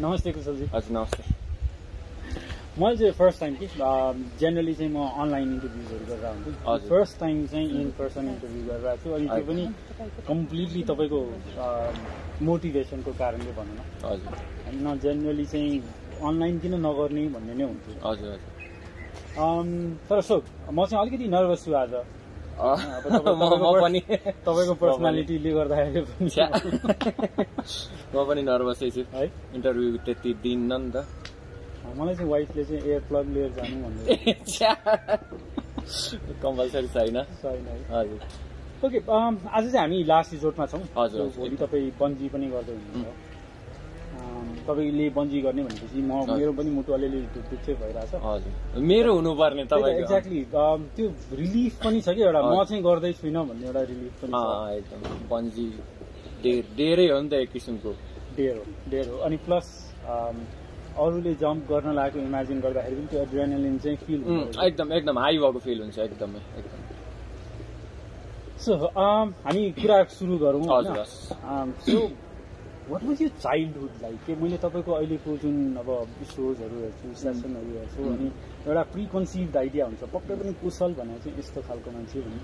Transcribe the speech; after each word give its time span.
नमस्ते 0.00 0.32
कुशलजी। 0.32 0.64
हजुर 0.72 0.96
नमस्ते। 0.96 1.22
मैले 2.80 2.96
चाहिँ 2.96 3.12
फर्स्ट 3.12 3.40
टाइम 3.40 3.54
कि 3.54 3.66
जेनरली 4.40 4.74
चाहिँ 4.74 4.92
म 4.92 5.04
अनलाइन 5.20 5.48
इन्टरभ्युजहरू 5.52 6.04
गरेर 6.08 6.26
हुन्छु। 6.26 6.88
फर्स्ट 6.88 7.18
टाइम 7.20 7.46
चाहिँ 7.46 7.68
इन 7.80 7.90
पर्सन 7.98 8.28
इन्टरभ्यू 8.28 8.62
गरेर 8.68 8.96
छु। 9.02 9.12
अनि 9.12 9.26
त्यो 9.28 9.44
पनि 9.44 9.64
कम्प्लिटली 10.28 10.82
तपाईँको 10.88 11.20
मोटिभेसनको 12.40 13.12
कारणले 13.20 13.52
भनौँ 13.52 13.76
न। 13.76 13.80
हजुर। 14.04 14.32
न 14.80 14.98
जेनरली 15.02 15.44
चाहिँ 15.52 15.80
अनलाइन 16.24 16.58
किन 16.58 16.74
नगर्ने 16.86 17.22
भन्ने 17.36 17.54
नै 17.54 17.64
हुन्थ्यो। 17.64 17.94
हजुर 18.08 18.28
हजुर। 18.32 18.50
तर 20.08 20.20
सो 20.28 20.42
म 20.72 20.86
चाहिँ 20.88 21.00
अलिकति 21.04 21.28
नर्भस 21.28 21.64
छु 21.64 21.72
आज। 21.82 21.92
म 23.12 23.80
पनि 23.82 24.00
तपाईँको 24.46 24.74
पर्सनालिटीले 24.82 25.50
गर्दाखेरि 25.50 26.00
पनि। 26.10 26.30
म 28.14 28.24
पनि 28.28 28.42
नर्भसै 28.42 28.90
छु 28.90 29.02
है? 29.14 29.24
इन्टरभ्यू 29.54 29.96
त्यति 30.06 30.30
दिन्न 30.42 30.70
नि 30.82 30.90
त। 30.94 31.06
मलाई 31.96 32.14
चाहिँ 32.14 32.30
वाइफले 32.30 32.64
चाहिँ 32.64 32.82
एयर 32.82 33.00
प्लग 33.08 33.26
लिएर 33.34 33.50
जानु 33.56 33.76
भन्दै 33.82 34.14
कम्पलसरी 36.42 36.88
छैन। 36.88 37.22
छैन 37.42 37.66
हजुर। 37.90 38.20
ओके 38.86 38.98
आज 38.98 39.64
चाहिँ 39.64 39.78
हामी 39.78 40.02
लास्ट 40.04 40.32
रिजोर्टमा 40.32 40.66
छौँ। 40.66 40.82
हजुर। 40.98 41.28
भोलि 41.36 41.56
तपाईँ 41.56 41.90
बन्जी 42.00 42.28
पनि 42.28 42.46
गर्दै 42.46 42.72
हुनुहुन्छ। 42.72 43.31
तपाईँले 44.68 45.06
बन्जी 45.18 45.38
गर्ने 45.46 45.62
भनेपछि 45.68 46.00
म। 46.02 46.12
मेरो 46.38 46.52
पनि 46.58 46.70
मुटु 46.76 46.90
अलिअलि 46.92 47.18
दुःखै 47.34 47.74
भइरहेछ। 47.82 48.12
हजुर। 48.24 48.52
मेरो 48.90 49.10
हुनुपर्ने 49.16 49.64
तपाईँको। 49.72 50.00
एक्ज्याक्टली 50.02 50.40
त्यो 50.96 51.06
रिलिफ 51.42 51.74
पनि 51.84 52.00
छ 52.00 52.08
कि 52.16 52.22
एउटा 52.22 52.40
म। 52.42 52.64
चाहिँ 52.68 52.82
गर्दै 52.82 53.12
छुइनँ 53.20 53.42
भन्ने 53.48 53.66
एउटा 53.66 53.82
रिलिफ 53.92 54.14
पनि 54.22 54.32
एकदम। 54.78 55.00
बन्जी 55.32 55.68
डेर 56.42 56.62
डेरै 56.76 57.06
हो 57.12 57.18
नि 57.20 57.28
त 57.28 57.34
एक 57.42 57.50
किसिमको। 57.52 57.90
डेयर 58.36 58.56
हो 58.56 58.64
डेयर 58.90 59.06
हो। 59.08 59.16
अनि 59.26 59.36
प्लस 59.46 59.66
अरूले 61.02 61.32
जम्प 61.42 61.60
गर्न 61.70 61.88
लागेको 61.94 62.18
इमेजिन 62.28 62.58
गर्दाखेरि 62.60 62.96
पनि 62.96 63.06
त्यो 63.10 63.20
एड्रेनलिन 63.22 63.76
चाहिँ 63.84 63.96
फिल 64.06 64.20
एकदम 64.66 64.92
एकदम 64.92 65.18
हाई 65.18 65.36
भएको 65.38 65.60
फिल 65.66 65.78
हुन्छ 65.82 65.98
एकदमै 65.98 66.40
एकदम। 66.58 66.80
सो 68.64 68.72
हामी 69.44 69.62
कुरा 69.78 69.96
सुरु 70.16 70.36
गरौँ 70.38 70.62
हजुर 70.62 70.90
होइन? 70.90 71.00
हस् 71.00 71.14
Um, 71.52 71.68
so, 71.86 72.10
वाट 72.92 73.02
वाज 73.08 73.22
यो 73.22 73.28
चाइल्डहुड 73.42 73.92
लाइक 74.02 74.18
के 74.26 74.34
मैले 74.42 74.56
तपाईँको 74.64 74.92
अहिलेको 74.92 75.36
जुन 75.42 75.56
अब 75.82 75.88
सोजहरू 76.34 76.76
हेर्छु 76.82 77.14
सेसनहरू 77.22 77.70
हेर्छु 77.78 78.02
अनि 78.12 78.26
एउटा 78.68 78.82
प्रिकन्सिभ 78.94 79.56
आइडिया 79.62 79.84
हुन्छ। 79.86 80.02
पक्कै 80.14 80.34
पनि 80.40 80.52
कुशल 80.62 80.92
भनेर 81.00 81.18
चाहिँ 81.24 81.38
यस्तो 81.38 81.60
खालको 81.68 81.90
मान्छे 81.96 82.20
भने 82.26 82.40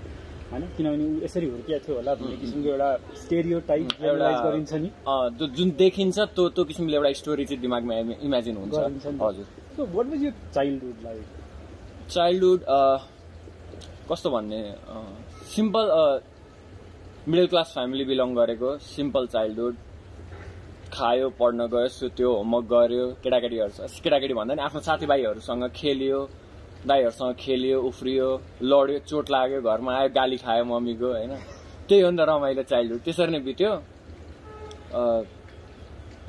होइन? 0.51 0.63
किनभने 0.77 1.03
ऊ 1.05 1.21
यसरी 1.25 1.47
हुर्किएको 1.49 1.85
थियो 1.85 1.95
होला 1.95 2.13
भन्ने 2.21 2.37
किसिमको 2.43 2.69
एउटा 2.69 2.89
स्टेरियो 3.23 3.59
टाइप 3.69 3.87
एउटा- 4.01 4.43
गरिन्छ 4.45 4.73
नि। 4.83 4.89
त्यो 5.37 5.47
जुन 5.57 5.69
देखिन्छ 5.81 6.17
त्यो 6.35 6.47
त्यो 6.55 6.63
किसिमले 6.71 6.95
एउटा 6.97 7.11
स्टोरी 7.21 7.45
चाहिँ 7.49 7.61
दिमागमा 7.61 7.93
इमेजिन 8.29 8.55
हुन्छ। 8.57 8.73
हजुर। 9.21 9.45
सो 9.75 9.85
वाट 9.97 10.05
वाज 10.13 10.23
यो 10.23 10.31
चाइल्डहुड 10.55 11.03
लाइक 11.03 12.09
चाइल्डहुड 12.15 12.59
कस्तो 14.09 14.29
भन्ने 14.35 14.61
simple 15.55 15.85
middle 17.27 17.47
class 17.53 17.71
family 17.73 18.05
belong 18.09 18.33
गरेको 18.35 18.69
सिम्पल 18.89 19.27
चाइल्डहुड 19.35 19.75
खायो 20.93 21.27
पढ्न 21.39 21.59
गयो 21.73 21.87
सुत्यो 21.87 22.29
होमवर्क 22.33 22.65
गर्यो 22.73 23.05
केटाकेटीहरूसँग 23.23 24.01
केटाकेटी 24.03 24.33
भन्दा 24.39 24.53
नि 24.55 24.61
आफ्नो 24.67 24.79
साथीभाइहरूसँग 24.89 25.63
खेल्यो 25.79 26.19
दाईहरूसँग 26.87 27.33
खेल्यो 27.39 27.77
उफ्रियो 27.89 28.27
लड्यो 28.71 28.99
चोट 29.09 29.25
लाग्यो 29.31 29.59
घरमा 29.61 29.91
आयो 29.97 30.09
गाली 30.17 30.37
खायो 30.45 30.63
मम्मीको 30.65 31.07
होइन? 31.13 31.33
त्यही 31.87 32.01
हो 32.01 32.09
नि 32.11 32.17
त 32.17 32.19
रमाइलो 32.29 32.63
चाइल्डहुड 32.71 33.01
त्यसरी 33.05 33.31
नै 33.31 33.39
बित्यो। 33.47 33.71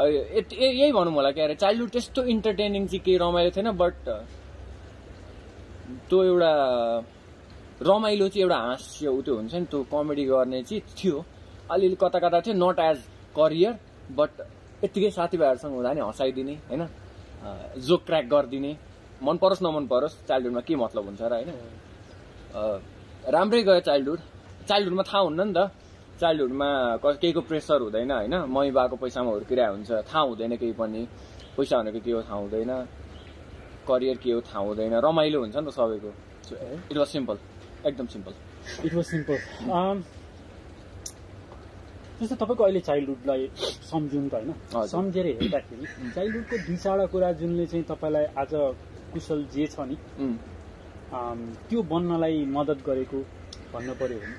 यही 0.00 0.92
भनौँ 0.92 1.12
होला 1.14 1.30
क्या 1.36 1.44
अरे 1.44 1.54
चाइल्डहुड 1.54 1.90
त्यस्तो 1.90 2.20
इन्टरटेनिङ 2.34 2.86
चाहिँ 2.86 3.02
केही 3.04 3.18
रमाइलो 3.24 3.50
थिएन 3.56 3.70
बट 3.82 3.94
त्यो 6.08 6.18
एउटा 6.24 6.52
रमाइलो 7.82 8.28
चाहिँ 8.28 8.42
एउटा 8.42 8.58
हाँस्य 8.66 9.08
उ 9.08 9.20
त्यो 9.22 9.34
हुन्छ 9.34 9.54
नि 9.54 9.66
त्यो 9.70 9.82
कमेडी 9.92 10.24
गर्ने 10.32 10.62
चाहिँ 10.62 10.82
थियो। 10.98 11.24
अलिअलि 11.70 11.96
कता 12.02 12.18
कता 12.24 12.40
थियो 12.46 12.54
नट 12.64 12.78
एज 12.80 12.98
करियर 13.38 13.74
बट 14.16 14.30
यत्तिकै 14.84 15.10
साथीभाइहरूसँग 15.10 15.72
हुँदा 15.74 15.92
नि 15.92 16.00
हँसाइदिने 16.00 16.54
होइन? 16.68 16.82
जोक 17.78 18.00
क्र्याक 18.06 18.26
गरिदिने। 18.32 18.72
मन 19.22 19.36
परोस् 19.36 19.62
नमन 19.62 19.86
परोस् 19.86 20.14
चाइल्डहुडमा 20.28 20.60
के 20.64 20.74
मतलब 20.76 21.04
हुन्छ 21.04 21.22
र 21.22 21.32
होइन? 21.32 21.50
राम्रै 23.34 23.62
गयो 23.62 23.80
चाइल्डहुड 23.80 24.20
चाइल्डहुडमा 24.68 25.02
थाहा 25.10 25.20
हुन्न 25.24 25.40
नि 25.48 25.52
त। 25.56 25.60
चाइल्डहुडमा 26.20 26.68
केहीको 27.20 27.40
प्रेसर 27.48 27.80
हुँदैन 27.80 28.10
होइन? 28.10 28.34
मम्मी 28.48 28.70
बाको 28.76 28.96
पैसामा 28.96 29.30
हुर्किरहेको 29.30 29.74
हुन्छ। 29.74 29.90
थाहा 30.08 30.20
हुँदैन 30.28 30.56
केही 30.56 30.72
पनि। 30.80 31.02
पैसा 31.56 31.76
भनेको 31.80 32.00
के 32.00 32.10
हो 32.12 32.20
थाहा 32.22 32.38
हुँदैन। 32.44 32.72
करियर 33.88 34.16
के 34.22 34.30
हो 34.32 34.40
थाहा 34.40 34.60
हुँदैन। 34.64 34.94
रमाइलो 35.04 35.38
हुन्छ 35.40 35.56
नि 35.56 35.66
त 35.68 35.70
सबैको। 35.76 36.10
इट 36.90 36.96
वाज 36.96 37.08
सिम्पल 37.08 37.36
एकदम 37.86 38.06
सिम्पल 38.06 38.32
इट 38.84 38.94
वाज 38.94 39.04
सिम्पल 39.04 39.36
जस्तो 42.20 42.36
तपाईँको 42.36 42.64
अहिले 42.64 42.80
चाइल्डहुडलाई 42.80 43.42
सम्झौँ 43.90 44.28
त 44.28 44.34
होइन। 44.34 44.86
सम्झेर 44.86 45.26
हेर्दाखेरि 45.26 45.86
चाइल्डहुडको 46.14 46.56
दुई 46.66 46.76
चारवटा 46.76 47.06
कुरा 47.12 47.32
जुनले 47.40 47.66
चाहिँ 47.66 47.84
तपाईँलाई 47.90 48.24
आज 48.36 48.52
कुशल 49.12 49.44
जे 49.54 49.66
छ 49.66 49.80
नि 49.88 49.96
त्यो 51.68 51.82
बन्नलाई 51.92 52.44
मद्दत 52.56 52.80
गरेको 52.86 53.18
भन्नु 53.72 53.94
पर्यो 54.00 54.18
भने? 54.20 54.36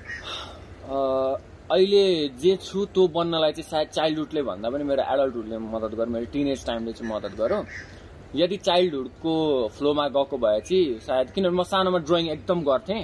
अहिले 1.72 2.04
जे 2.42 2.52
छु 2.62 2.84
त्यो 2.94 3.02
बन्नलाई 3.16 3.52
चाहिँ 3.52 3.68
सायद 3.70 3.88
चाइल्डहुडले 3.98 4.42
भन्दा 4.42 4.70
पनि 4.70 4.84
मेरो 4.84 5.02
एडल्टहुडले 5.14 5.58
मद्दत 5.58 5.92
गर्यो। 5.98 6.12
मेरो 6.12 6.26
टिनेज 6.32 6.64
टाइमले 6.66 6.92
चाहिँ 6.92 7.12
मद्दत 7.12 7.34
गर्यो। 7.40 7.60
यदि 8.40 8.56
चाइल्डहुडको 8.68 9.34
फ्लोमा 9.76 10.06
गएको 10.16 10.36
भए 10.38 10.60
चाहिँ 10.68 10.98
सायद 11.06 11.30
किनभने 11.34 11.56
म 11.58 11.62
सानोमा 11.72 11.98
ड्रइङ 12.08 12.28
एकदम 12.36 12.58
गर्थेँ। 12.70 13.02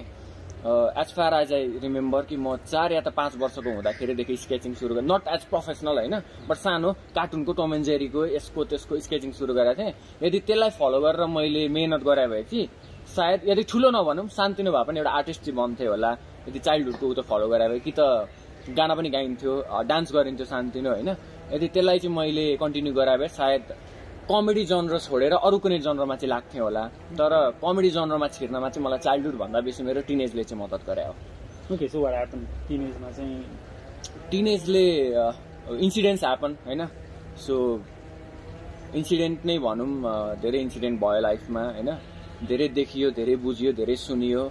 As 0.58 1.12
far 1.14 1.34
as 1.34 1.52
I 1.52 1.66
remember 1.82 2.22
कि 2.26 2.36
म 2.36 2.56
चार 2.66 2.92
या 2.92 3.00
त 3.00 3.08
पाँच 3.14 3.36
वर्षको 3.38 3.70
हुँदाखेरिदेखि 3.70 4.36
स्केचिङ 4.36 4.74
सुरु 4.74 4.94
गरेँ। 4.94 5.06
नट 5.06 5.28
एज 5.28 5.44
प्रोफेसनल 5.46 5.98
होइन 5.98 6.14
बट 6.48 6.56
सानो 6.56 6.92
कार्टुनको 7.14 7.52
टम 7.54 7.74
एन्ड 7.74 7.84
जेरीको 7.84 8.26
यसको 8.26 8.64
त्यसको 8.64 8.98
स्केचिङ 9.06 9.32
सुरु 9.38 9.54
गरेको 9.54 9.82
थिएँ। 9.82 9.94
यदि 10.22 10.38
त्यसलाई 10.42 10.70
फलो 10.74 10.98
गरेर 11.00 11.26
मैले 11.30 11.68
मेहनत 11.70 12.02
गरे 12.02 12.26
भए 12.26 12.42
चाहिँ 12.50 12.66
सायद 13.14 13.40
यदि 13.48 13.62
ठुलो 13.70 13.90
नभनौँ 13.90 14.26
सानतिनो 14.28 14.70
भए 14.74 14.84
पनि 14.84 14.98
एउटा 14.98 15.10
आर्टिस्ट 15.10 15.40
चाहिँ 15.46 15.56
बन्थेँ 15.56 15.88
होला। 15.88 16.10
यदि 16.48 16.58
चाइल्डहुडको 16.58 17.06
उ 17.06 17.14
त 17.14 17.20
फलो 17.22 17.46
गरे 17.48 17.68
भए 17.68 17.78
कि 17.78 17.92
त 17.94 18.00
गाना 18.74 18.94
पनि 18.98 19.08
गाइन्थ्यो 19.14 19.52
डान्स 19.86 20.12
गरिन्थ्यो 20.12 20.46
सानतिनो 20.46 20.90
होइन। 20.90 21.08
यदि 21.54 21.66
त्यसलाई 21.70 21.98
चाहिँ 22.02 22.14
मैले 22.16 22.46
कन्टिन्यू 22.58 22.92
गराए 22.98 23.16
भए 23.16 23.28
सायद 23.30 23.62
कमेडी 24.30 24.64
जनर 24.70 24.98
छोडेर 25.00 25.32
अरू 25.40 25.58
कुनै 25.64 25.78
जनरमा 25.86 26.14
चाहिँ 26.20 26.28
लाग्थेँ 26.28 26.60
होला। 26.60 26.84
तर 27.18 27.32
कमेडी 27.62 27.90
जनरमा 27.90 28.26
छिर्नमा 28.36 28.68
चाहिँ 28.68 28.84
मलाई 28.86 28.98
चाइल्डहुड 29.06 29.36
भन्दा 29.42 29.58
बेसी 29.66 29.82
मेरो 29.88 30.00
टिनेजले 30.08 30.44
चाहिँ 30.44 30.62
मद्दत 30.62 30.82
गरे 30.88 31.04
हो। 31.08 31.14
ओके 31.72 31.88
सो 31.88 31.98
वाट 32.04 32.14
ह्यापन 32.14 32.40
टिनेजमा 32.68 33.10
चाहिँ 33.16 33.36
टिनेजले 34.30 34.86
इन्सिडेन्ट्स 35.84 36.22
ह्यापन 36.24 36.50
होइन? 36.66 36.82
सो 37.44 37.54
इन्सिडेन्ट 39.00 39.38
नै 39.48 39.56
भनौँ 39.64 39.88
धेरै 40.42 40.60
इन्सिडेन्ट 40.66 40.96
भयो 41.00 41.20
लाइफमा 41.20 41.62
होइन? 41.76 41.90
धेरै 42.48 42.68
देखियो 42.78 43.10
धेरै 43.18 43.36
बुझियो 43.44 43.72
धेरै 43.80 43.96
सुनियो। 43.96 44.42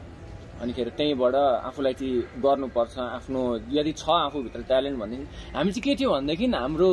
अनिखेर 0.62 0.90
त्यहीँबाट 0.98 1.36
आफूलाई 1.70 1.94
चाहिँ 2.00 2.42
गर्नुपर्छ 2.44 2.96
आफ्नो 3.18 3.42
यदि 3.78 3.92
छ 3.94 4.10
आफूभित्र 4.26 4.62
ट्यालेन्ट 4.70 4.98
भनेदेखि 5.02 5.26
हामी 5.54 5.72
चाहिँ 5.72 5.84
के 5.86 5.94
थियो 6.00 6.10
भनेदेखि 6.18 6.46
हाम्रो 6.66 6.90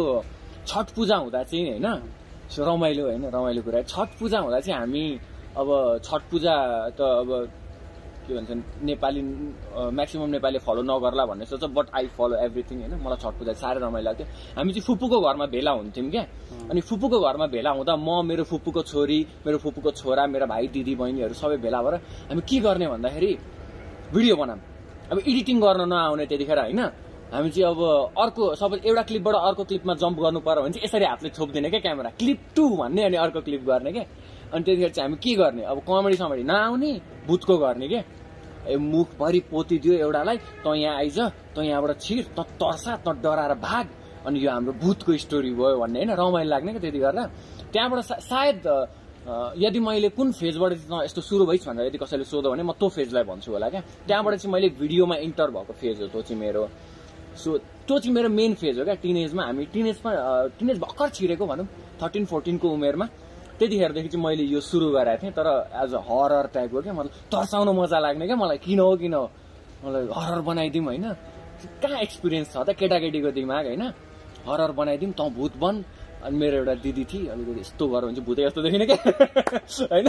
छठ 0.69 0.87
पूजा 0.97 1.17
हुँदा 1.25 1.43
चाहिँ 1.49 1.65
होइन? 1.71 1.89
रमाइलो 2.61 3.05
होइन 3.05 3.25
रमाइलो 3.35 3.63
कुरा। 3.63 3.83
छठ 3.83 4.09
पूजा 4.19 4.39
हुँदा 4.41 4.61
चाहिँ 4.61 4.79
हामी 4.81 5.05
अब 5.59 5.69
छठ 6.05 6.23
पूजा 6.31 6.55
त 6.99 7.01
अब 7.01 7.31
के 8.25 8.33
भन्छ 8.35 8.51
नेपाली 8.89 9.21
म्याक्सिमम् 9.93 10.31
नेपाली 10.33 10.59
फलो 10.65 10.83
नगर्ला 10.83 11.25
भन्ने 11.29 11.45
सोच 11.45 11.65
बट 11.77 11.87
आई 11.93 12.07
फलो 12.17 12.35
एभ्रिथिङ 12.47 12.79
होइन। 12.81 12.95
मलाई 13.05 13.19
छठ 13.21 13.35
पूजा 13.39 13.53
साह्रै 13.53 13.81
रमाइलो 13.85 14.05
लाग्थ्यो। 14.09 14.27
हामी 14.57 14.71
चाहिँ 14.73 14.85
फुपूको 14.89 15.17
घरमा 15.21 15.47
भेला 15.53 15.71
हुन्थ्यौँ 15.79 16.11
क्या। 16.11 16.25
अनि 16.71 16.81
फुपूको 16.89 17.21
घरमा 17.21 17.47
भेला 17.53 17.71
हुँदा 17.77 17.95
म 17.97 18.25
मेरो 18.25 18.45
फुपूको 18.49 18.83
छोरी 18.83 19.19
मेरो 19.45 19.59
फुपूको 19.61 19.91
छोरा 20.01 20.27
मेरो 20.27 20.47
भाइ 20.49 20.67
दिदी 20.73 20.95
बहिनीहरू 20.97 21.35
सबै 21.37 21.57
भेला 21.61 21.83
भएर 21.85 21.95
हामी 22.33 22.43
के 22.49 22.59
गर्ने 22.65 22.87
भन्दाखेरि 22.89 23.33
भिडियो 24.15 24.37
बनाऊँ। 24.37 24.61
अब 25.13 25.19
एडिटिङ 25.21 25.57
गर्न 25.61 25.83
नआउने 25.93 26.25
त्यतिखेर 26.27 26.59
होइन। 26.59 26.81
हामी 27.35 27.51
चाहिँ 27.51 27.67
अब 27.67 27.81
अर्को 28.15 28.43
सबै 28.55 28.77
एउटा 28.87 29.03
क्लिपबाट 29.11 29.35
अर्को 29.35 29.63
क्लिपमा 29.67 29.95
जम्प 29.99 30.19
गर्नु 30.23 30.41
पर्यो 30.47 30.63
भने 30.63 30.73
चाहिँ 30.73 30.87
यसरी 30.87 31.05
हातले 31.05 31.29
छोपिदिने 31.35 31.69
क्या 31.71 31.81
क्यामेरा। 31.83 32.11
क्लिप 32.15 32.41
टू 32.55 32.65
भन्ने 32.79 33.03
अनि 33.11 33.17
अर्को 33.19 33.41
क्लिप 33.43 33.63
गर्ने 33.67 33.91
क्या। 33.93 34.05
अनि 34.55 34.63
त्यतिखेर 34.63 34.91
चाहिँ 34.95 35.09
हामी 35.11 35.19
के 35.19 35.35
गर्ने? 35.35 35.63
अब 35.67 35.79
कमेडी 35.83 36.17
समडी 36.17 36.43
नआउने 36.47 36.91
भूतको 37.27 37.55
गर्ने 37.59 37.89
के 37.91 38.01
ए 38.71 38.77
मुखभरि 38.79 39.41
पोतिदियो 39.51 39.95
एउटालाई 40.07 40.37
तँ 40.63 40.75
यहाँ 40.79 40.95
आइज 40.97 41.19
तँ 41.59 41.63
यहाँबाट 41.67 41.99
छिर 42.01 42.23
त 42.39 42.47
तर्सा 42.55 43.03
त 43.03 43.19
डराएर 43.19 43.55
भाग। 43.59 43.87
अनि 44.27 44.39
यो 44.39 44.51
हाम्रो 44.51 44.73
भूतको 44.79 45.17
स्टोरी 45.19 45.51
भयो 45.59 45.77
भन्ने 45.83 45.99
होइन 46.07 46.11
रमाइलो 46.15 46.51
लाग्ने 46.51 46.71
क्या 46.73 46.81
त्यति 46.87 46.99
गर्दा। 47.03 47.23
त्यहाँबाट 47.75 48.01
सायद 48.31 48.63
यदि 49.59 49.81
मैले 49.81 50.09
कुन 50.15 50.33
फेजबाट 50.39 50.73
चाहिँ 50.87 51.05
यस्तो 51.05 51.21
सुरु 51.21 51.45
भइस् 51.51 51.67
भनेर 51.67 51.87
यदि 51.91 51.99
कसैले 51.99 52.25
सोध्यो 52.25 52.51
भने 52.55 52.63
म 52.63 52.73
त्यो 52.79 52.89
फेजलाई 52.95 53.25
भन्छु 53.27 53.53
होला 53.53 53.69
क्या। 53.75 53.83
त्यहाँबाट 54.07 54.35
चाहिँ 54.39 54.53
मैले 54.55 54.69
भिडियोमा 54.79 55.17
इन्टर 55.27 55.51
भएको 55.51 55.73
फेज 55.83 56.01
हो 56.01 56.07
त्यो 56.15 56.23
चाहिँ 56.23 56.41
मेरो। 56.41 56.63
सो 57.37 57.59
त्यो 57.87 57.99
चाहिँ 57.99 58.15
मेरो 58.15 58.29
मेन 58.29 58.55
फेज 58.55 58.79
हो 58.79 58.85
क्या 58.85 58.95
टिनेजमा 59.03 59.43
हामी 59.45 59.65
टिनेजमा 59.75 60.11
टिनेज 60.59 60.79
भर्खर 60.79 61.09
छिरेको 61.17 61.47
भनौँ 61.47 61.67
थर्टिन 62.03 62.25
फोर्टिनको 62.25 62.69
उमेरमा। 62.69 63.07
त्यतिखेरदेखि 63.59 64.09
चाहिँ 64.09 64.25
मैले 64.25 64.45
यो 64.51 64.61
सुरु 64.61 64.87
गरेको 64.91 65.23
थिएँ 65.23 65.33
तर 65.39 65.47
एज 65.83 65.95
अ 65.95 66.01
हरर 66.09 66.47
टाइपको 66.55 66.81
क्या 66.83 66.93
मतलब 66.93 67.13
तर्साउन 67.33 67.69
मजा 67.79 67.99
लाग्ने 67.99 68.27
क्या 68.27 68.37
मलाई 68.37 68.59
किन 68.59 68.81
हो 68.81 68.97
किन 68.97 69.15
हो? 69.15 69.25
मलाई 69.85 70.03
हरर 70.11 70.41
बनाइदिउँ 70.49 70.85
होइन? 70.85 71.05
कहाँ 71.83 71.99
एक्सपिरियन्स 72.03 72.53
छ 72.53 72.57
त 72.67 72.75
केटाकेटीको 72.75 73.31
दिमाग 73.31 73.65
होइन? 73.67 73.85
हरर 74.49 74.71
बनाइदिउँ 74.75 75.13
तँ 75.13 75.29
भूत 75.31 75.57
बन। 75.57 75.75
अनि 76.25 76.37
मेरो 76.39 76.57
एउटा 76.57 76.75
दिदी 76.85 77.05
थिए 77.05 77.29
अलिकति 77.33 77.61
यस्तो 77.61 77.85
गरेर 77.93 78.05
हुन्छ 78.05 78.21
भूतै 78.25 78.43
जस्तो 78.49 78.61
देखिने 78.65 78.87
क्या 78.87 78.97
होइन? 79.93 80.09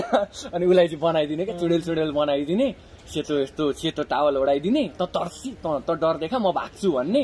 अनि 0.56 0.66
उसलाई 0.66 0.88
चाहिँ 0.88 1.02
बनाइदिने 1.02 1.46
क्या 1.46 1.58
चुडेल 1.60 1.82
चुडेल 1.88 2.12
बनाइदिने 2.16 2.68
सेतो 3.14 3.40
यस्तो 3.40 3.64
सेतो 3.80 4.04
टावल 4.08 4.38
ओढाइदिने 4.38 4.84
त 4.96 5.12
तर्सी 5.12 5.52
त 5.60 5.66
त 5.88 5.90
डर 6.00 6.16
देखा 6.24 6.38
म 6.40 6.52
भाग्छु 6.56 6.92
भन्ने। 6.92 7.24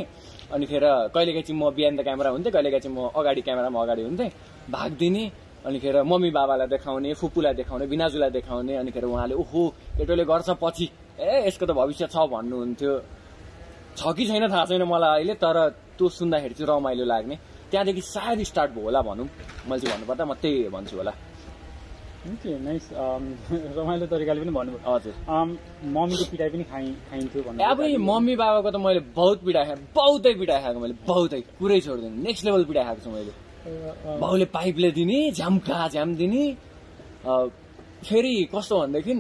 अनि 0.52 0.66
खेर 0.68 0.84
कहिलेकाहीँ 1.16 1.46
चाहिँ 1.48 1.60
म 1.62 1.72
बिहान 1.72 1.98
त 1.98 2.02
क्यामेरा 2.04 2.30
हुन्थेँ 2.36 2.52
कहिलेकाहीँ 2.52 2.84
चाहिँ 2.84 2.96
म 2.96 3.10
अगाडि 3.16 3.42
क्यामेरामा 3.48 3.80
अगाडि 3.82 4.02
हुन्थेँ 4.04 4.30
भागिदिने। 4.76 5.24
अनिखेर 5.62 5.96
मम्मी 6.04 6.30
बाबालाई 6.34 6.68
देखाउने 6.74 7.14
फुपूलाई 7.22 7.54
देखाउने 7.54 7.86
बिनाजुलाई 7.88 8.30
देखाउने 8.34 8.76
अनिखेर 8.82 9.06
उहाँले 9.06 9.36
ओहो 9.38 9.62
केटोले 9.98 10.26
गर्छ 10.26 10.50
पछि। 10.58 10.86
ए 11.22 11.48
यसको 11.48 11.66
त 11.66 11.72
भविष्य 11.72 12.10
छ 12.10 12.18
भन्नुहुन्थ्यो। 12.28 12.94
छ 13.94 14.02
कि 14.18 14.26
छैन 14.26 14.50
थाहा 14.50 14.66
छैन 14.66 14.84
मलाई 14.84 15.12
अहिले 15.22 15.34
तर 15.38 15.58
त्यो 15.98 16.10
सुन्दाखेरि 16.10 16.54
चाहिँ 16.58 16.68
रमाइलो 16.68 17.06
लाग्ने। 17.06 17.36
त्यहाँदेखि 17.72 18.02
सायद 18.02 18.40
स्टार्ट 18.52 18.72
भयो 18.76 18.84
होला 18.84 19.02
भनौँ। 19.02 19.28
मैले 19.70 19.80
चाहिँ 19.82 19.94
भन्नुपर्दा 19.96 20.26
म 20.26 20.34
त्यही 20.42 20.70
भन्छु 20.76 20.98
होला। 20.98 21.14
नाइस 22.22 22.90
रमाइलो 23.78 24.06
तरिकाले 24.06 24.40
पनि 24.42 24.52
भन्नुभयो। 24.54 24.94
हजुर। 24.94 25.14
Um, 25.26 25.50
मम्मीको 25.96 26.26
पिटाइ 26.32 26.50
पनि 26.54 26.64
खाइ 26.72 26.86
खाइन्थ्यो 27.10 27.42
भन्नु 27.44 27.64
अब 27.66 27.80
मम्मी 28.10 28.36
बाबाको 28.38 28.70
त 28.72 28.78
मैले 28.78 29.02
बहुत 29.18 29.38
पिटाइ 29.46 29.66
खाएँ 29.66 29.80
बहुतै 29.96 30.34
पिटाइ 30.42 30.60
खाएको 30.62 30.80
मैले 30.80 30.96
बहुतै। 31.08 31.42
कुरै 31.60 31.80
छोडिदिनु 31.82 32.22
नेक्स्ट 32.28 32.46
लेभल 32.46 32.64
पिटाइ 32.70 32.84
खाएको 32.86 33.02
छु 33.02 33.10
मैले। 33.10 33.34
बाउले 34.22 34.46
पाइपले 34.54 34.92
दिने 34.92 35.20
झ्याम्खा 35.32 35.88
झ्याम 35.94 36.10
दिने। 36.22 36.44
फेरि 38.06 38.34
कस्तो 38.54 38.76
भनेदेखि 38.82 39.14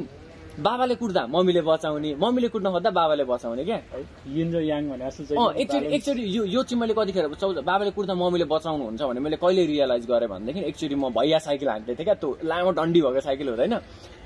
बाबाले 0.59 0.95
कुट्दा 0.99 1.21
मम्मीले 1.31 1.61
बचाउने 1.63 2.09
मम्मीले 2.19 2.47
कुट्न 2.51 2.67
खोज्दा 2.75 2.91
बाबाले 2.91 3.23
बचाउने 3.23 3.63
क्या? 3.63 3.79
र 4.27 4.61
याङ 4.67 4.83
अँ 4.91 5.53
एकचोटि 5.63 5.85
एकचोटि 5.95 6.23
यो 6.37 6.43
यो 6.43 6.63
चाहिँ 6.67 6.79
मैले 6.81 6.93
कतिखेर 6.93 7.25
चौध 7.39 7.63
बाबाले 7.63 7.91
कुर्दा 7.95 8.13
मम्मीले 8.19 8.45
बचाउनु 8.51 8.83
हुन्छ 8.83 9.01
भने 9.01 9.19
मैले 9.23 9.37
कहिले 9.39 9.63
रियलाइज 9.71 10.05
गरेँ 10.11 10.27
भनेदेखि 10.27 10.59
एकचोटि 10.69 10.95
म 10.95 11.07
भैया 11.15 11.39
साइकल 11.39 11.67
हाँक्दै 11.71 11.95
थिएँ 11.95 12.03
क्या। 12.03 12.15
त्यो 12.19 12.29
लामो 12.43 12.71
डन्डी 12.75 12.99
भएको 13.01 13.21
साइकल 13.23 13.47
हुँदैन 13.47 13.75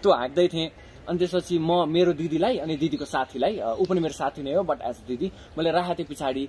त्यो 0.01 0.11
हाँक्दै 0.11 0.47
थिएँ। 0.49 0.67
अनि 1.05 1.17
त्यसपछि 1.21 1.55
म 1.61 1.85
मेरो 1.85 2.11
दिदीलाई 2.17 2.57
अनि 2.65 2.75
दिदीको 2.81 3.05
साथीलाई 3.05 3.53
अ, 3.61 3.77
ऊ 3.77 3.85
पनि 3.85 3.99
मेरो 4.01 4.15
साथी 4.17 4.41
नै 4.41 4.53
हो 4.57 4.63
बट 4.65 4.81
एज 4.81 4.97
दिदी 5.05 5.27
मैले 5.57 5.69
राखेको 5.77 5.93
थिएँ 5.93 6.09
पछाडि 6.09 6.43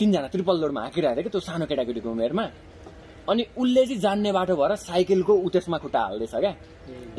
तिनजना 0.00 0.28
ट्रिपल 0.32 0.56
लोडमा 0.64 0.80
हाँकिरहेको 0.80 1.16
थिएँ 1.16 1.24
कि 1.24 1.30
त्यो 1.30 1.40
सानो 1.44 1.64
केटाकेटीको 1.68 2.08
उमेरमा। 2.08 2.44
अनि 3.28 3.42
उसले 3.52 3.84
चाहिँ 3.86 4.00
जान्ने 4.00 4.32
बाटो 4.32 4.56
भएर 4.56 4.72
साइकलको 4.80 5.32
ऊ 5.44 5.48
त्यसमा 5.52 5.78
खुट्टा 5.84 6.00
हाल्दैछ 6.00 6.34
क्या। 6.40 6.52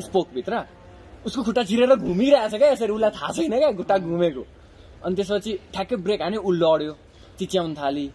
स्पोकभित्र। 0.02 0.81
उसको 1.26 1.42
खुट्टा 1.42 1.62
चिरेर 1.62 1.94
घुमिरहेछ 1.96 2.54
क्या 2.54 2.68
यसरी 2.72 2.92
उसलाई 2.92 3.10
थाहा 3.10 3.32
छैन 3.32 3.58
क्या 3.58 3.70
खुट्टा 3.78 3.98
घुमेको। 3.98 4.42
अनि 5.04 5.14
त्यसपछि 5.16 5.52
ठ्याक्कै 5.74 5.96
ब्रेक 6.02 6.22
हान्यो 6.22 6.40
ऊ 6.42 6.50
लड्यो। 6.62 6.92
चिच्याउनु 7.38 7.74
थाली। 7.74 8.06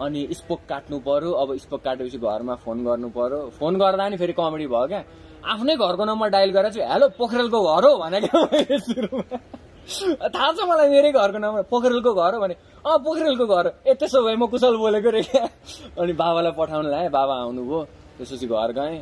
अनि 0.00 0.20
स्पोक 0.32 0.60
काट्नु 0.68 0.98
पर्यो। 1.06 1.30
अब 1.42 1.48
स्पोक 1.64 1.80
काटेपछि 1.84 2.18
घरमा 2.18 2.54
फोन 2.64 2.84
गर्नु 2.84 3.08
पर्यो। 3.12 3.38
फोन 3.58 3.72
गर्दा 3.78 4.08
नि 4.08 4.16
फेरि 4.16 4.32
कमेडी 4.32 4.66
भयो 4.66 4.86
क्या। 4.86 5.02
आफ्नै 5.40 5.74
घरको 5.76 6.04
नम्बर 6.04 6.28
डायल 6.34 6.50
गरेर 6.52 6.72
चाहिँ 6.72 6.88
हेलो 6.92 7.06
पोखरेलको 7.18 7.58
घर 7.60 7.84
हो? 7.84 7.92
भने 8.02 8.20
क्या 8.20 8.78
सुरुमा। 8.78 9.36
थाहा 10.34 10.50
छ 10.52 10.58
मलाई 10.70 10.88
मेरै 10.88 11.10
घरको 11.12 11.38
नम्बर। 11.38 11.62
पोखरेलको 11.70 12.10
घर 12.14 12.34
हो 12.34 12.40
भने 12.40 12.54
अँ 12.80 12.98
पोखरेलको 13.04 13.46
घर 13.46 13.66
ए 13.86 13.94
त्यसो 14.00 14.18
भए 14.24 14.36
म 14.36 14.46
कुशल 14.48 14.76
बोलेको 14.76 15.10
रे 15.10 15.22
क्या। 15.22 15.44
अनि 16.00 16.12
बाबालाई 16.12 16.52
पठाउनु 16.58 16.88
लाएँ 16.90 17.08
बाबा 17.08 17.34
आउनुभयो। 17.44 17.80
त्यसपछि 18.18 18.46
घर 18.46 18.72
गएँ। 18.72 19.00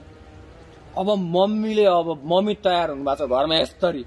अब 0.99 1.09
मम्मीले 1.37 1.85
अब 1.87 2.09
मम्मी 2.27 2.55
तयार 2.67 2.91
हुनुभएको 2.91 3.27
छ 3.27 3.31
घरमा 3.31 3.57
यस्तरी। 3.57 4.05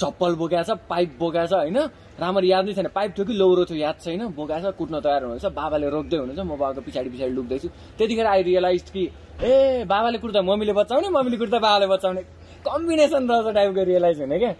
चप्पल 0.00 0.32
बोकेको 0.40 0.62
छ 0.64 0.70
पाइप 0.88 1.10
बोकेको 1.20 1.46
छ 1.46 1.52
होइन? 1.52 1.78
राम्ररी 2.20 2.48
याद 2.50 2.64
नै 2.64 2.72
छैन। 2.74 2.88
पाइप 2.96 3.10
थियो 3.16 3.24
कि 3.28 3.34
लौरो 3.36 3.64
थियो 3.68 3.78
याद 3.78 3.96
छैन? 4.00 4.20
बोकाएको 4.32 4.72
छ 4.72 4.76
कुट्न 4.76 5.00
तयार 5.04 5.20
हुनुहुन्छ 5.24 5.46
बाबाले 5.52 5.88
रोक्दै 5.88 6.16
हुनुहुन्छ 6.16 6.40
म 6.40 6.52
बाबाको 6.56 6.80
पछाडि 6.80 7.08
पछाडि 7.12 7.32
लुक्दैछु। 7.36 7.68
त्यतिखेर 7.98 8.26
आई 8.26 8.40
रियलाइज 8.48 8.88
कि 8.88 9.02
ए 9.44 9.84
बाबाले 9.84 10.18
कुट्दा 10.20 10.40
मम्मीले 10.40 10.72
बचाउने 10.80 11.08
मम्मीले 11.08 11.36
कुट्दा 11.36 11.58
बाबाले 11.60 11.86
बचाउने। 11.92 12.22
कम्बिनेसन 12.64 13.22
रहेछ 13.30 13.46
टाइपको 13.56 13.82
रियलाइज 13.90 14.20
हुने 14.20 14.38
क्या। 14.38 14.52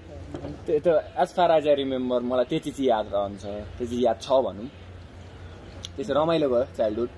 त्यो 0.66 0.78
त्यो 0.84 0.94
as 1.20 1.28
far 1.36 1.50
as 1.56 1.64
I 1.68 1.74
remember 1.80 2.20
मलाई 2.28 2.46
त्यति 2.50 2.70
चाहिँ 2.70 2.88
याद 2.88 3.06
रहन्छ। 3.14 3.44
त्यो 3.76 3.86
चाहिँ 3.86 4.02
याद 4.04 4.18
छ 4.20 4.28
भनौँ। 4.44 4.68
त्यसो 5.96 6.12
रमाइलो 6.16 6.48
भयो 6.48 6.64
चाइल्डहुड 6.76 7.10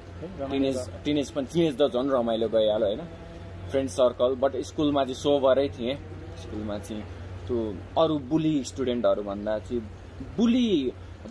टिनेज 0.51 0.77
टिनेज 1.05 1.29
पनि 1.35 1.47
टिनेज 1.53 1.75
त 1.79 1.83
झन् 1.95 2.11
रमाइलो 2.11 2.47
गइहाल्यो 2.55 2.87
होइन? 2.89 3.03
फ्रेन्ड 3.73 3.91
सर्कल 3.91 4.35
बट 4.41 4.57
स्कुलमा 4.69 5.05
चाहिँ 5.05 5.15
सोभरै 5.17 5.69
थिएँ 5.79 5.95
स्कुलमा 6.43 6.79
चाहिँ 6.79 7.03
त्यो 7.47 7.57
अरू 7.99 8.19
बुली 8.31 8.55
स्टुडेन्टहरू 8.65 9.23
भन्दा 9.23 9.59
चाहिँ 9.59 9.83
बुली 10.37 10.69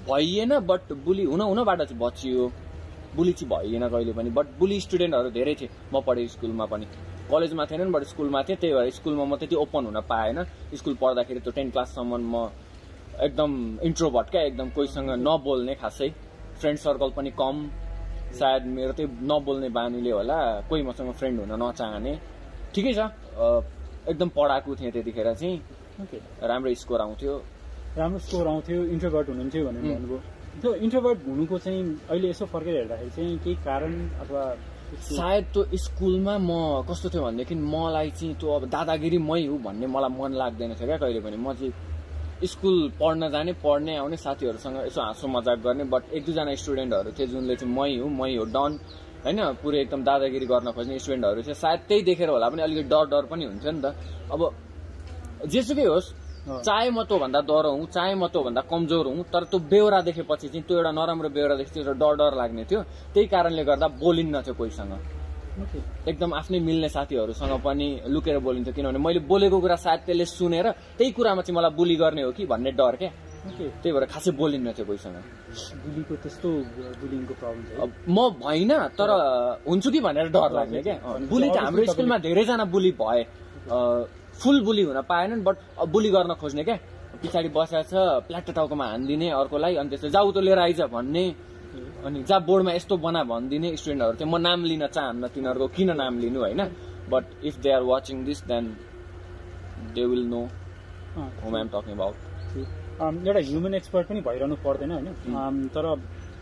भइएन 0.09 0.57
बट 0.67 0.91
बुली 1.05 1.23
हुन 1.25 1.41
हुनबाट 1.41 1.81
चाहिँ 1.81 1.99
बचियो 1.99 2.51
बुली 3.15 3.31
चाहिँ 3.33 3.49
भइएन 3.51 3.87
कहिले 3.89 4.13
पनि 4.13 4.29
बट 4.29 4.47
बुली 4.59 4.79
स्टुडेन्टहरू 4.81 5.29
धेरै 5.29 5.55
थिए। 5.61 5.69
म 5.93 6.01
पढेको 6.07 6.31
स्कुलमा 6.31 6.65
पनि। 6.65 6.85
कलेजमा 7.31 7.65
थिएनन् 7.65 7.91
बट 7.91 8.03
स्कुलमा 8.11 8.41
थिएँ। 8.43 8.57
त्यही 8.57 8.73
भएर 8.73 8.89
स्कुलमा 8.91 9.23
म 9.25 9.35
त्यति 9.35 9.55
ओपन 9.55 9.85
हुन 9.85 9.99
पाएन। 10.09 10.43
स्कुल 10.75 10.95
पढ्दाखेरि 11.01 11.39
त्यो 11.39 11.51
टेन 11.51 11.69
क्लाससम्म 11.71 12.19
म 12.33 12.49
एकदम 13.21 13.51
इन्ट्रोभर्ट 13.83 14.29
क्या 14.31 14.41
एकदम 14.41 14.69
कोहीसँग 14.75 15.09
नबोल्ने 15.27 15.75
खासै। 15.75 16.09
फ्रेन्ड 16.59 16.79
सर्कल 16.79 17.09
पनि 17.17 17.31
कम। 17.39 17.55
सायद 18.39 18.63
मेरो 18.65 18.93
त्यही 18.97 19.07
नबोल्ने 19.27 19.69
बानीले 19.69 20.11
होला 20.11 20.39
कोही 20.69 20.81
मसँग 20.83 21.11
फ्रेन्ड 21.19 21.39
हुन 21.39 21.51
नचाहने। 21.61 22.13
ठिकै 22.73 22.93
छ। 22.93 22.99
एकदम 24.09 24.29
पढाएको 24.35 24.75
थिएँ 24.75 24.91
त्यतिखेर 24.91 25.33
चाहिँ। 25.33 25.57
राम्रो 26.49 26.73
स्कोर 26.73 27.01
आउँथ्यो। 27.01 27.33
राम्रो 27.97 28.19
स्कोर 28.19 28.47
आउँथ्यो 28.47 28.83
इन्ट्रोभर्ट 28.95 29.27
हुनुहुन्थ्यो 29.29 29.61
भनेर. 29.67 29.83
भन्नुभयो। 29.83 30.19
त्यो 30.61 30.73
इन्ट्रोभर्ट 30.85 31.19
हुनुको 31.27 31.57
चाहिँ 31.57 31.81
अहिले 32.09 32.27
यसो 32.29 32.45
फर्केर 32.45 32.75
हेर्दाखेरि 32.75 33.09
चाहिँ 33.15 33.37
केही 33.43 33.55
कारण 33.67 33.91
अथवा 34.21 34.43
सायद 34.91 35.45
त्यो 35.53 35.63
स्कुलमा 35.83 36.35
म 36.37 36.51
कस्तो 36.89 37.07
थियो 37.09 37.23
भनेदेखि 37.23 37.55
मलाई 37.55 38.09
चाहिँ 38.11 38.33
त्यो 38.39 38.49
अब 38.51 38.63
दादागिरी 38.67 39.17
मै 39.17 39.45
हो 39.47 39.55
भन्ने 39.65 39.87
मलाई 39.87 40.11
मन 40.11 40.31
लाग्दैन 40.35 40.71
थियो 40.75 40.87
क्या 40.87 40.97
कहिले 40.97 41.19
पनि। 41.23 41.37
म 41.37 41.53
चाहिँ 41.53 41.71
स्कुल 42.43 42.91
पढ्न 42.99 43.29
जाने 43.29 43.53
पढ्ने 43.63 43.95
आउने 43.97 44.17
साथीहरूसँग 44.17 44.77
यसो 44.87 45.01
हाँसो 45.01 45.27
मजाक 45.27 45.59
गर्ने 45.61 45.83
बट 45.93 46.03
एक 46.13 46.25
दुईजना 46.25 46.55
स्टुडेन्टहरू 46.55 47.11
थिए 47.17 47.27
जुनले 47.27 47.55
चाहिँ 47.55 47.73
मै 47.73 47.89
हो 48.01 48.07
मै 48.09 48.35
हो 48.35 48.45
डन 48.49 48.71
होइन? 49.25 49.39
पुरै 49.61 49.79
एकदम 49.81 50.01
दादागिरी 50.03 50.45
गर्न 50.45 50.71
खोज्ने 50.73 50.99
स्टुडेन्टहरू 50.99 51.41
थियो 51.45 51.53
सायद 51.53 51.79
त्यही 51.87 52.01
देखेर 52.09 52.29
होला 52.29 52.49
पनि 52.49 52.61
अलिकति 52.61 52.89
डर 52.89 53.05
डर 53.13 53.23
पनि 53.31 53.45
हुन्थ्यो 53.45 53.71
नि 53.71 53.81
त। 53.81 53.93
अब 54.33 54.41
जेसुकै 55.53 55.85
होस्। 55.85 56.07
चाहे 56.41 56.89
म 56.89 57.05
त्योभन्दा 57.05 57.39
डर 57.45 57.65
हुँ 57.69 57.85
चाहे 57.85 58.13
म 58.17 58.25
त्योभन्दा 58.33 58.61
कमजोर 58.65 59.05
हुँ 59.07 59.23
तर 59.29 59.43
त्यो 59.45 59.59
बेहोरा 59.69 60.01
देखेपछि 60.01 60.47
चाहिँ 60.49 60.65
त्यो 60.65 60.77
एउटा 60.77 60.91
नराम्रो 60.91 61.29
बेहोरा 61.29 61.55
देखेपछि 61.55 61.79
एउटा 61.79 61.93
डर 62.01 62.13
डर 62.17 62.33
लाग्ने 62.41 62.63
थियो। 62.65 62.81
त्यही 63.13 63.27
कारणले 63.29 63.63
गर्दा 63.63 63.87
बोलिन्न 64.01 64.41
थियो 64.41 64.55
कोहीसँग। 64.57 65.20
एकदम 66.07 66.33
आफ्नै 66.33 66.59
मिल्ने 66.59 66.89
साथीहरूसँग 66.89 67.53
पनि 67.63 67.87
लुकेर 68.07 68.39
बोलिन्थ्यो 68.39 68.73
किनभने 68.73 68.99
मैले 68.99 69.19
बोलेको 69.27 69.57
कुरा 69.59 69.75
सायद 69.75 69.99
त्यसले 70.07 70.25
सुनेर 70.25 70.67
त्यही 70.97 71.11
कुरामा 71.11 71.41
चाहिँ 71.41 71.55
मलाई 71.57 71.71
बुली 71.75 71.95
गर्ने 72.01 72.21
हो 72.23 72.31
कि 72.31 72.45
भन्ने 72.47 72.71
डर 72.79 72.95
क्या 72.95 73.11
त्यही 73.41 73.91
भएर 73.91 74.05
खासै 74.05 74.31
बोलिन्न 74.31 74.71
थियो 74.71 74.85
कोहीसँग। 74.85 75.17
बुलीको 75.83 76.13
त्यस्तो 76.23 76.49
बुलिङको 77.01 77.33
प्रब्लम 77.41 77.89
म 78.07 78.17
भइनँ 78.39 78.79
तर 78.95 79.09
हुन्छु 79.67 79.89
कि 79.91 79.99
भनेर 79.99 80.27
डर 80.31 80.49
लाग्ने 80.55 80.81
क्या 80.87 80.97
बुली 81.27 81.49
त 81.49 81.57
हाम्रो 81.57 81.85
स्कुलमा 81.91 82.17
धेरैजना 82.25 82.65
बुली 82.71 82.91
भए। 83.01 83.21
फुल 84.39 84.57
बुली 84.63 84.83
हुन 84.87 85.01
पाएनन् 85.03 85.43
बट 85.43 85.55
बुली 85.91 86.09
गर्न 86.15 86.33
खोज्ने 86.41 86.63
क्या 86.63 86.77
पछाडि 87.21 87.49
बसेको 87.51 87.83
छ 87.91 87.93
प्लाट 88.27 88.47
टाउकोमा 88.55 88.85
हानिदिने 88.87 89.27
अर्कोलाई 89.35 89.75
अनि 89.75 89.89
त्यसपछि 89.89 90.09
जाउ 90.15 90.31
त 90.31 90.37
लिएर 90.47 90.59
आइज 90.59 90.81
भन्ने। 90.95 91.25
अनि 92.05 92.23
जा 92.29 92.37
बोर्डमा 92.49 92.71
यस्तो 92.73 92.95
बना 93.05 93.21
भनिदिने 93.31 93.69
स्टुडेन्टहरू 93.79 94.15
थियो 94.19 94.27
म 94.33 94.37
नाम 94.47 94.59
लिन 94.69 94.83
चाहन्न 94.95 95.27
तिनीहरूको 95.35 95.67
किन 95.77 95.89
नाम 96.01 96.13
लिनु 96.23 96.39
होइन? 96.45 96.61
But 97.11 97.25
if 97.49 97.55
they 97.63 97.69
are 97.77 97.81
watching 97.91 98.23
this 98.25 98.39
then 98.51 98.65
they 99.95 100.03
will 100.11 100.25
know 100.33 100.41
whom 101.43 101.55
I'm 101.55 101.67
talking 101.75 101.93
about 101.97 102.15
एउटा 103.27 103.39
ह्युमन 103.49 103.73
एक्सपर्ट 103.81 104.07
पनि 104.09 104.21
भइरहनु 104.27 104.55
पर्दैन 104.65 104.91
होइन? 104.91 105.07
अम, 105.35 105.67
तर 105.75 105.85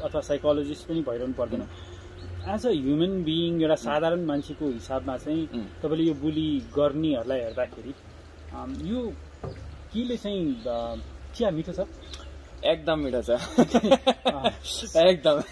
अथवा 0.05 0.21
साइकोलोजिस्ट 0.29 0.87
पनि 0.87 1.01
भइरहनु 1.09 1.33
पर्दैन। 1.39 1.61
एज 2.53 2.65
अ 2.67 2.71
ह्युमन 2.71 3.13
बिइङ 3.27 3.61
एउटा 3.61 3.75
साधारण 3.87 4.25
मान्छेको 4.25 4.65
हिसाबमा 4.77 5.15
चाहिँ 5.25 5.43
उम्. 5.55 5.65
तपाईँले 5.81 6.03
यो 6.07 6.13
बुली 6.23 6.47
गर्नेहरूलाई 6.75 7.39
हेर्दाखेरि 7.45 7.93
अम, 8.53 8.69
यो 8.91 9.01
केले 9.93 10.17
चाहिँ 10.17 10.43
अ, 10.65 10.77
चिया 11.35 11.49
मिठो 11.57 11.73
छ? 11.73 11.87
एकदम 12.63 12.99
मिठो 12.99 13.21
छ। 13.21 13.29
एकदम। 14.95 15.39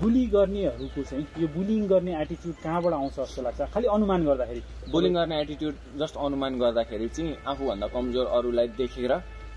बुली 0.00 0.26
गर्नेहरूको 0.26 1.02
चाहिँ 1.02 1.26
यो 1.38 1.48
बुलिङ 1.48 1.88
गर्ने 1.88 2.20
एटिच्युड 2.20 2.54
कहाँबाट 2.54 2.92
आउँछ 2.92 3.16
जस्तो 3.16 3.42
लाग्छ? 3.42 3.72
खालि 3.72 3.88
अनुमान 3.88 4.24
गर्दाखेरि। 4.24 4.62
बोलिङ 4.92 5.14
गर्ने 5.14 5.40
एटिट्युड 5.40 5.74
जस्ट 5.98 6.16
अनुमान 6.16 6.60
गर्दाखेरि 6.60 7.08
चाहिँ 7.08 7.36
आफूभन्दा 7.48 7.86
कमजोर 7.86 8.26
अरूलाई 8.26 8.68
देखेर 8.76 9.12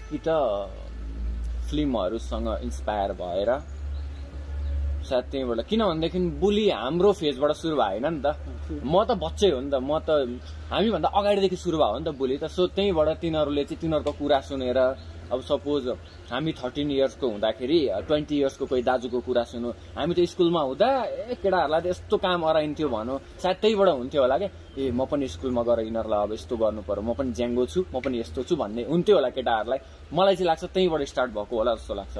कि 0.10 0.20
त 0.27 0.29
फिल्महरूसँग 1.70 2.60
इन्सपायर 2.63 3.12
भएर 3.12 3.50
सायद 5.10 5.25
त्यहीँबाट। 5.31 5.60
किनभनेदेखि 5.70 6.20
बुली 6.41 6.65
हाम्रो 6.70 7.12
फेजबाट 7.20 7.51
सुरु 7.62 7.75
होइन 7.81 8.05
नि 8.05 8.22
त। 8.22 8.27
म 8.84 8.93
त 9.08 9.17
बच्चै 9.17 9.50
हो 9.51 9.60
नि 9.62 9.70
त। 9.72 9.75
म 9.81 10.00
त 10.00 10.10
हामीभन्दा 10.72 11.10
अगाडिदेखि 11.10 11.58
सुरु 11.58 11.77
भयो 11.77 11.98
नि 12.00 12.05
त 12.05 12.10
बुली 12.15 12.38
त। 12.38 12.46
सो 12.48 12.67
त्यहीँबाट 12.75 13.10
तिनीहरूले 13.22 13.63
चाहिँ 13.65 13.79
तिनीहरूको 13.81 14.12
कुरा 14.20 14.39
सुनेर 14.50 14.79
अब 15.31 15.39
सपोज 15.48 15.88
हामी 16.27 16.51
थर्टिन 16.60 16.91
इयर्सको 16.91 17.25
हुँदाखेरि 17.27 17.79
ट्वेन्टी 18.03 18.36
इयर्सको 18.36 18.65
कोही 18.67 18.84
दाजुको 18.84 19.20
कुरा 19.24 19.43
सुन्नु 19.48 19.70
हामी 19.96 20.13
त 20.15 20.27
स्कुलमा 20.27 20.62
हुँदा 20.67 20.88
ए 21.31 21.36
केटाहरूलाई 21.39 21.81
त 21.81 21.88
यस्तो 21.88 22.15
काम 22.20 22.41
अराइन्थ्यो 22.51 22.88
भनौँ। 22.91 23.17
सायद 23.39 23.58
त्यहीबाट 23.63 23.89
हुन्थ्यो 23.96 24.22
होला 24.22 24.38
क्या 24.38 24.50
ए 24.75 24.91
म 24.91 25.08
पनि 25.08 25.27
स्कुलमा 25.31 25.62
गएर 25.63 25.79
यिनीहरूलाई 25.88 26.20
अब 26.20 26.31
यस्तो 26.36 26.55
गर्नु 26.60 26.81
पर्यो। 26.84 27.03
म 27.08 27.12
पनि 27.15 27.31
ज्याङ्गो 27.31 27.63
छु 27.63 27.79
म 27.96 28.03
पनि 28.03 28.20
यस्तो 28.20 28.43
छु 28.43 28.55
भन्ने 28.60 28.84
हुन्थ्यो 28.91 29.15
होला 29.15 29.29
केटाहरूलाई। 29.31 29.79
मलाई 30.12 30.36
चाहिँ 30.36 30.48
लाग्छ 30.51 30.63
त्यहीँबाट 30.67 31.01
स्टार्ट 31.08 31.31
भएको 31.31 31.55
होला 31.55 31.72
जस्तो 31.79 31.93
लाग्छ। 31.96 32.17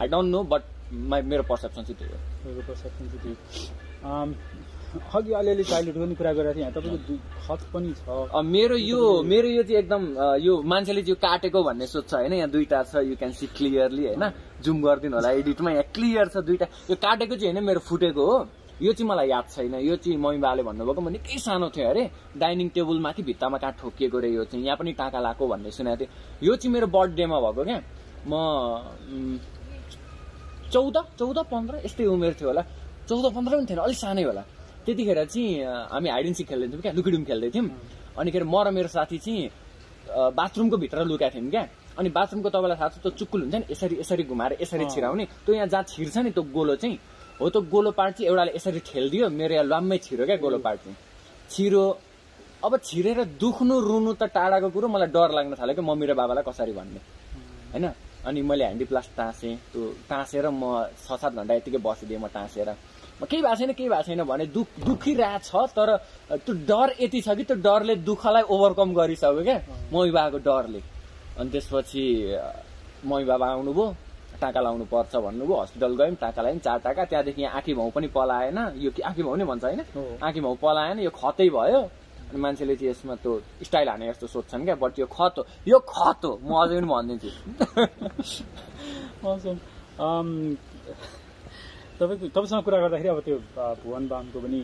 आई 0.00 0.08
डोन्ट 0.08 0.28
नो 0.32 0.40
बट 0.48 0.62
मेरो 0.92 1.42
पर्सेप्सन 1.50 1.82
चाहिँ 1.82 1.98
त्यही 1.98 2.12
हो। 2.12 2.18
तपाईँको 2.42 2.62
पर्सेप्सन 2.72 3.04
चाहिँ 3.08 3.20
त्यही 3.22 4.64
अघि 4.96 5.32
अलिअलि 5.34 5.64
चाइल्डहुडको 5.64 6.04
पनि 6.06 6.14
कुरा 6.14 6.32
गरेको 6.32 6.54
थिएँ। 6.54 6.62
यहाँ 6.62 6.72
तपाईँको 6.72 7.14
खत 7.46 7.60
पनि 7.72 7.92
छ। 7.98 8.42
मेरो 8.46 8.76
यो 8.76 9.22
मेरो 9.22 9.48
यो 9.48 9.62
चाहिँ 9.62 9.78
एकदम 9.82 10.02
यो 10.40 10.52
मान्छेले 10.62 11.02
चाहिँ 11.02 11.16
काटेको 11.20 11.62
भन्ने 11.62 11.86
सोध्छ 11.86 12.14
होइन? 12.14 12.32
यहाँ 12.32 12.50
दुइटा 12.50 12.82
छ 12.82 13.02
यु 13.02 13.16
क्यान 13.16 13.32
सी 13.34 13.46
क्लियरली 13.50 14.04
होइन? 14.06 14.24
जुम 14.62 14.76
गरिदिनु 14.82 15.16
होला 15.16 15.30
एडिटमा 15.42 15.70
यहाँ 15.70 15.90
क्लियर 15.90 16.28
छ 16.28 16.36
दुइटा 16.46 16.66
यो 16.90 16.96
काटेको 16.96 17.34
चाहिँ 17.36 17.52
होइन 17.52 17.64
मेरो 17.66 17.80
फुटेको 17.82 18.22
हो। 18.24 18.36
यो 18.82 18.92
चाहिँ 18.92 19.08
मलाई 19.08 19.28
याद 19.28 19.44
छैन। 19.50 19.74
यो 19.74 19.96
चाहिँ 19.96 20.16
मम्मी 20.16 20.38
बाले 20.38 20.62
भन्नुभएको 20.62 21.00
म 21.00 21.08
निकै 21.12 21.38
सानो 21.40 21.68
थियो 21.74 21.88
अरे। 21.90 22.04
डाइनिङ 22.38 22.68
टेबलमा 22.70 23.12
कि 23.12 23.22
भित्तामा 23.26 23.58
कहाँ 23.58 23.74
ठोकिएको 23.80 24.18
रे 24.22 24.30
यो 24.32 24.44
चाहिँ? 24.44 24.64
यहाँ 24.64 24.76
पनि 24.76 24.92
टाँका 24.94 25.20
लाएको 25.20 25.44
भन्ने 25.48 25.70
सुनेको 25.72 25.96
थिएँ। 25.96 26.08
यो 26.46 26.56
चाहिँ 26.56 26.72
मेरो 26.72 26.86
बर्थडेमा 26.86 27.36
भएको 27.40 27.64
क्या। 27.64 27.80
म 28.28 28.32
चौध 30.72 30.96
चौध 31.18 31.38
पन्ध्र 31.52 31.74
यस्तै 31.84 32.04
उमेर 32.06 32.34
थियो 32.38 32.48
होला। 32.50 32.62
चौध 33.08 33.24
पन्ध्र 33.34 33.52
पनि 33.56 33.66
थिएन 33.70 33.80
अलिक 33.86 33.98
सानै 33.98 34.22
होला। 34.22 34.42
त्यतिखेर 34.86 35.24
चाहिँ 35.24 35.46
हामी 35.92 36.08
हाइड 36.10 36.26
एन्ड 36.26 36.36
सिक 36.36 36.46
खेल्दै 36.48 36.66
थियौँ 36.70 36.82
क्या 36.82 36.92
लुकिडुम 36.98 37.22
खेल्दै 37.24 37.50
थियौँ। 37.54 37.68
अनि 38.18 38.30
के 38.30 38.38
अरे 38.38 38.46
म 38.46 38.56
र 38.66 38.70
मेरो 38.70 38.88
साथी 38.88 39.18
चाहिँ 39.18 39.50
बाथरुमको 40.06 40.76
भित्र 40.76 41.04
लुकाएको 41.10 41.34
थियौँ 41.34 41.50
क्या। 41.50 41.62
अनि 41.98 42.08
बाथरुमको 42.14 42.48
तपाईँलाई 42.50 42.78
थाहा 42.78 42.88
छ 42.88 42.96
त्यो 43.02 43.10
चुक्कुल 43.18 43.40
हुन्छ 43.42 43.54
नि 43.54 43.66
यसरी 43.70 43.94
यसरी 44.02 44.22
घुमाएर 44.30 44.52
यसरी। 44.62 44.84
छिराउने। 44.94 45.24
त्यो 45.44 45.54
यहाँ 45.54 45.68
जहाँ 45.68 45.84
छिर्छ 45.90 46.16
नि 46.22 46.30
त्यो 46.30 46.42
गोलो 46.54 46.74
चाहिँ 46.82 46.98
हो 47.40 47.48
त्यो 47.50 47.60
गोलो 47.72 47.90
पार्ट 47.98 48.12
चाहिँ 48.16 48.28
एउटाले 48.30 48.52
यसरी 48.56 48.80
ठेलिदियो 48.86 49.28
मेरो 49.28 49.54
यहाँ 49.54 49.66
लाम्मै 49.66 49.98
छिरो 50.06 50.24
क्या 50.26 50.36
गोलो 50.38 50.58
पार्ट 50.62 50.78
चाहिँ। 50.84 50.96
छिरो 51.50 51.82
अब 52.64 52.72
छिरेर 52.84 53.18
दुख्नु 53.36 53.74
रुनु 53.80 54.12
त 54.14 54.22
टाढाको 54.32 54.68
कुरो 54.70 54.86
मलाई 54.88 55.08
डर 55.10 55.30
लाग्न 55.36 55.54
थाल्यो 55.60 55.74
क्या 55.76 55.84
मम्मी 55.84 56.06
र 56.06 56.12
बाबालाई 56.14 56.44
कसरी 56.46 56.72
भन्ने। 56.72 57.00
होइन? 57.74 57.86
अनि 58.26 58.42
मैले 58.42 58.64
ह्यान्डी 58.64 58.84
प्लास 58.84 59.08
टाँसेँ। 59.16 59.54
त्यो 59.72 59.82
टाँसेर 60.10 60.48
म 60.50 60.90
छ 60.98 61.16
सात 61.16 61.32
घन्टा 61.32 61.54
यतिकै 61.54 61.78
बसिदिएँ 61.78 62.20
म 62.20 62.26
टाँसेर। 62.34 62.68
म 63.16 63.24
केही 63.24 63.42
भएको 63.42 63.56
छैन 63.56 63.72
केही 63.72 63.88
भएको 63.88 64.02
छैन 64.02 64.22
भने 64.26 64.46
दुख 64.50 64.68
दुखिरहेछ 64.84 65.50
तर 65.72 65.90
त्यो 66.36 66.52
डर 66.66 66.88
यति 67.00 67.20
छ 67.22 67.28
कि 67.38 67.44
त्यो 67.48 67.56
डरले 67.62 67.94
दुःखलाई 68.02 68.42
ओभरकम 68.50 68.92
गरिसक्यो 68.92 69.42
क्या 69.42 69.58
मम्मी 69.92 70.10
बाबाको 70.10 70.38
डरले। 70.42 70.80
अनि 71.38 71.50
त्यसपछि 71.50 72.04
मम्मी 73.06 73.24
बाबा 73.24 73.46
आउनुभयो 73.46 73.86
टाँका 74.40 74.60
लाउनु 74.60 74.84
पर्छ 74.84 75.16
भन्नुभयो 75.16 75.56
हस्पिटल 75.62 75.92
गयौँ 75.96 76.16
टाँका 76.20 76.42
लगायौँ 76.42 76.60
चार 76.60 76.78
टाँका 76.84 77.04
त्यहाँदेखि 77.08 77.42
यहाँ 77.42 77.56
आँखी 77.56 77.74
भाउ 77.74 77.90
पनि 77.96 78.08
पलाएन। 78.12 78.58
यो 78.84 78.90
आँखी 79.00 79.22
भाउ 79.22 79.34
नै 79.36 79.44
भन्छ 79.44 79.64
होइन। 79.64 79.80
आँखी 80.20 80.40
भाउ 80.40 80.54
पलाएन 80.60 80.98
यो 81.00 81.10
खतै 81.10 81.48
भयो। 81.48 81.80
अनि 82.30 82.38
मान्छेले 82.40 82.74
चाहिँ 82.76 82.90
यसमा 82.90 83.14
त्यो 83.22 83.32
स्टाइल 83.62 83.88
हाने 83.88 84.06
जस्तो 84.08 84.26
सोध्छन् 84.26 84.64
क्या 84.64 84.76
बट 84.82 84.98
यो 84.98 85.06
खत 85.06 85.34
हो 85.38 85.42
यो 85.68 85.78
खत 85.78 86.20
हो 86.24 86.32
म 86.42 86.50
अझै 86.62 86.74
पनि 86.76 86.88
भनिदिन्छु. 86.90 87.30
Um, 89.98 90.56
तपाईँको 91.98 92.28
तपाईँसँग 92.28 92.62
कुरा 92.64 92.78
गर्दाखेरि 92.80 93.08
अब 93.08 93.20
त्यो 93.24 93.36
भुवन 93.82 94.08
बामको 94.08 94.38
पनि 94.40 94.60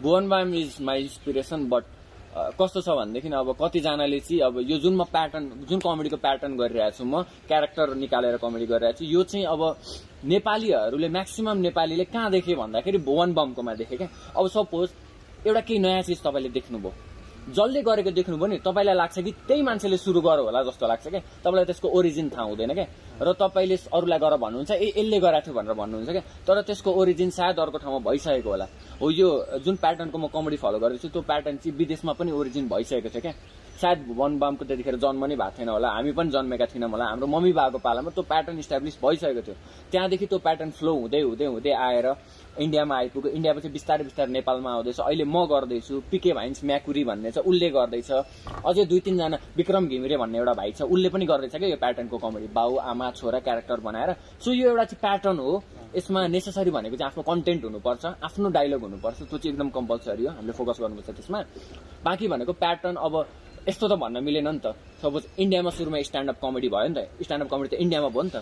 Bhuvan 0.00 0.28
Bam 0.28 0.54
is 0.54 0.76
my 0.80 1.02
inspiration 1.02 1.68
but 1.68 1.84
कस्तो 2.36 2.80
छ 2.84 2.88
भनेदेखि 2.92 3.28
अब 3.32 3.56
कतिजनाले 3.56 4.20
चाहिँ 4.20 4.40
अब 4.44 4.54
यो 4.68 4.76
जुन 4.84 4.94
म 4.96 5.04
प्याटर्न 5.08 5.44
जुन 5.68 5.78
कमेडीको 5.80 6.16
प्याटर्न 6.20 6.56
गरिरहेको 6.56 6.96
छु 6.96 7.04
म 7.04 7.22
क्यारेक्टर 7.48 7.94
निकालेर 7.96 8.36
कमेडी 8.44 8.66
गरिरहेको 8.66 8.98
छु 8.98 9.04
यो 9.04 9.22
चाहिँ 9.24 9.46
अब 9.48 9.60
नेपालीहरूले 10.24 11.08
म्याक्सिमम् 11.08 11.60
नेपालीले 11.64 12.04
कहाँ 12.12 12.30
देखे 12.30 12.54
भन्दाखेरि 12.60 12.98
भुवन 13.08 13.32
बमकोमा 13.32 13.74
देखे 13.80 13.96
क्या। 13.96 14.08
अब 14.36 14.48
सपोज 14.48 14.88
एउटा 15.46 15.60
केही 15.60 15.78
नयाँ 15.80 16.02
चिज 16.02 16.20
तपाईँले 16.20 16.48
देख्नुभयो। 16.52 17.15
जसले 17.46 17.82
गरेको 17.82 18.10
देख्नुभयो 18.10 18.46
नि 18.46 18.58
तपाईँलाई 18.58 18.96
लाग्छ 18.96 19.18
कि 19.22 19.32
त्यही 19.46 19.62
मान्छेले 19.62 19.96
सुरु 19.96 20.20
गर्यो 20.20 20.44
होला 20.44 20.62
जस्तो 20.66 20.86
लाग्छ 20.86 21.06
क्या 21.08 21.20
तपाईँलाई 21.44 21.64
त्यसको 21.70 21.88
ओरिजिन 21.88 22.28
थाहा 22.34 22.44
हुँदैन 22.50 22.72
क्या 22.74 22.86
र 23.22 23.32
तपाईँले 23.38 23.76
अरूलाई 23.94 24.18
गर 24.18 24.34
भन्नुहुन्छ 24.36 24.70
ए 24.70 24.88
यसले 24.98 25.18
गराएको 25.22 25.46
थियो 25.46 25.54
भनेर 25.54 25.74
भन्नुहुन्छ 25.78 26.10
क्या 26.10 26.22
तर 26.42 26.62
त्यसको 26.66 26.90
ओरिजिन 26.90 27.30
सायद 27.30 27.58
अर्को 27.62 27.78
ठाउँमा 27.78 28.00
भइसकेको 28.02 28.50
होला। 28.50 28.66
हो 28.98 29.10
यो 29.10 29.28
जुन 29.62 29.76
प्याटर्नको 29.78 30.18
म 30.18 30.26
कमेडी 30.26 30.56
फलो 30.58 30.78
गरेको 30.82 31.00
छु 31.02 31.08
त्यो 31.14 31.22
प्याटर्न 31.22 31.56
चाहिँ 31.62 31.76
विदेशमा 31.78 32.12
पनि 32.18 32.30
ओरिजिन 32.34 32.66
भइसकेको 32.66 33.08
थियो 33.14 33.22
क्या 33.22 33.34
सायद 33.76 33.98
वन 34.16 34.38
बामको 34.40 34.64
त्यतिखेर 34.64 34.96
जन्म 34.96 35.24
नै 35.30 35.36
भएको 35.36 35.54
थिएन 35.58 35.68
होला 35.68 35.88
हामी 35.94 36.12
पनि 36.18 36.30
जन्मेका 36.32 36.66
थिएनौँ 36.72 36.90
होला 36.90 37.04
हाम्रो 37.04 37.26
मम्मी 37.28 37.52
बाबाको 37.52 37.78
पालामा 37.78 38.10
त्यो 38.10 38.24
प्याटर्न 38.24 38.58
इस्टाब्लिस 38.58 38.96
भइसकेको 39.04 39.42
थियो। 39.46 39.56
त्यहाँदेखि 39.92 40.26
त्यो 40.26 40.38
प्याटर्न 40.40 40.70
फ्लो 40.80 40.92
हुँदै 40.96 41.20
हुँदै 41.20 41.46
हुँदै 41.46 41.72
आएर 41.76 42.06
इन्डियामा 42.58 42.94
आइपुग्यो। 42.96 43.30
इन्डियापछि 43.32 43.68
बिस्तारै 43.68 44.04
बिस्तारै 44.04 44.30
नेपालमा 44.32 44.70
आउँदैछ। 44.72 45.00
अहिले 45.00 45.24
म 45.24 45.36
गर्दैछु 45.46 45.94
पिके 46.10 46.32
भाइन्स 46.32 46.64
म्याकुरी 46.64 47.04
भन्ने 47.04 47.30
छ 47.30 47.38
उसले 47.44 47.68
गर्दैछ। 47.70 48.10
अझै 48.64 48.84
दुई 48.84 49.00
तिनजना 49.06 49.36
विक्रम 49.56 49.84
घिमिरे 49.86 50.16
भन्ने 50.16 50.38
एउटा 50.38 50.54
भाइ 50.54 50.70
छ 50.72 50.82
उसले 50.88 51.08
पनि 51.08 51.24
गर्दैछ 51.26 51.54
क्या 51.56 51.68
यो 51.68 51.76
प्याटर्नको 51.76 52.16
कमेडी। 52.18 52.48
बाउ 52.52 52.76
आमा 52.90 53.10
छोरा 53.18 53.38
क्यारेक्टर 53.40 53.80
बनाएर। 53.80 54.10
सो 54.40 54.52
यो 54.52 54.70
एउटा 54.70 54.84
चाहिँ 54.84 55.00
प्याटर्न 55.00 55.38
हो। 55.38 55.62
यसमा 55.96 56.26
नेसेसरी 56.28 56.70
भनेको 56.70 56.96
चाहिँ 56.96 57.10
आफ्नो 57.10 57.22
कन्टेन्ट 57.22 57.64
हुनुपर्छ 57.64 58.04
आफ्नो 58.20 58.48
डायलग 58.52 58.80
हुनुपर्छ। 58.80 59.18
त्यो 59.28 59.38
चाहिँ 59.38 59.52
एकदम 59.52 59.68
कम्पलसरी 59.72 60.24
हो। 60.24 60.30
हामीले 60.36 60.52
फोकस 60.52 60.76
गर्नुपर्छ 60.80 61.08
त्यसमा। 61.16 61.40
बाँकी 62.04 62.26
भनेको 62.28 62.52
प्याटर्न 62.52 62.96
अब 62.96 63.14
यस्तो 63.66 63.86
त 63.88 63.92
भन्न 63.98 64.22
मिलेन 64.22 64.48
नि 64.48 64.60
त। 64.62 64.78
सपोज 65.02 65.22
इन्डियामा 65.42 65.70
सुरुमा 65.74 65.98
स्ट्यान्डअप 65.98 66.38
कमेडी 66.38 66.68
भयो 66.68 66.88
नि 66.88 66.94
त। 66.94 66.98
स्ट्यान्डअप 67.18 67.50
कमेडी 67.50 67.68
त 67.76 67.80
इन्डियामा 67.80 68.08
भयो 68.14 68.22
नि 68.22 68.30
त। 68.30 68.36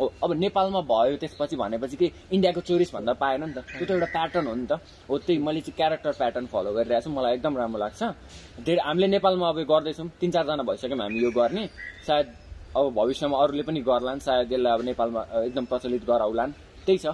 अब 0.00 0.30
नेपालमा 0.32 0.80
भयो 0.80 1.16
त्यसपछि 1.20 1.56
भनेपछि 1.56 1.96
कि 1.96 2.06
इन्डियाको 2.32 2.60
चोरिस 2.60 2.90
भन्दा 2.94 3.12
पाएन 3.20 3.44
नि 3.44 3.52
त। 3.52 3.58
त्यो 3.68 3.86
त 3.86 3.90
एउटा 3.90 4.08
प्याटर्न 4.16 4.46
हो 4.46 4.54
नि 4.54 4.66
त। 4.66 4.72
हो 5.10 5.18
त्यही 5.18 5.38
मैले 5.44 5.60
चाहिँ 5.60 5.76
क्यारेक्टर 5.76 6.12
प्याटर्न 6.20 6.46
फलो 6.48 6.70
गरिरहेको 6.72 7.04
छु। 7.04 7.10
मलाई 7.10 7.32
एकदम 7.36 7.56
राम्रो 7.56 7.78
लाग्छ। 7.84 8.02
धेरै 8.64 8.80
हामीले 8.80 9.06
नेपालमा 9.16 9.46
अब 9.48 9.58
गर्दैछौँ। 9.68 10.08
तिन 10.20 10.30
चारजना 10.30 10.62
भइसक्यौँ 10.64 11.00
हामी 11.00 11.18
यो 11.20 11.30
गर्ने। 11.30 11.64
सायद 12.06 12.26
अब 12.76 12.84
भविष्यमा 12.94 13.36
अरूले 13.42 13.62
पनि 13.68 13.80
गर्लान्। 13.82 14.20
सायद 14.24 14.52
यसलाई 14.52 14.72
अब 14.72 14.82
नेपालमा 14.90 15.20
एकदम 15.46 15.64
प्रचलित 15.68 16.02
गराउलान्। 16.06 16.52
त्यही 16.86 16.98
छ 16.98 17.06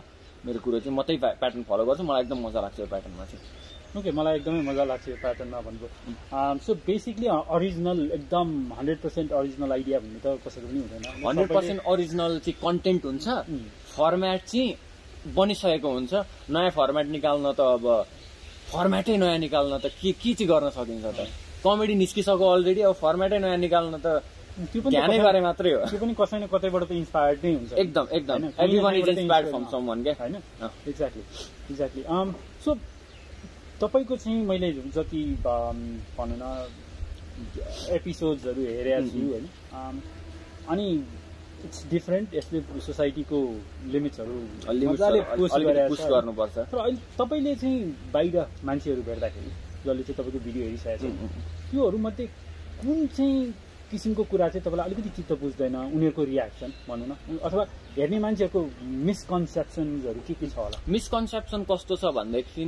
मेरो 0.47 0.59
कुरो 0.63 0.79
चाहिँ। 0.79 0.95
म 0.95 1.03
त्यही 1.03 1.19
प्याटर्न 1.19 1.63
फलो 1.67 1.85
गर्छु। 1.85 2.05
मलाई 2.07 2.23
एकदम 2.23 2.39
मजा 2.47 2.61
लाग्छ 2.61 2.79
यो 2.81 2.87
प्याटर्नमा 2.87 3.25
चाहिँ। 3.25 3.66
ओके 3.97 4.11
मलाई 4.13 4.37
एकदमै 4.39 4.63
मजा 4.69 4.85
लाग्छ 4.85 5.09
यो 5.09 5.17
प्याटर्नमा 5.25 5.61
भनेको। 5.67 5.87
सो 6.65 6.75
बेसिकली 6.87 7.27
अरिजिनल 7.57 7.99
एकदम 8.19 8.49
हन्ड्रेड 8.79 8.99
पर्सेन्ट 9.05 9.33
अरिजिनल 9.33 9.73
आइडिया 9.73 9.99
भन्ने 10.05 10.21
त 10.25 10.27
कसैको 10.45 10.67
पनि 10.69 10.81
हुँदैन। 10.85 11.05
हन्ड्रेड 11.27 11.49
पर्सेन्ट 11.57 11.81
ओरिजिनल 11.93 12.33
चाहिँ 12.45 12.57
कन्टेन्ट 12.65 13.03
हुन्छ। 13.05 13.27
फर्मेट 13.97 14.41
चाहिँ 14.53 14.69
बनिसकेको 15.37 15.89
हुन्छ। 15.97 16.13
नयाँ 16.53 16.71
फर्मेट 16.79 17.07
निकाल्न 17.17 17.53
त 17.57 17.61
अब 17.77 17.85
फर्मेटै 18.73 19.17
नयाँ 19.17 19.39
निकाल्न 19.39 19.79
त 19.79 19.87
के 20.01 20.13
के 20.13 20.35
चाहिँ 20.35 20.49
गर्न 20.51 20.71
सकिन्छ 20.77 21.07
त? 21.17 21.21
कमेडी 21.65 21.95
निस्किसक्यो 22.05 22.47
अलरेडी 22.57 22.81
अब 22.91 22.95
फर्मेटै 23.01 23.39
नयाँ 23.39 23.59
निकाल्न 23.67 23.95
त 24.05 24.23
त्यो 24.73 24.81
पनि 24.83 24.91
ध्यानै 24.91 25.19
गरे 25.19 25.41
मात्रै 25.41 25.73
हो। 25.73 25.81
त्यो 25.91 25.99
पनि 26.01 26.13
कसै 26.17 26.37
न 26.41 26.47
कतैबाट 26.53 26.83
त 26.89 26.93
इन्सपायर्ड 26.93 27.39
नै 27.45 27.53
हुन्छ। 27.55 27.73
एकदम 27.73 28.05
एकदम। 28.19 28.45
Everyone 28.81 28.95
is 28.97 29.09
inspired 29.09 29.47
from 29.49 29.63
inspired- 29.63 29.73
someone 29.89 30.03
क्या? 30.03 30.15
होइन? 30.21 30.35
अँ। 30.35 30.71
एक्ज्याक्टली 30.89 31.23
एक्ज्याक्टली 31.71 32.03
सो 32.65 32.71
तपाईँको 33.81 34.17
चाहिँ 34.17 34.41
मैले 34.47 34.73
जति 34.97 35.23
भनौँ 35.45 36.39
न 36.41 36.45
एपिसोड्सहरू 37.97 38.63
हेरेको 38.63 39.09
छु 39.09 39.21
होइन। 39.33 39.47
अनि 40.73 40.87
इट्स 41.65 41.87
डिफरेन्ट 41.91 42.35
यसले 42.35 42.61
सोसाइटीको 42.87 43.39
लिमिट्सहरू 43.93 44.37
मजाले 44.91 45.21
पुस 45.37 45.53
गर्नुपर्छ। 46.13 46.57
तर 46.73 46.79
अहिले 46.79 47.01
तपाईँले 47.19 47.55
चाहिँ 47.61 47.79
बाहिर 48.13 48.37
मान्छेहरू 48.65 49.03
भेट्दाखेरि 49.09 49.51
जसले 49.85 50.03
चाहिँ 50.03 50.17
तपाईँको 50.19 50.39
भिडियो 50.47 50.65
हेरिसकेको 50.65 51.27
छ। 51.29 51.45
त्योहरूमध्ये 51.71 52.27
कुन 52.81 53.07
चाहिँ 53.17 53.37
किसिमको 53.91 54.23
कुरा 54.31 54.49
चाहिँ 54.49 54.65
तपाईँलाई 54.65 54.87
अलिकति 54.87 55.11
चित्त 55.17 55.33
बुझ्दैन 55.41 55.77
उनीहरूको 55.77 56.23
रियाक्सन 56.25 56.71
भनौँ 56.89 57.07
न। 57.07 57.39
अथवा 57.39 57.65
हेर्ने 57.97 58.19
मान्छेहरूको 58.19 58.61
मिसकन्सेप्सन्सहरू 59.07 60.21
के 60.27 60.35
के 60.35 60.47
छ 60.47 60.57
होला? 60.59 60.79
मिसकन्सेप्सन 60.89 61.61
कस्तो 61.71 61.97
छ 61.97 62.05
भनेदेखि 62.19 62.63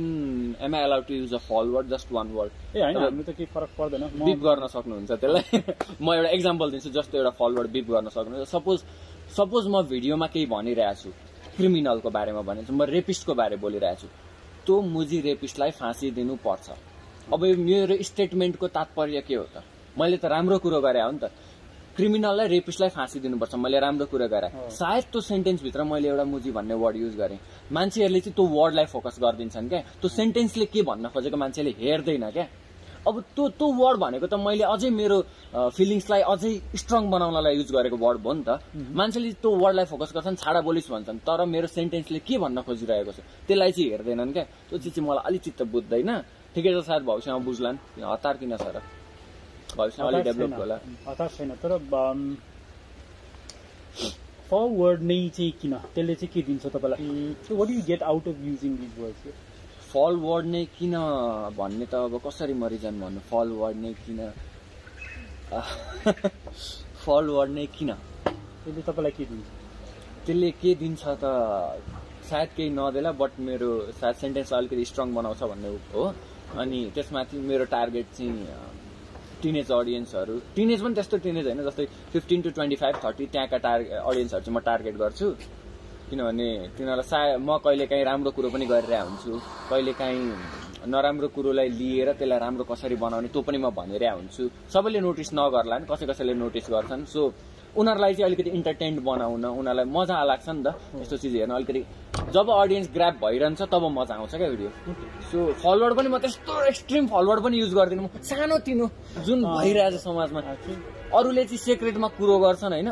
am 0.65 0.75
I 0.75 0.83
allowed 0.83 1.05
to 1.07 1.13
use 1.13 1.33
a 1.33 1.41
foul 1.49 1.67
word 1.75 1.87
just 1.93 2.11
one 2.11 2.27
word 2.37 2.51
ए 2.75 2.81
होइन 2.81 2.97
हामी 2.97 3.23
त 3.23 3.29
केही 3.37 3.45
फरक 3.55 3.71
पर्दैन। 3.77 4.03
बिप 4.15 4.39
गर्न 4.47 4.67
सक्नुहुन्छ 4.75 5.11
त्यसलाई। 5.11 5.61
म 6.03 6.13
एउटा 6.13 6.29
इक्जाम्पल 6.37 6.71
दिन्छु 6.71 6.89
जस्तो 6.99 7.17
एउटा 7.17 7.31
फलवर्ड 7.39 7.69
बिप 7.75 7.87
गर्न 7.91 8.09
सक्नुहुन्छ। 8.15 8.49
सपोज 8.49 8.79
सपोज 9.37 9.67
म 9.67 9.81
भिडियोमा 9.91 10.27
केही 10.33 10.45
भनिरहेको 10.55 11.01
छु 11.03 11.09
क्रिमिनलको 11.57 12.09
बारेमा 12.09 12.41
भनेको 12.47 12.67
छु 12.67 12.73
म 12.73 12.83
रेपिस्टको 12.95 13.33
बारे 13.35 13.55
बोलिरहेको 13.59 14.01
छु। 14.01 14.07
त्यो 14.65 14.81
मुजी 14.95 15.19
रेपिस्टलाई 15.21 15.71
फाँसी 15.81 16.11
दिनुपर्छ। 16.11 16.67
अब 17.33 17.45
यो 17.45 17.55
मेरो 17.57 17.95
स्टेटमेन्टको 18.09 18.67
तात्पर्य 18.67 19.21
के 19.27 19.35
हो 19.35 19.43
त? 19.43 19.63
मैले 19.99 20.17
त 20.17 20.25
राम्रो 20.31 20.57
कुरो 20.63 20.79
गरे 20.79 21.01
हो 21.03 21.11
नि 21.11 21.19
त। 21.19 21.27
क्रिमिनललाई 21.99 22.47
रेपिस्टलाई 22.47 22.89
फाँसी 22.95 23.19
दिनुपर्छ। 23.19 23.55
मैले 23.59 23.79
राम्रो 23.83 24.05
कुरो 24.07 24.27
गरेँ। 24.31 24.71
सायद 24.71 25.03
त्यो 25.11 25.19
सेन्टेन्सभित्र 25.19 25.83
मैले 25.83 26.07
एउटा 26.07 26.23
मुजी 26.23 26.51
भन्ने 26.55 26.75
वर्ड 26.79 26.95
युज 26.95 27.15
गरेँ। 27.19 27.39
मान्छेहरूले 27.75 28.19
चाहिँ 28.23 28.35
त्यो 28.35 28.45
वर्डलाई 28.47 28.85
फोकस 28.87 29.19
गरिदिन्छन् 29.19 29.67
क्या। 29.67 29.79
त्यो 29.99 30.07
सेन्टेन्सले 30.07 30.65
के 30.71 30.81
भन्न 30.87 31.11
खोजेको 31.11 31.37
मान्छेले 31.37 31.71
हेर्दैन 31.75 32.29
क्या। 32.31 32.47
अब 33.03 33.15
त्यो 33.35 33.43
त्यो 33.59 33.67
वर्ड 33.79 33.97
भनेको 33.99 34.27
त 34.27 34.35
मैले 34.39 34.63
अझै 34.63 34.89
मेरो 34.95 35.17
फिलिङ्सलाई 35.75 36.21
अझै 36.23 36.51
स्ट्रङ 36.79 37.03
बनाउनलाई 37.11 37.55
युज 37.59 37.71
गरेको 37.71 37.97
वर्ड 37.99 38.19
हो 38.23 38.31
नि 38.33 38.43
त। 38.47 38.49
मान्छेले 38.95 39.39
त्यो 39.43 39.51
वर्डलाई 39.59 39.85
फोकस 39.91 40.11
गर्छन् 40.15 40.39
छाडा 40.39 40.61
बोलिस् 40.63 40.91
भन्छन्। 40.91 41.19
तर 41.27 41.43
मेरो 41.43 41.67
सेन्टेन्सले 41.67 42.19
के 42.23 42.35
भन्न 42.39 42.63
खोजिरहेको 42.63 43.11
छ? 43.11 43.19
त्यसलाई 43.47 43.71
चाहिँ 43.71 43.89
हेर्दैनन् 43.91 44.31
क्या। 44.31 44.43
त्यो 44.71 44.77
चिज 44.79 44.93
चाहिँ 44.95 45.07
मलाई 45.07 45.23
अलिक 45.27 45.41
चित्त 45.47 45.61
बुझ्दैन। 45.67 46.11
ठिकै 46.55 46.71
छ 46.75 46.79
सायद 46.87 47.03
भविष्यमा 47.03 47.39
बुझ्लान्। 47.43 47.77
हतार 48.03 48.35
किन 48.39 48.55
छ 48.55 48.67
र? 48.67 48.77
भविष्यमा 48.79 48.87
अलिक 48.87 48.98
हतार 49.77 51.29
छैन। 51.37 51.51
तर 51.63 51.71
फरवर्ड 54.49 55.01
नै 55.01 55.17
चाहिँ 55.29 55.51
किन 55.61 55.73
त्यसले 55.93 56.15
चाहिँ 56.15 56.31
के 56.33 56.41
दिन्छ 56.47 56.65
तपाईँलाई 56.65 57.55
what 57.59 57.69
you 57.69 57.81
get 57.87 58.01
out 58.03 58.27
of 58.27 58.37
using 58.45 58.71
foul 59.91 60.15
word 60.23 60.45
नै 60.45 60.63
किन 60.77 60.93
भन्ने 61.57 61.85
त 61.85 61.93
अब 62.09 62.13
कसरी 62.25 62.53
म 62.53 62.65
रिजन 62.73 62.95
भन्नु? 63.01 63.19
फल 63.29 63.49
वर्ड 63.61 63.77
नै 63.77 63.93
किन 64.05 64.19
फल 67.05 67.25
वर्ड 67.35 67.51
नै 67.51 67.65
किन 67.77 67.91
त्यसले 67.93 68.81
तपाईँलाई 68.81 69.13
के 69.17 69.25
दिन्छ? 69.25 69.47
त्यसले 70.25 70.49
के 70.61 70.71
दिन्छ 70.81 71.03
त 71.21 71.25
सायद 72.29 72.49
केही 72.57 72.69
नदेला 72.69 73.11
बट 73.21 73.31
मेरो 73.45 73.69
सायद 74.01 74.15
सेन्टेन्स 74.15 74.53
अलिकति 74.53 74.85
स्ट्रङ 74.85 75.07
बनाउँछ 75.15 75.41
भन्ने 75.51 75.69
हो। 75.93 76.03
अनि 76.61 76.79
त्यसमाथि 76.95 77.37
मेरो 77.49 77.65
टार्गेट 77.73 78.07
चाहिँ 78.17 78.37
टिनेज 79.41 79.71
अडियन्सहरू 79.71 80.35
टिनेज 80.55 80.79
पनि 80.83 80.93
त्यस्तो 80.95 81.17
टिनेज 81.25 81.45
होइन 81.47 81.63
जस्तै 81.69 81.85
fifteen 82.13 82.41
to 82.41 82.49
twenty 82.57 82.75
five 82.81 82.95
thirty 83.05 83.25
त्यहाँका 83.33 83.57
टार्गेट 83.67 83.91
अडियन्सहरू 84.09 84.43
चाहिँ 84.45 84.55
म 84.55 84.59
टार्गेट 84.69 84.95
गर्छु। 85.03 85.27
किनभने 86.09 86.49
तिनीहरूलाई 86.77 87.07
सायद 87.09 87.39
म 87.39 87.57
कहिलेकाहीँ 87.65 88.03
राम्रो 88.03 88.31
कुरो 88.33 88.49
पनि 88.49 88.65
गरिरहेको 88.65 89.07
हुन्छु। 89.09 89.33
कहिलेकाहीँ 89.69 90.25
नराम्रो 90.89 91.27
कुरोलाई 91.35 91.69
लिएर 91.69 92.09
त्यसलाई 92.17 92.39
राम्रो 92.39 92.63
कसरी 92.71 92.95
बनाउने 92.95 93.29
त्यो 93.29 93.41
पनि 93.45 93.57
म 93.57 93.69
भनिरहेको 93.69 94.17
हुन्छु। 94.17 94.43
सबैले 94.73 94.99
नोटिस 95.05 95.29
नगर्ला 95.37 95.75
नि 95.79 95.85
कसै 95.91 96.05
कसैले 96.09 96.33
नोटिस 96.33 96.65
गर्छन्। 96.73 97.05
सो 97.13 97.21
उनीहरूलाई 97.77 98.13
चाहिँ 98.13 98.25
अलिकति 98.25 98.49
इन्टरटेन्ड 98.49 98.97
बनाउन 99.03 99.45
उनीहरूलाई 99.45 99.85
मजा 99.85 100.17
लाग्छ 100.23 100.47
नि 100.49 100.61
त। 100.65 100.67
यस्तो 101.01 101.17
चिज 101.21 101.33
हेर्न 101.35 101.51
अलिकति। 101.53 101.81
जब 102.33 102.47
अडियन्स 102.49 102.87
ग्राप 102.93 103.15
भइरहन्छ 103.23 103.61
तब 103.71 103.83
मजा 103.97 104.13
आउँछ 104.15 104.33
क्या 104.35 104.49
भिडियो 104.49 104.69
सो 105.29 105.37
फलोवर 105.61 105.93
पनि 105.97 106.07
म 106.09 106.17
त्यस्तो 106.17 106.53
एक्सट्रिम 106.71 107.05
फलोवर 107.13 107.39
पनि 107.45 107.55
युज 107.59 107.73
गर्दिनँ। 107.73 108.03
म 108.03 108.07
सानो 108.21 108.57
तिनो 108.65 108.85
जुन 109.25 109.39
भइरहेछ 109.45 109.95
समाजमा। 110.01 110.39
अरूले 111.17 111.43
चाहिँ 111.45 111.57
सेक्रेटमा 111.57 112.07
कुरो 112.17 112.35
गर्छन् 112.45 112.73
होइन? 112.73 112.89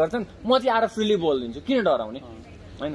गर्छन्। 0.00 0.24
म 0.46 0.50
चाहिँ 0.58 0.72
आएर 0.74 0.86
फ्रिली 0.94 1.16
बोलिदिन्छु। 1.24 1.60
किन 1.66 1.78
डराउने? 1.84 2.20
होइन? 2.80 2.94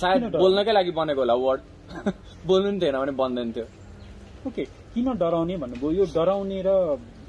सायद? 0.00 0.22
बोल्नकै 0.42 0.72
लागि 0.72 0.90
बनेको 0.98 1.20
होला 1.20 1.34
वर्ड 1.44 1.60
बोल्नु 2.48 2.70
नि 2.70 2.78
थिएन 2.80 2.96
भने 2.98 3.12
बन्दैन 3.12 3.48
थियो 3.52 3.66
ओके। 4.46 4.64
किन 4.94 5.06
डराउने 5.20 5.56
भन्नुभयो? 5.62 5.90
यो 5.92 6.04
डराउने 6.16 6.58
र 6.66 6.70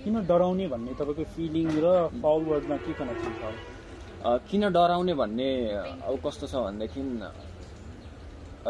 किन 0.05 0.15
डराउने 0.29 0.65
भन्ने 0.69 0.93
तपाईँको 0.93 1.23
फिलिङ 1.33 1.67
र 1.81 1.85
फरवर्डमा 2.21 2.75
के 2.77 2.93
कनेक्सन 2.93 3.33
छ? 3.41 3.43
किन 4.45 4.63
डराउने 4.69 5.13
भन्ने 5.17 5.49
अब 6.05 6.13
कस्तो 6.21 6.45
छ 6.45 6.53
भनेदेखि 6.61 7.01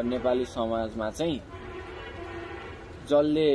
नेपाली 0.05 0.45
समाजमा 0.47 1.09
चाहिँ 1.11 1.39
जसले 3.05 3.47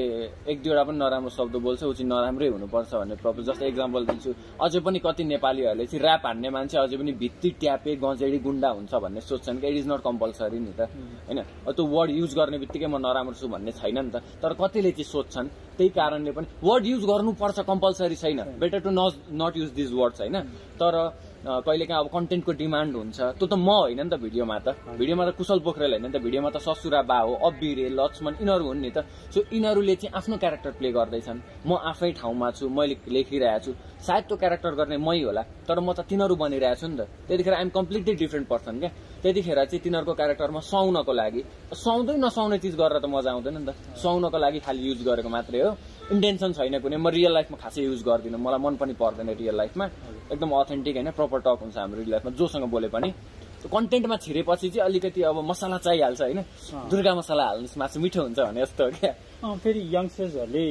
एक 0.47 0.59
दुईवटा 0.63 0.83
पनि 0.85 0.99
नराम्रो 0.99 1.31
शब्द 1.31 1.55
बोल्छ 1.61 1.83
ऊ 1.83 1.93
चाहिँ 1.93 2.09
नराम्रै 2.09 2.49
हुनुपर्छ 2.55 2.91
भन्ने 2.95 3.15
प्रब्लम 3.23 3.45
जस्तो 3.45 3.65
इक्जाम्पल 3.67 4.03
दिन्छु। 4.07 4.31
अझै 4.63 4.81
पनि 4.81 4.99
कति 5.03 5.25
नेपालीहरूले 5.25 5.87
चाहिँ 5.87 6.03
ऱ्याप 6.03 6.27
हान्ने 6.27 6.49
मान्छे 6.51 6.77
अझै 6.79 6.97
पनि 6.97 7.13
भित्ती 7.19 7.51
ट्यापे 7.61 7.97
गजेडी 7.99 8.39
गुन्डा 8.39 8.69
हुन्छ 8.71 8.93
भन्ने 8.95 9.21
सोध्छन् 9.21 9.59
कि 9.61 9.67
इट 9.67 9.77
इज 9.81 9.87
नट 9.91 10.01
कम्पलसरी 10.01 10.59
नि 10.59 10.73
त। 10.79 10.81
होइन? 11.27 11.41
त्यो 11.67 11.85
वर्ड 11.87 12.11
युज 12.11 12.33
गर्ने 12.35 12.59
बित्तिकै 12.59 12.87
म 12.87 12.97
नराम्रो 13.03 13.35
छु 13.35 13.49
भन्ने 13.49 13.73
छैन 13.73 13.99
नि 13.99 14.11
त। 14.15 14.23
तर 14.43 14.53
कतिले 14.55 14.91
चाहिँ 14.95 15.11
सोध्छन् 15.11 15.49
त्यही 15.77 15.91
कारणले 15.91 16.31
पनि 16.31 16.47
वर्ड 16.63 16.85
युज 16.87 17.03
गर्नुपर्छ 17.05 17.59
कम्पलसरी 17.67 18.17
छैन। 18.17 18.41
Better 18.61 18.79
to 18.87 18.91
not 18.91 19.53
use 19.57 19.71
this 19.75 19.91
words 19.93 20.21
होइन? 20.21 20.37
तर 20.81 20.95
कहिलेकाहीँ 21.41 22.01
अब 22.05 22.09
कन्टेन्टको 22.13 22.53
डिमान्ड 22.53 22.97
हुन्छ। 22.97 23.21
त्यो 23.41 23.47
त 23.49 23.55
म 23.57 23.69
होइन 23.89 24.01
नि 24.05 24.11
त 24.13 24.21
भिडियोमा 24.21 24.57
त। 24.61 24.69
भिडियोमा 25.01 25.25
त 25.25 25.31
कुशल 25.41 25.59
पोखरेल 25.65 25.93
होइन 25.97 26.05
नि 26.05 26.13
त। 26.13 26.21
भिडियोमा 26.21 26.51
त 26.53 26.61
ससुरा 26.61 27.01
बा 27.09 27.19
हो 27.25 27.33
अब्बिरे 27.49 27.89
लक्ष्मण 27.97 28.33
यिनीहरू 28.45 28.65
हुन् 28.69 28.81
नि 28.85 28.91
त। 28.93 29.09
सो 29.33 29.49
यिनीहरूले 29.49 29.95
चाहिँ 29.97 30.13
आफ्नो 30.13 30.37
क्यारेक्टर 30.37 30.73
प्ले 30.77 30.93
गर्दैछन्। 30.93 31.41
म 31.65 31.81
आफै 31.81 32.13
ठाउँमा 32.21 32.49
छु 32.61 32.69
मैले 32.69 32.97
लेखिरहेको 33.09 33.65
छु। 33.65 33.73
सायद 34.01 34.25
त्यो 34.29 34.37
क्यारेक्टर 34.37 34.73
गर्ने 34.81 34.97
मै 34.97 35.21
होला 35.21 35.43
तर 35.69 35.79
म 35.81 35.93
त 35.93 36.01
तिनीहरू 36.09 36.35
बनिरहेको 36.37 36.81
छु 36.81 36.87
नि 36.89 36.97
त। 36.97 37.03
त्यतिखेर 37.29 37.55
आइएम 37.55 37.69
कम्प्लिटली 37.69 38.15
डिफ्रेन्ट 38.17 38.47
पर्सन 38.49 38.75
क्या? 38.81 38.91
त्यतिखेर 39.23 39.59
चाहिँ 39.69 39.83
तिनीहरूको 39.85 40.15
क्यारेक्टरमा 40.17 40.61
सुहाउनको 40.61 41.13
लागि 41.13 41.41
सुहाउँदै 41.77 42.17
नसुहाउने 42.17 42.59
चिज 42.65 42.75
गरेर 42.81 42.99
त 43.05 43.07
मजा 43.13 43.31
आउँदैन 43.37 43.57
नि 43.61 43.65
त। 43.69 43.71
सुहाउनको 44.01 44.39
लागि 44.41 44.59
खालि 44.65 44.81
युज 44.89 45.01
गरेको 45.05 45.29
मात्रै 45.29 45.61
हो। 45.61 45.71
इन्टेन्सन 46.17 46.51
छैन 46.57 46.75
कुनै 46.81 46.97
म 46.97 47.09
रियल 47.13 47.33
लाइफमा 47.37 47.57
खासै 47.61 47.85
युज 47.85 48.01
गर्दिनँ। 48.09 48.41
मलाई 48.41 48.61
मन 48.65 48.75
पनि 48.81 48.95
पर्दैन 48.97 49.29
रियल 49.37 49.57
लाइफमा 49.61 49.85
एकदम 50.33 50.51
अथेन्टिक 50.51 50.95
होइन 50.97 51.11
प्रपर 51.13 51.39
टक 51.45 51.59
हुन्छ 51.61 51.77
हाम्रो 51.77 51.99
रियल 52.01 52.13
लाइफमा 52.17 52.31
जोसँग 52.41 52.65
बोले 52.73 52.89
पनि। 52.89 53.13
कन्टेन्टमा 53.61 54.17
छिरेपछि 54.17 54.69
चाहिँ 54.73 54.89
अलिकति 54.89 55.21
अब 55.29 55.45
मसला 55.45 55.79
चाहिहाल्छ 55.85 56.21
होइन। 56.25 56.41
दुर्गा 56.89 57.13
मसला 57.21 57.45
हाल्नुहोस् 57.45 57.77
मासु 57.77 58.01
मिठो 58.01 58.21
हुन्छ 58.25 58.39
भने 58.41 58.61
जस्तो 58.65 58.85
हो 58.85 58.91
क्या? 58.97 59.13
फेरि 59.61 59.81
यङ्स्टर्सहरूले 59.93 60.65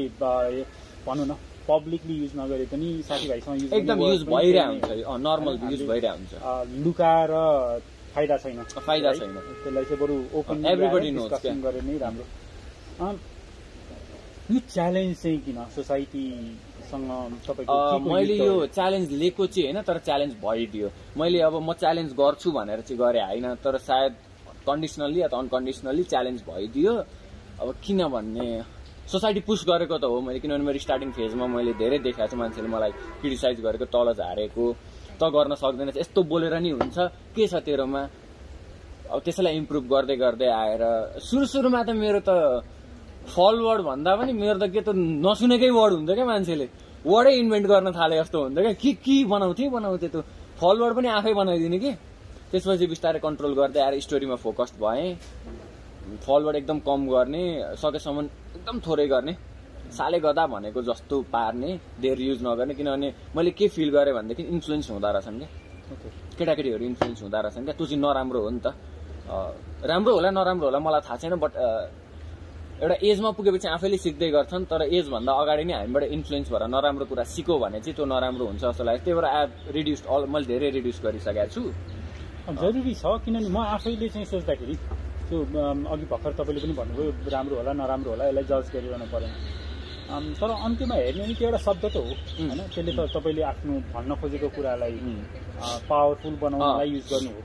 भनौँ 1.06 1.26
न। 1.30 1.34
पब्लिकली 1.70 2.16
युज 2.22 2.34
नगरे 2.40 2.66
पनि 2.74 2.88
साथीभाइसँग 3.08 3.62
युज 3.62 3.74
एकदम 3.80 3.98
युज 4.02 4.24
भइरहेको 4.34 4.72
हुन्छ 4.72 4.90
नै 4.90 5.18
नर्मल 5.28 5.56
युज 5.72 5.82
भइरहेको 5.90 6.18
हुन्छ 6.18 6.34
लुकाएर 6.86 7.32
फाइदा 8.16 8.36
छैन 8.44 8.64
फाइदा? 8.86 9.10
छैन। 9.14 9.34
त्यसलाई 9.64 9.84
चाहिँ 9.86 10.00
बरु 10.02 10.16
ओपन 10.40 10.56
डिस्कसन 10.62 11.38
क्या। 11.42 11.54
गरे 11.66 11.82
नै 11.88 11.98
राम्रो 12.04 12.26
यो 14.52 14.60
च्यालेन्ज 14.74 15.16
चाहिँ 15.22 15.40
किन 15.46 15.58
सोसाइटीसँग 15.76 17.06
तपाईँको 17.48 18.00
मैले 18.14 18.36
यो? 18.38 18.56
च्यालेन्ज 18.78 19.12
लिएको 19.22 19.46
चाहिँ 19.46 19.66
होइन 19.68 19.82
तर 19.86 19.98
च्यालेन्ज 20.08 20.34
भइदियो 20.42 20.88
मैले 21.22 21.40
अब 21.48 21.56
म 21.62 21.74
च्यालेन्ज 21.82 22.12
गर्छु 22.22 22.50
भनेर 22.58 22.82
चाहिँ 22.82 23.00
गरेँ 23.02 23.24
होइन 23.30 23.46
तर 23.64 23.78
सायद 23.78 24.14
कन्डिसनल्ली 24.68 25.22
अथवा 25.28 25.40
अनकन्डिसनल्ली 25.40 26.04
च्यालेन्ज 26.14 26.40
भइदियो 26.50 26.94
अब 27.62 27.68
किन 27.84 28.00
भन्ने 28.10 28.48
सोसाइटी 29.10 29.42
पुस 29.50 29.66
गरेको 29.66 29.98
त 29.98 30.06
हो 30.06 30.22
मैले 30.22 30.40
किनभने 30.40 30.64
मेरो 30.70 30.80
स्टार्टिङ 30.86 31.10
फेजमा 31.18 31.46
मैले 31.50 31.74
धेरै 31.82 31.98
देखाएको 32.06 32.32
छु 32.32 32.38
मान्छेले 32.38 32.70
मलाई 32.70 32.92
क्रिटिसाइज 33.22 33.58
गरेको 33.66 33.86
तल 33.90 34.08
झारेको 34.14 34.66
त 35.20 35.22
गर्न 35.36 35.54
सक्दैन 35.58 35.90
यस्तो 35.98 36.20
बोलेर 36.30 36.54
नि 36.62 36.70
हुन्छ। 36.78 36.98
के 37.36 37.48
छ 37.48 37.54
तेरोमा? 37.66 38.02
अब 39.10 39.20
त्यसैलाई 39.26 39.54
इम्प्रुभ 39.58 39.84
गर्दै 39.90 40.16
गर्दै 40.16 40.50
आएर 40.54 40.84
सुरु 41.26 41.46
सुरुमा 41.50 41.82
त 41.84 41.90
मेरो 41.98 42.22
त 42.22 42.62
फल 43.34 43.56
वर्ड 43.66 43.82
भन्दा 43.90 44.12
पनि 44.16 44.32
मेरो 44.34 44.58
त 44.62 44.70
के 44.70 44.82
त 44.86 44.94
नसुनेकै 44.96 45.70
वर्ड 45.74 45.94
हुन्छ 45.98 46.12
क्या 46.14 46.26
मान्छेले। 46.26 46.68
वर्डै 47.10 47.34
इन्भेन्ट 47.42 47.66
गर्न 47.68 47.88
थाले 47.98 48.16
जस्तो 48.22 48.38
हुन्छ 48.44 48.58
क्या। 48.62 48.74
के 48.78 48.92
के 49.02 49.18
बनाउँथे 49.26 49.66
बनाउँथे 49.74 50.08
त्यो। 50.14 50.22
फल 50.62 50.76
वर्ड 50.82 50.94
पनि 50.96 51.08
आफै 51.18 51.34
बनाइदिने 51.34 51.80
कि? 51.84 51.92
त्यसपछि 52.52 52.86
बिस्तारै 52.94 53.20
कन्ट्रोल 53.26 53.54
गर्दै 53.60 53.80
आएर 53.82 54.00
स्टोरीमा 54.06 54.36
फोकस्ड 54.46 54.76
भएँ। 54.78 55.18
फल 56.18 56.42
वर्ड 56.44 56.56
एकदम 56.58 56.80
कम 56.80 57.08
गर्ने 57.10 57.44
सकेसम्म 57.78 58.26
एकदम 58.56 58.80
थोरै 58.88 59.08
गर्ने 59.08 59.34
साले 59.98 60.20
गदा 60.20 60.46
भनेको 60.48 60.82
जस्तो 60.84 61.22
पार्ने 61.34 61.80
धेर 62.02 62.22
युज 62.22 62.44
नगर्ने 62.44 62.74
किनभने 62.74 63.14
मैले 63.36 63.52
के 63.52 63.68
फिल 63.68 63.90
गरेँ 63.92 64.14
भनेदेखि 64.14 64.44
इन्फ्लुएन्स 64.44 64.90
हुँदो 64.92 65.12
रहेछन् 65.12 65.40
क्या. 65.40 65.50
केटाकेटीहरू 66.38 66.86
इन्फ्लुएन्स 66.86 67.22
हुँदो 67.22 67.42
रहेछन् 67.42 67.66
क्या। 67.66 67.74
त्यो 67.74 67.86
चाहिँ 67.86 68.02
नराम्रो 68.02 68.42
हो 68.42 68.50
नि 68.50 68.60
त। 68.66 68.68
राम्रो 69.86 70.14
होला 70.14 70.30
नराम्रो 70.32 70.66
होला 70.68 70.80
मलाई 70.80 71.02
थाहा 71.06 71.18
छैन 71.18 71.36
बट 71.42 71.54
एउटा 72.80 72.96
एजमा 73.02 73.30
पुगेपछि 73.38 73.68
आफैले 73.68 73.98
सिक्दै 73.98 74.30
गर्छन् 74.32 74.66
तर 74.66 74.82
एजभन्दा 74.88 75.32
अगाडि 75.42 75.64
नै 75.66 75.74
हामीबाट 75.74 76.04
इन्फ्लुएन्स 76.16 76.48
भएर 76.52 76.64
नराम्रो 76.70 77.06
कुरा 77.06 77.24
सिक्यो 77.36 77.58
भने 77.60 77.80
चाहिँ 77.82 77.96
त्यो 77.96 78.06
नराम्रो 78.06 78.46
हुन्छ 78.46 78.62
जस्तो 78.62 78.84
लाग्छ 78.84 79.04
त्यही 79.04 79.16
भएर 79.20 79.28
एप 79.42 79.52
रिड्युस 79.76 80.06
अल 80.08 80.26
मैले 80.32 80.46
धेरै 80.48 80.70
रिड्युस 80.78 81.02
गरिसकेको 81.04 81.50
छु। 81.54 81.62
जरुरी 82.50 82.94
छ 82.96 83.06
किनभने 83.26 83.50
म 83.50 83.58
आफैले 83.76 84.08
चाहिँ 84.10 84.26
सोच्दाखेरि 84.26 84.76
त्यो 85.30 85.38
अघि 85.94 86.06
भर्खर 86.12 86.32
तपाईँले 86.40 86.60
पनि 86.66 86.74
भन्नुभयो 86.82 87.12
राम्रो 87.34 87.56
होला 87.60 87.72
नराम्रो 87.80 88.10
होला 88.12 88.24
यसलाई 88.30 88.46
जज 88.52 88.68
गरिरहनु 88.74 89.08
परेन। 89.14 89.32
तर 90.42 90.50
अन्त्यमा 90.50 90.96
हेर्ने 90.96 91.22
भने 91.24 91.34
त्यो 91.38 91.48
एउटा 91.48 91.62
शब्द 91.70 91.84
त 91.86 91.96
हो 91.96 92.02
होइन? 92.02 92.60
त्यसले 92.74 92.92
त 92.98 93.00
तपाईँले 93.14 93.42
आफ्नो 93.54 93.74
भन्न 93.94 94.12
खोजेको 94.22 94.48
कुरालाई. 94.58 94.96
पावरफुल 95.90 96.36
बनाउनलाई 96.42 96.90
युज 96.90 97.06
गर्नु 97.14 97.32
हो। 97.36 97.42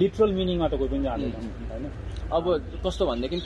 लिटरल 0.00 0.30
मिनिङमा 0.38 0.66
त 0.68 0.74
कोही 0.80 0.88
पनि 0.88 1.04
जाँदैन 1.04 1.32
होइन? 1.70 1.84
अब 2.32 2.44
कस्तो 2.84 3.02
भनेदेखि 3.08 3.38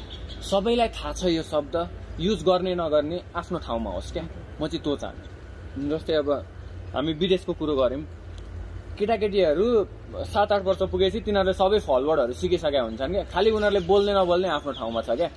सबैलाई 0.50 0.88
थाहा 0.94 1.10
छ 1.18 1.22
यो 1.34 1.42
शब्द 1.42 1.74
युज 2.22 2.40
गर्ने 2.46 2.72
नगर्ने 2.78 3.18
आफ्नो 3.34 3.58
ठाउँमा 3.66 3.90
होस् 3.98 4.12
क्या? 4.14 4.24
म 4.60 4.66
चाहिँ 4.70 4.82
त्यो 4.84 4.94
चाहन्छु। 5.02 5.30
जस्तै 5.90 6.14
अब 6.22 6.28
हामी 6.94 7.12
विदेशको 7.18 7.52
कुरो 7.58 7.74
गऱ्यौँ। 7.82 8.02
केटाकेटीहरू 8.98 9.66
सात 10.32 10.52
आठ 10.52 10.62
वर्ष 10.64 10.82
पुगेपछि 10.92 11.20
तिनीहरूले 11.26 11.54
सबै 11.56 11.78
फलवर्डहरू 11.88 12.32
सिकिसकेका 12.32 12.80
हुन्छन् 12.82 13.12
क्या। 13.12 13.24
खालि 13.32 13.50
उनीहरूले 13.50 13.80
बोल्ने 13.88 14.12
नबोल्ने 14.12 14.48
आफ्नो 14.48 14.72
ठाउँमा 14.78 15.00
छ 15.02 15.10
क्या। 15.16 15.28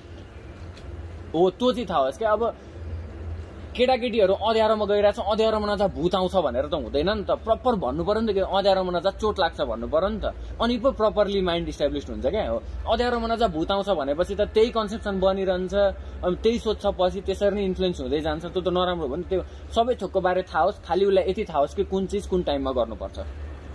हो 1.34 1.40
त्यो 1.58 1.72
चाहिँ 1.72 1.86
थाहा 1.88 2.00
होस् 2.04 2.18
क्या। 2.18 2.30
अब 2.32 2.42
केटाकेटीहरू 3.76 4.34
अँध्यारोमा 4.40 4.84
गइरहेछ 4.88 5.18
अँध्यारोमा 5.20 5.66
नजा 5.68 5.86
भूत 5.92 6.14
आउँछ 6.16 6.34
भनेर 6.48 6.66
त 6.72 6.74
हुँदैन 6.80 7.10
नि 7.12 7.24
त। 7.28 7.36
प्रपर 7.44 7.74
भन्नु 7.76 8.02
पर्यो 8.08 8.20
नि 8.24 8.32
त 8.32 8.34
कि 8.36 8.42
अँध्यारोमा 8.48 8.92
नजा 8.96 9.10
चोट 9.20 9.36
लाग्छ 9.36 9.60
भन्नु 9.68 9.86
पर्यो 9.92 10.08
नि 10.08 10.20
त। 10.24 10.32
अनि 10.56 10.76
पो 10.80 10.96
प्रपरली 10.96 11.40
माइन्ड 11.44 11.68
इस्टाब्लिस 11.68 12.08
हुन्छ 12.08 12.24
क्या। 12.24 12.44
हो 12.48 12.56
अँध्यारोमा 12.88 13.28
नजा 13.36 13.46
भूत 13.52 13.70
आउँछ 13.76 13.88
भनेपछि 14.00 14.34
त 14.36 14.48
त्यही 14.56 14.70
कन्सेप्सन 14.72 15.20
बनिरहन्छ। 15.20 15.74
अनि 16.24 16.36
त्यही 16.40 16.58
सोध्छ 16.64 16.84
पछि 16.96 17.20
त्यसरी 17.28 17.52
नै 17.56 17.64
इन्फ्लुएन्स 17.68 18.00
हुँदै 18.00 18.20
जान्छ। 18.20 18.44
त्यो 18.48 18.60
त 18.64 18.68
नराम्रो 18.72 19.08
हो 19.08 19.16
नि। 19.16 19.24
त्यो 19.28 19.40
सबै 19.76 19.94
थोकको 20.00 20.20
बारे 20.24 20.42
थाहा 20.48 20.64
होस्। 20.64 20.80
खालि 20.80 21.04
उसलाई 21.04 21.24
यति 21.28 21.44
थाहा 21.44 21.60
होस् 21.60 21.76
कि 21.76 21.84
कुन 21.84 22.06
चिज 22.08 22.26
कुन 22.32 22.40
टाइममा 22.48 22.72
गर्नुपर्छ। 22.72 23.18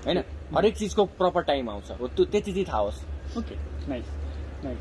होइन? 0.05 0.23
हरेक 0.55 0.77
चिजको 0.77 1.05
प्रपर 1.19 1.41
टाइम 1.43 1.69
आउँछ। 1.69 1.91
हो 2.01 2.07
त्यो 2.07 2.25
त्यति 2.25 2.51
चाहिँ 2.51 2.65
थाहा 2.67 2.79
होस्। 2.79 2.99
ओके 3.37 3.55
नाइस 3.89 4.05
नाइस 4.63 4.79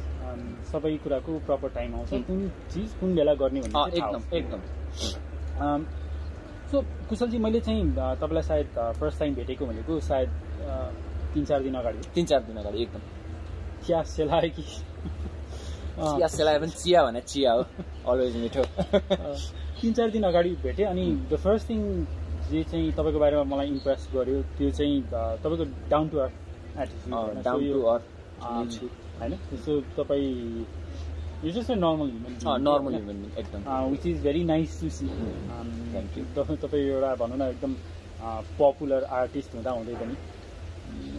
सबै 0.70 0.96
कुराको 1.04 1.38
प्रपर 1.46 1.68
टाइम 1.74 1.94
आउँछ। 1.94 2.10
कुन 2.26 2.48
चिज 2.72 2.92
कुन 3.00 3.14
बेला 3.14 3.34
गर्ने 3.34 3.60
भन्ने 3.60 3.96
एकदम। 3.98 4.36
एकदम। 4.36 5.84
सो 6.70 6.80
कुशलजी 7.08 7.38
मैले 7.38 7.60
चाहिँ 7.60 7.84
तपाईँलाई 7.92 8.42
सायद 8.42 8.66
फर्स्ट 9.00 9.18
टाइम 9.20 9.34
भेटेको 9.34 9.66
भनेको 9.66 10.00
सायद 10.00 10.28
तिन 11.34 11.44
चार 11.44 11.62
दिन 11.62 11.74
अगाडि। 11.74 11.98
तिन 12.14 12.24
चार 12.26 12.42
दिन 12.42 12.56
अगाडि 12.56 12.82
एकदम। 12.82 13.00
चिया 13.86 14.02
सेलायो 14.02 14.50
कि? 14.56 14.62
चिया 16.00 16.26
सेलाए 16.28 16.58
पनि 16.58 16.70
चिया 16.70 17.02
भने 17.04 17.20
चिया 17.20 17.52
हो। 17.52 17.62
अलवेज 18.12 18.36
मिठो। 18.36 18.62
तिन 19.80 19.92
चार 19.92 20.10
दिन 20.10 20.22
अगाडि 20.24 20.50
भेटेँ 20.62 20.86
अनि 20.86 21.04
द 21.30 21.36
फर्स्ट 21.44 21.68
थिङ 21.70 21.80
जे 22.50 22.62
चाहिँ 22.70 22.92
तपाईँको 22.92 23.18
बारेमा 23.20 23.44
मलाई 23.54 23.68
इम्प्रेस 23.68 24.08
गर्यो 24.14 24.42
त्यो 24.58 24.70
चाहिँ 24.78 25.02
तपाईँको 25.44 25.64
down 25.90 26.08
to 26.08 26.18
earth 26.18 26.34
attitude 26.76 27.42
down 27.44 27.64
to 27.72 27.82
earth 27.94 28.04
होइन? 28.40 29.36
त्यसो 29.50 29.80
तपाईँ 29.96 30.30
यो 31.42 31.50
just 31.52 31.70
normal 31.70 32.10
human 32.10 32.62
normal 32.62 32.94
human 32.94 33.24
एकदम। 33.38 33.62
Which 33.90 34.06
is 34.06 34.22
very 34.24 34.42
nice 34.44 34.80
to 34.80 34.88
see. 34.90 35.06
तपाईँ 36.56 36.84
एउटा 36.84 37.14
भनौँ 37.22 37.38
न 37.38 37.50
एकदम 37.50 37.74
पपुलर 38.58 39.04
आर्टिस्ट 39.20 39.54
हुँदा 39.54 39.70
हुँदै 39.70 39.94
पनि। 39.96 40.16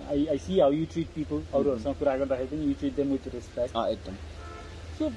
I 0.09 0.25
I 0.31 0.37
see 0.37 0.59
how 0.59 0.71
you 0.71 0.85
treat 0.93 1.07
people 1.15 1.43
अरूहरूसँग 1.53 1.95
कुरा 1.95 2.15
गर्दाखेरि 2.17 2.47
पनि 2.49 2.65
you 2.67 2.73
treat 2.79 2.95
them 2.95 3.11
with 3.11 3.27
respect 3.33 3.77
एकदम। 3.77 4.15
सो 4.99 5.09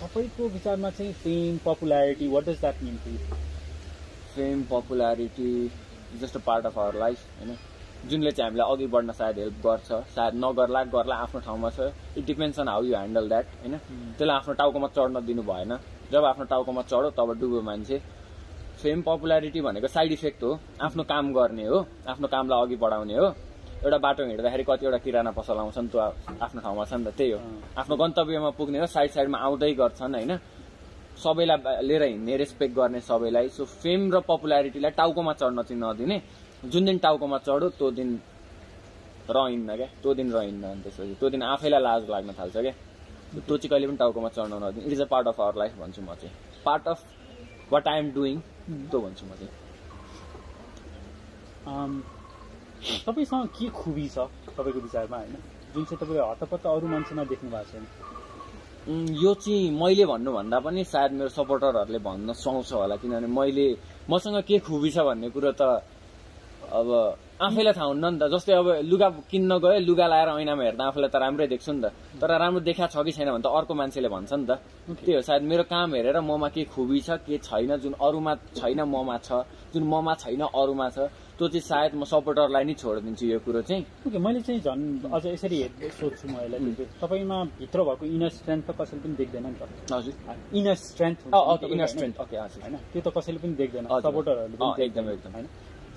तपाईँको 0.00 0.48
विचारमा 0.50 0.90
चाहिँ 0.90 1.12
fame 1.22 1.58
popularity 1.64 2.28
what 2.28 2.44
does 2.44 2.60
that 2.60 2.82
mean 2.82 2.96
to 3.04 3.10
fame 4.36 4.62
popularity 4.70 5.50
just 6.20 6.36
a 6.36 6.40
part 6.46 6.66
of 6.66 6.78
our 6.78 6.94
life 7.00 7.18
होइन 7.38 7.56
जुनले 8.08 8.30
चाहिँ 8.30 8.50
हामीलाई 8.50 8.72
अघि 8.72 8.86
बढ्न 8.86 9.12
सायद 9.12 9.38
हेल्प 9.38 9.54
गर्छ 9.66 9.88
सायद 10.14 10.34
नगर्ला 10.44 10.82
गर्ला 10.92 11.14
आफ्नो 11.24 11.40
ठाउँमा 11.40 11.70
छ। 11.70 11.88
It 12.18 12.24
depends 12.26 12.60
on 12.60 12.68
how 12.68 12.82
you 12.84 12.94
handle 12.94 13.28
that 13.28 13.46
होइन 13.62 13.76
त्यसलाई 14.18 14.36
आफ्नो 14.36 14.54
टाउकोमा 14.60 14.88
चढ्न 14.96 15.24
दिनु 15.26 15.42
भएन। 15.42 15.72
जब 16.12 16.24
आफ्नो 16.24 16.44
टाउकोमा 16.52 16.82
चढ्यो 16.82 17.10
तब 17.16 17.32
डुब्यो 17.40 17.60
मान्छे। 17.68 17.98
फेम 18.82 19.02
पपुलारिटी 19.02 19.60
भनेको 19.60 19.88
साइड 19.88 20.12
इफेक्ट 20.12 20.42
हो। 20.42 20.52
आफ्नो 20.86 21.02
काम 21.02 21.32
गर्ने 21.32 21.64
हो। 21.66 21.78
आफ्नो 22.06 22.28
कामलाई 22.28 22.62
अघि 22.62 22.76
बढाउने 22.76 23.16
हो। 23.16 23.26
एउटा 23.84 23.98
बाटो 23.98 24.24
हिँड्दाखेरि 24.24 24.64
कतिवटा 24.68 24.98
किराना 25.04 25.30
पसल 25.32 25.58
आउँछन् 25.64 25.88
त्यो 25.88 26.00
आफ्नो 26.44 26.60
ठाउँमा 26.60 26.84
छ 26.84 26.92
नि 26.92 27.04
त 27.04 27.16
त्यही 27.16 27.30
हो। 27.32 27.38
अँ। 27.38 27.80
आफ्नो 27.80 27.96
गन्तव्यमा 27.96 28.50
पुग्ने 28.58 28.78
हो 28.78 28.86
साइड 28.86 29.10
साइडमा 29.16 29.38
आउँदै 29.38 29.72
गर्छन् 29.80 30.14
होइन। 30.14 30.32
सबैलाई 31.22 31.82
लिएर 31.82 32.02
हिँड्ने 32.02 32.36
रेस्पेक्ट 32.36 32.74
गर्ने 32.76 33.00
सबैलाई। 33.00 33.48
सो 33.48 33.64
फेम 33.64 34.12
र 34.14 34.20
पपुलारिटीलाई 34.28 34.90
टाउकोमा 34.96 35.32
चढ्न 35.32 35.62
चाहिँ 35.62 35.80
नदिने। 35.82 36.22
जुन 36.64 36.84
दिन 36.84 36.98
टाउकोमा 36.98 37.38
चढ्यो 37.38 37.68
त्यो 37.78 37.90
दिन 37.90 38.08
रहन्न 39.30 39.76
क्या। 39.76 39.86
त्यो 40.02 40.14
दिन 40.14 40.32
रहन्न 40.32 40.64
अनि 40.64 40.82
त्यसपछि। 40.82 41.14
त्यो 41.20 41.28
दिन 41.30 41.42
आफैलाई 41.42 41.80
लाज 41.82 42.10
लाग्न 42.10 42.32
थाल्छ 42.38 42.56
क्या। 42.56 42.74
त्यो 43.36 43.56
चाहिँ 43.56 43.70
कहिले 43.70 43.86
पनि 43.86 43.96
टाउकोमा 43.96 44.28
चढ्न 44.36 44.52
नदिने। 44.64 44.86
It 44.86 44.92
is 44.92 45.00
a 45.00 45.04
part 45.10 45.26
of 45.28 45.40
our 45.40 45.54
life 45.58 45.72
भन्छु 45.80 46.02
म 46.02 46.14
चाहिँ। 46.14 46.34
Part 46.64 46.88
of 46.88 46.98
what 47.72 47.88
I 47.88 47.98
am 47.98 48.10
doing 48.14 48.40
त्यो 48.90 49.00
भन्छु 49.00 49.26
म 49.26 49.28
चाहिँ। 49.38 49.52
तपाईँसँग 53.06 53.48
के 53.58 53.68
खुबी 53.74 54.08
छ 54.08 54.18
तपाईँको 54.46 54.80
विचारमा 54.80 55.16
होइन? 55.16 55.34
जुन 55.74 55.84
चाहिँ 55.84 55.98
तपाईँले 56.00 56.22
हतपत्त 56.30 56.66
अरू 56.66 56.86
मान्छेमा 56.88 57.24
देख्नु 57.24 57.50
भएको 57.50 57.70
छैन 57.72 57.84
यो 58.86 59.34
चाहिँ 59.34 59.70
मैले 59.74 60.04
भन्नुभन्दा 60.06 60.58
पनि 60.62 60.84
सायद 60.86 61.12
मेरो 61.18 61.28
सपोर्टरहरूले 61.34 61.98
भन्न 61.98 62.32
सुहाउँछ 62.38 62.72
होला 62.72 62.96
किनभने 63.02 63.26
मैले 63.26 63.66
मसँग 64.06 64.38
के 64.46 64.58
खुबी 64.62 64.90
छ 64.94 65.02
भन्ने 65.02 65.28
कुरो 65.34 65.52
त 65.58 65.82
अब 66.70 66.88
आफैलाई 67.42 67.72
थाहा 67.74 67.86
हुन्न 67.90 68.04
नि 68.14 68.18
त। 68.18 68.30
जस्तै 68.30 68.54
अब 68.54 68.68
लुगा 68.86 69.08
किन्न 69.30 69.58
गयो 69.58 69.78
लुगा 69.86 70.06
लाएर 70.06 70.28
ऐनामा 70.38 70.62
हेर्दा 70.62 70.84
आफूलाई 70.86 71.10
त 71.10 71.16
राम्रै 71.18 71.46
देख्छु 71.50 71.72
नि 71.72 71.82
त। 71.82 71.86
तर 72.18 72.30
राम्रो 72.30 72.60
देखा 72.62 72.86
छ 72.86 73.02
कि 73.02 73.12
छैन 73.12 73.28
भने 73.34 73.42
त 73.42 73.50
अर्को 73.50 73.74
मान्छेले 73.74 74.08
भन्छ 74.08 74.32
नि 74.34 74.46
त। 74.46 74.50
त्यही 75.02 75.14
हो 75.14 75.22
सायद 75.22 75.42
मेरो 75.50 75.64
काम 75.66 75.94
हेरेर 75.94 76.18
ममा 76.22 76.48
के 76.54 76.64
खुबी 76.70 77.00
छ 77.06 77.10
के 77.26 77.38
छैन 77.42 77.76
जुन 77.82 77.94
अरूमा 77.98 78.32
छैन 78.54 78.80
ममा 78.86 79.16
छ 79.18 79.46
जुन 79.74 79.82
ममा 79.82 80.14
छैन 80.14 80.42
अरूमा 80.46 80.86
छ। 80.94 80.98
त्यो 81.36 81.48
चाहिँ 81.52 81.60
सायद 81.60 81.92
म 82.00 82.04
सपोर्टरलाई 82.08 82.64
नै 82.64 82.74
छोडिदिन्छु 82.80 83.24
यो 83.28 83.38
कुरो 83.44 83.60
चाहिँ। 83.68 83.84
ओके 84.08 84.18
मैले 84.18 84.40
चाहिँ 84.40 84.60
झन् 84.64 84.84
अझ 85.12 85.24
यसरी 85.36 85.56
हेर्दै 85.62 85.88
सोध्छु 86.00 86.24
म 86.32 86.34
यसलाई। 86.48 86.88
तपाईँमा 86.96 87.38
भित्र 87.60 87.78
भएको 87.84 88.04
इनर 88.16 88.30
स्ट्रेन्थ 88.40 88.64
त 88.64 88.70
कसैले 88.72 89.00
पनि 89.04 89.14
देख्दैन 89.20 89.44
नि 89.44 89.56
त। 89.60 89.92
हजुर। 89.92 90.14
Inner 90.56 90.74
strength 90.74 91.18
inner 91.76 91.86
strength 91.92 92.16
okay 92.24 92.36
हजुर। 92.40 92.60
होइन? 92.64 92.76
त्यो 92.92 93.00
त 93.04 93.08
कसैले 93.12 93.38
पनि 93.44 93.54
देख्दैन। 93.60 93.84
सपोर्टरहरूले 93.84 94.56
पनि 94.56 94.84
एकदम, 94.84 95.04
एकदम। 95.12 95.32
होइन? 95.36 95.46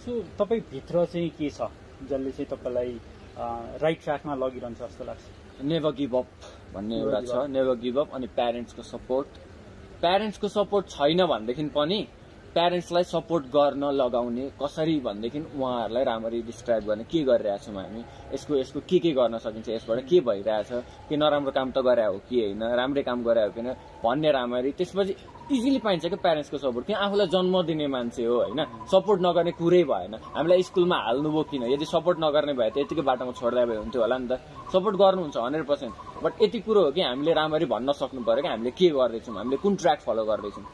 सो 0.04 0.12
तपाईँ 0.40 0.62
भित्र 0.72 1.06
चाहिँ 1.08 1.30
के 1.40 1.50
छ 1.50 1.72
जसले 2.04 2.32
चाहिँ 2.36 2.50
तपाईँलाई 2.52 2.92
राइट 3.80 4.00
ट्र्याकमा 4.04 4.34
लगिरहन्छ 4.36 4.80
जस्तो 4.82 5.04
लाग्छ? 5.08 5.24
नेभर 5.64 5.92
गिभ 5.96 6.16
अप 6.16 6.28
भन्ने 6.76 6.96
एउटा 7.00 7.20
छ. 7.24 7.48
नेभर 7.48 7.76
गिभ 7.80 7.98
अप 8.00 8.10
अनि 8.16 8.28
प्यारेन्ट्सको 8.36 8.84
सपोर्ट 8.84 9.28
प्यारेन्ट्सको 10.04 10.48
सपोर्ट 10.48 10.86
छैन 10.90 11.26
भनेदेखि 11.26 11.64
पनि 11.76 12.00
प्यारेन्ट्सलाई 12.54 13.04
सपोर्ट 13.04 13.46
गर्न 13.56 13.84
लगाउने 13.94 14.46
कसरी 14.62 15.00
भनेदेखि 15.00 15.40
उहाँहरूलाई 15.40 16.04
राम्ररी 16.04 16.42
डिस्क्राइब 16.50 16.84
गर्ने 16.86 17.04
के 17.06 17.24
गरिरहेको 17.24 17.66
छौँ 17.66 17.76
हामी 17.76 18.04
यसको 18.34 18.56
यसको 18.56 18.80
के 18.90 19.00
के 19.00 19.12
गर्न 19.14 19.38
सकिन्छ 19.38 19.70
यसबाट 19.70 20.00
के 20.10 20.20
भइरहेछ 20.28 20.72
के 21.10 21.18
नराम्रो 21.18 21.52
काम 21.52 21.72
त 21.72 21.86
गरे 21.88 22.06
हो 22.06 22.18
कि 22.30 22.36
होइन 22.42 22.64
राम्रै 22.80 23.04
काम 23.04 23.24
गरे 23.24 23.44
हो 23.44 23.52
कि 23.52 23.62
होइन 23.62 23.74
भन्ने 24.04 24.32
राम्ररी 24.32 24.72
त्यसपछि 24.78 25.16
इजिली 25.50 25.80
पाइन्छ 25.82 26.06
क्या 26.06 26.22
प्यारेन्ट्सको 26.22 26.58
सपोर्ट 26.58 26.86
किन 26.88 26.96
आफूलाई 26.96 27.28
जन्म 27.28 27.62
दिने 27.66 27.88
मान्छे 27.88 28.26
हो 28.26 28.36
होइन 28.42 28.62
सपोर्ट 28.92 29.22
नगर्ने 29.22 29.52
कुरै 29.58 29.84
भएन। 29.84 30.14
हामीलाई 30.36 30.64
स्कुलमा 30.64 30.98
हाल्नुभयो 31.06 31.44
किन? 31.52 31.64
यदि 31.74 31.86
सपोर्ट 31.86 32.18
नगर्ने 32.22 32.54
भए 32.54 32.70
त 32.70 32.78
यतिकै 32.78 33.02
बाटोमा 33.02 33.32
छोड्दा 33.34 33.66
भए 33.66 33.78
हुन्थ्यो 33.78 34.02
होला 34.02 34.18
नि 34.18 34.28
त। 34.30 34.42
सपोर्ट 34.74 34.96
गर्नुहुन्छ 34.98 35.38
हन्ड्रेड 35.38 35.66
पर्सेन्ट 35.66 35.94
बट 36.24 36.34
यति 36.44 36.60
कुरो 36.66 36.82
हो 36.86 36.92
कि 36.92 37.02
हामीले 37.02 37.34
राम्ररी 37.34 37.66
भन्न 37.66 37.92
सक्नु 37.98 38.22
पऱ्यो 38.22 38.42
कि 38.42 38.50
हामीले 38.50 38.72
के 38.78 38.90
गर्दैछौँ 38.94 39.36
हामीले 39.38 39.58
कुन 39.58 39.76
ट्र्याक 39.82 40.00
फलो 40.06 40.26
गर्दैछौँ। 40.30 40.66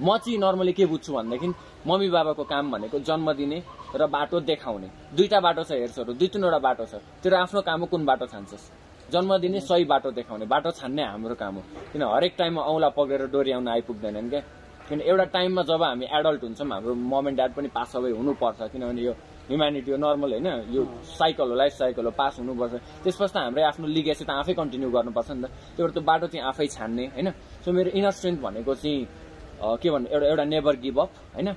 म 0.00 0.18
चाहिँ 0.18 0.38
नर्मली 0.38 0.72
के 0.72 0.86
बुझ्छु 0.86 1.12
भनेदेखि 1.12 1.48
मम्मी 1.86 2.08
बाबाको 2.10 2.44
काम 2.44 2.70
भनेको 2.72 2.98
जन्म 2.98 3.32
दिने 3.32 3.62
र 3.94 4.06
बाटो 4.06 4.40
देखाउने। 4.40 4.88
दुईटा 5.14 5.40
बाटो 5.40 5.62
छ 5.62 5.70
हेर्छहरू 5.72 6.12
दुई 6.18 6.28
तिनवटा 6.28 6.58
बाटो 6.58 6.84
छ। 6.86 6.98
तेरो 7.22 7.36
आफ्नो 7.36 7.60
काम 7.62 7.80
हो 7.80 7.86
कुन 7.86 8.04
बाटो 8.04 8.26
छान्छस्? 8.26 8.64
जन्म 9.12 9.38
दिने 9.38 9.60
सही 9.60 9.84
बाटो 9.84 10.10
देखाउने। 10.10 10.46
बाटो 10.46 10.70
छान्ने 10.74 11.02
हाम्रो 11.04 11.34
काम 11.38 11.54
हो। 11.54 11.62
किन 11.92 12.02
हरेक 12.02 12.34
टाइममा 12.38 12.62
औँला 12.62 12.88
पक्रेर 12.98 13.26
डोर्याउन 13.30 13.68
आइपुग्दैनन् 13.68 14.30
क्या? 14.30 14.40
किन 14.88 15.00
एउटा 15.00 15.24
टाइममा 15.30 15.62
जब 15.62 15.82
हामी 15.82 16.06
एडल्ट 16.10 16.42
हुन्छौँ 16.42 16.68
हाम्रो 16.68 16.94
मम 16.94 17.28
एन्ड 17.28 17.36
ड्याड 17.38 17.52
पनि 17.54 17.68
पास 17.70 17.96
अवे 17.96 18.10
हुनुपर्छ। 18.10 18.60
किनभने 18.72 19.02
यो 19.02 19.12
ह्युम्यानिटी 19.48 19.90
हो 19.92 19.96
नर्मल 19.96 20.30
होइन? 20.32 20.48
यो 20.74 20.82
साइकल 21.04 21.48
हो 21.48 21.54
लाइफ 21.54 21.72
साइकल 21.72 22.04
हो 22.04 22.10
पास 22.10 22.36
हुनुपर्छ। 22.40 22.72
त्यसपछि 23.04 23.32
त 23.32 23.36
हाम्रो 23.36 23.62
आफ्नो 23.64 23.86
लिगेसी 23.86 24.24
त 24.24 24.30
आफै 24.42 24.52
कन्टिन्यू 24.58 24.90
गर्नुपर्छ 24.90 25.30
नि 25.30 25.42
त। 25.44 25.46
त्यो 25.76 25.88
त्यो 25.88 26.02
बाटो 26.02 26.26
चाहिँ 26.32 26.44
आफै 26.48 26.66
छान्ने 26.66 27.04
होइन? 27.14 27.28
सो 27.64 27.72
मेरो 27.72 27.90
इनर 27.96 28.10
स्ट्रेन्थ 28.10 28.40
भनेको 28.40 28.74
चाहिँ 28.74 29.23
के 29.62 29.90
भन्नु 29.90 30.08
एउटा 30.14 30.26
एउटा 30.26 30.44
नेभर 30.44 30.76
गिभ 30.84 30.98
अप 31.00 31.10
होइन? 31.34 31.48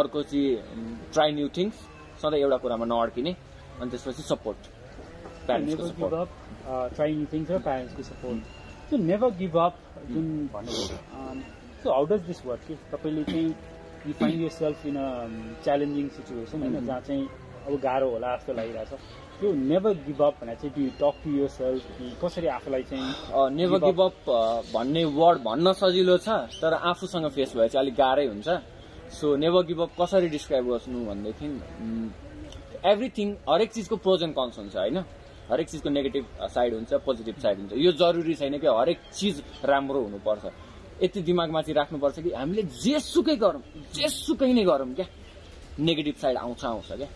अर्को 0.00 0.22
चाहिँ 0.22 1.10
ट्राई 1.12 1.32
न्यू 1.32 1.48
थिङ्स 1.56 1.74
सधैँ 2.22 2.40
एउटा 2.40 2.56
कुरामा 2.64 2.84
नअड्किने 2.92 3.32
अनि 3.80 3.90
त्यसपछि 3.90 4.22
support 4.22 4.60
प्यारेन्ट्सको 5.46 5.86
support 5.88 6.14
up 6.14 6.28
try 6.94 7.14
new 7.14 7.26
things 7.32 7.50
र 7.50 7.58
प्यारेन्ट्सको 7.68 8.02
सपोर्ट 8.02 9.00
नेभर 9.10 9.30
गिभ 9.38 9.56
अप 9.58 9.74
जुन 10.08 10.26
भन्नुभयो 10.54 10.96
so 11.82 11.92
how 11.92 12.04
does 12.10 12.20
this 12.26 12.44
work 12.46 12.60
कि 12.68 12.74
तपाईँले 12.92 13.24
चाहिँ 13.30 13.48
you 14.06 14.12
find 14.20 14.40
yourself 14.50 14.86
in 14.86 14.96
a 14.96 15.06
challenging 15.64 16.08
situation 16.16 16.62
होइन 16.62 16.86
जहाँ 16.86 17.00
चाहिँ 17.00 17.28
अब 17.66 17.78
गाह्रो 17.82 18.08
होला 18.10 18.36
जस्तो 18.36 18.52
लागिरहेछ। 18.52 18.92
त्यो 19.42 19.52
नेभर 19.52 19.92
गिभ 20.06 20.20
अप 20.22 20.34
भनेर 20.40 20.56
चाहिँ 20.56 20.84
you 20.84 20.90
talk 20.98 21.14
to 21.22 21.30
your 21.30 21.48
self 21.50 21.86
कि 21.98 22.10
कसरी 22.22 22.46
आफूलाई 22.46 22.82
चाहिँ 22.90 23.50
नेभर 23.50 23.78
गिभ 23.84 24.00
अप 24.00 24.28
भन्ने 24.74 25.04
वर्ड 25.18 25.38
भन्न 25.42 25.72
सजिलो 25.74 26.16
छ 26.22 26.28
तर 26.62 26.72
आफूसँग 26.90 27.26
फेस 27.34 27.54
भए 27.56 27.68
चाहिँ 27.68 27.82
अलिक 27.84 27.94
गाह्रै 27.94 28.26
हुन्छ। 28.26 28.48
सो 29.18 29.34
नेभर 29.36 29.62
गिभ 29.66 29.80
अप 29.82 29.90
कसरी 30.00 30.28
डिस्क्राइब 30.28 30.68
गर्नु 30.70 31.04
भनेदेखि 31.06 31.46
एभ्रिथिङ 32.90 33.28
हरेक 33.48 33.72
चिजको 33.72 33.96
प्रोज 33.98 34.22
एन्ड 34.22 34.34
कन्स 34.34 34.58
हुन्छ 34.58 34.76
होइन? 34.76 34.98
हरेक 35.50 35.68
चिजको 35.68 35.88
नेगेटिभ 35.90 36.24
साइड 36.54 36.74
हुन्छ 36.74 36.94
पोजिटिभ 37.06 37.36
साइड 37.42 37.58
हुन्छ। 37.58 37.72
यो 37.76 37.92
जरुरी 37.98 38.34
छैन 38.34 38.58
कि 38.58 38.66
हरेक 38.78 38.98
चिज 39.12 39.42
राम्रो 39.64 40.00
हुनुपर्छ। 40.02 40.44
यति 41.02 41.20
दिमागमा 41.22 41.62
चाहिँ 41.62 41.76
राख्नुपर्छ 41.76 42.20
कि 42.20 42.30
हामीले 42.30 42.62
जेसुकै 42.62 43.36
गरौँ 43.42 43.62
जेसुकै 43.98 44.52
नै 44.52 44.64
गरौँ 44.64 44.94
क्या। 44.94 45.06
नेगेटिभ 45.80 46.14
साइड 46.22 46.36
आउँछ 46.36 46.64
आउँछ 46.64 46.92
क्या। 46.92 47.08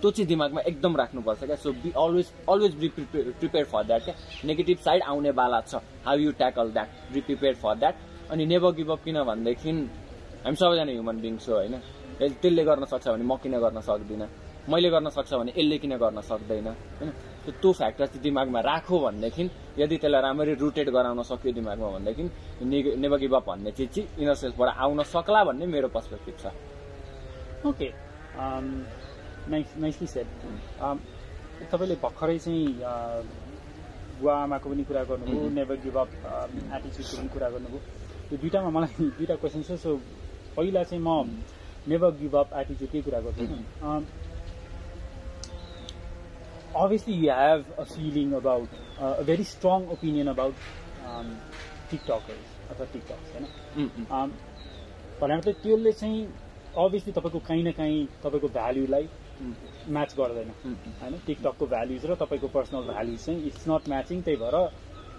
त्यो 0.00 0.10
चाहिँ 0.10 0.26
दिमागमा 0.28 0.60
एकदम 0.60 0.96
राख्नुपर्छ 0.96 1.44
क्या। 1.44 1.56
So 1.56 1.72
be 1.74 1.90
always 1.96 2.32
always 2.48 2.74
be 2.80 2.88
prepare 2.88 3.30
prepare 3.38 3.64
for 3.64 3.84
that 3.84 4.04
क्या। 4.04 4.14
नेगेटिभ 4.44 4.78
साइड 4.78 5.02
आउने 5.02 5.32
बाला 5.32 5.60
छ। 5.60 5.82
How 6.06 6.16
you 6.18 6.32
tackle 6.38 6.70
that 6.72 6.88
be 7.12 7.20
prepare 7.20 7.54
for 7.62 7.74
that 7.78 7.94
अनि 8.30 8.46
नेभर 8.46 8.72
गिभ 8.76 8.90
अप 8.90 9.02
किन 9.04 9.22
भनेदेखि 9.24 9.70
हामी 10.44 10.56
सबैजना 10.56 10.92
ह्युमन 10.92 11.16
बिङ्स 11.20 11.48
हो 11.48 11.54
होइन। 11.54 11.74
त्यसले 12.18 12.64
गर्न 12.64 12.84
सक्छ 12.84 13.08
भने 13.08 13.24
म 13.24 13.36
किन 13.42 13.58
गर्न 13.58 13.80
सक्दिनँ? 13.80 14.28
मैले 14.68 14.88
गर्न 14.90 15.08
सक्छ 15.10 15.32
भने 15.34 15.52
यसले 15.56 15.78
किन 15.78 15.96
गर्न 15.96 16.20
सक्दैन? 16.20 16.66
होइन। 17.00 17.10
त्यो 17.44 17.52
त्यो 17.62 17.72
फ्याक्टर 17.72 18.06
चाहिँ 18.06 18.22
दिमागमा 18.22 18.60
राखो 18.60 18.98
भनेदेखि 19.00 19.42
यदि 19.78 19.96
त्यसलाई 19.96 20.22
राम्ररी 20.22 20.54
रुटेड 20.60 20.88
गराउन 20.90 21.22
सक्यो 21.22 21.52
दिमागमा 21.58 21.88
भनेदेखि 21.96 22.22
नेभर 23.02 23.18
गिभ 23.18 23.34
अप 23.34 23.46
भन्ने 23.48 23.70
चिज 23.72 23.88
चाहिँ 23.88 24.08
इनर 24.20 24.34
सेल्फबाट 24.34 24.68
आउन 24.76 25.02
सक्ला 25.08 25.44
भन्ने 25.44 25.66
मेरो 25.66 25.88
पर्सपेक्टिभ 25.88 26.34
छ। 26.42 26.46
ओके 27.66 27.88
नाइस 29.50 29.76
नाइसली 29.84 30.06
सेट 30.06 30.28
तपाईँले 31.70 31.96
भर्खरै 32.04 32.38
चाहिँ 32.38 32.66
बुवा 34.20 34.34
आमाको 34.42 34.70
पनि 34.70 34.84
कुरा 34.84 35.02
गर्नुभयो. 35.10 35.48
नेभर 35.58 35.76
गिभ 35.84 35.96
अप 35.96 36.10
एटिच्युडको 36.76 37.16
पनि 37.16 37.28
कुरा 37.34 37.48
गर्नुभयो। 37.54 37.80
यो 38.32 38.36
दुइटामा 38.42 38.70
मलाई 38.76 39.10
दुइटा 39.18 39.34
क्वेसन 39.42 39.62
छ 39.62 39.78
सो 39.82 39.90
पहिला 40.56 40.82
चाहिँ 40.90 41.02
म 41.02 41.10
नेभर 41.88 42.10
गिभ 42.20 42.34
अप 42.36 42.48
एटिच्युडकै 42.62 43.00
कुरा 43.08 43.20
गर्छु। 43.26 43.44
Um, 43.82 44.02
obviously 46.74 47.14
you 47.14 47.30
have 47.30 47.64
a 47.78 47.84
feeling 47.84 48.34
about 48.34 48.68
uh, 49.00 49.14
a 49.18 49.24
very 49.24 49.44
strong 49.44 49.88
opinion 49.90 50.28
about 50.28 50.54
um, 51.06 51.30
TikTokers 51.90 52.70
अथवा 52.70 52.86
टिकटक्स 52.92 53.32
होइन 53.34 53.46
um, 54.16 54.30
भनेर 55.20 55.40
त 55.40 55.54
त्यसले 55.62 55.92
चाहिँ 55.92 56.20
अभियसली 56.84 57.12
तपाईँको 57.12 57.38
काहीँ 57.48 57.62
न 57.64 57.72
काहीँ 57.78 58.04
तपाईँको 58.24 58.48
भ्याल्युलाई 58.58 59.08
म्याच 59.40 60.14
गर्दैन। 60.18 60.50
होइन 61.00 61.14
टिकटकको 61.26 61.64
भ्याल्युज 61.66 62.04
र 62.10 62.14
तपाईँको 62.22 62.48
पर्सनल 62.56 62.82
भ्याल्युज 62.90 63.20
चाहिँ 63.24 63.38
इट्स 63.46 63.64
नट 63.68 63.88
म्याचिङ 63.88 64.20
त्यही 64.26 64.38
भएर 64.42 64.56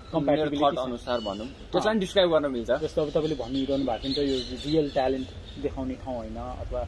अनुसार 0.09 1.19
भनौँ 1.21 1.47
त्यसलाई 1.71 1.93
पनि 1.93 1.99
डिस्क्राइब 1.99 2.29
गर्न 2.33 2.51
मिल्छ 2.51 2.71
जस्तो 2.83 3.01
अब 3.01 3.09
तपाईँले 3.09 3.35
भनिरहनु 3.43 3.85
भएको 3.85 4.01
थियो 4.03 4.09
नि 4.09 4.15
त 4.15 4.19
यो 4.29 4.37
रियल 4.65 4.89
ट्यालेन्ट 4.91 5.27
देखाउने 5.63 5.95
ठाउँ 6.03 6.15
होइन 6.17 6.37
अथवा। 6.37 6.81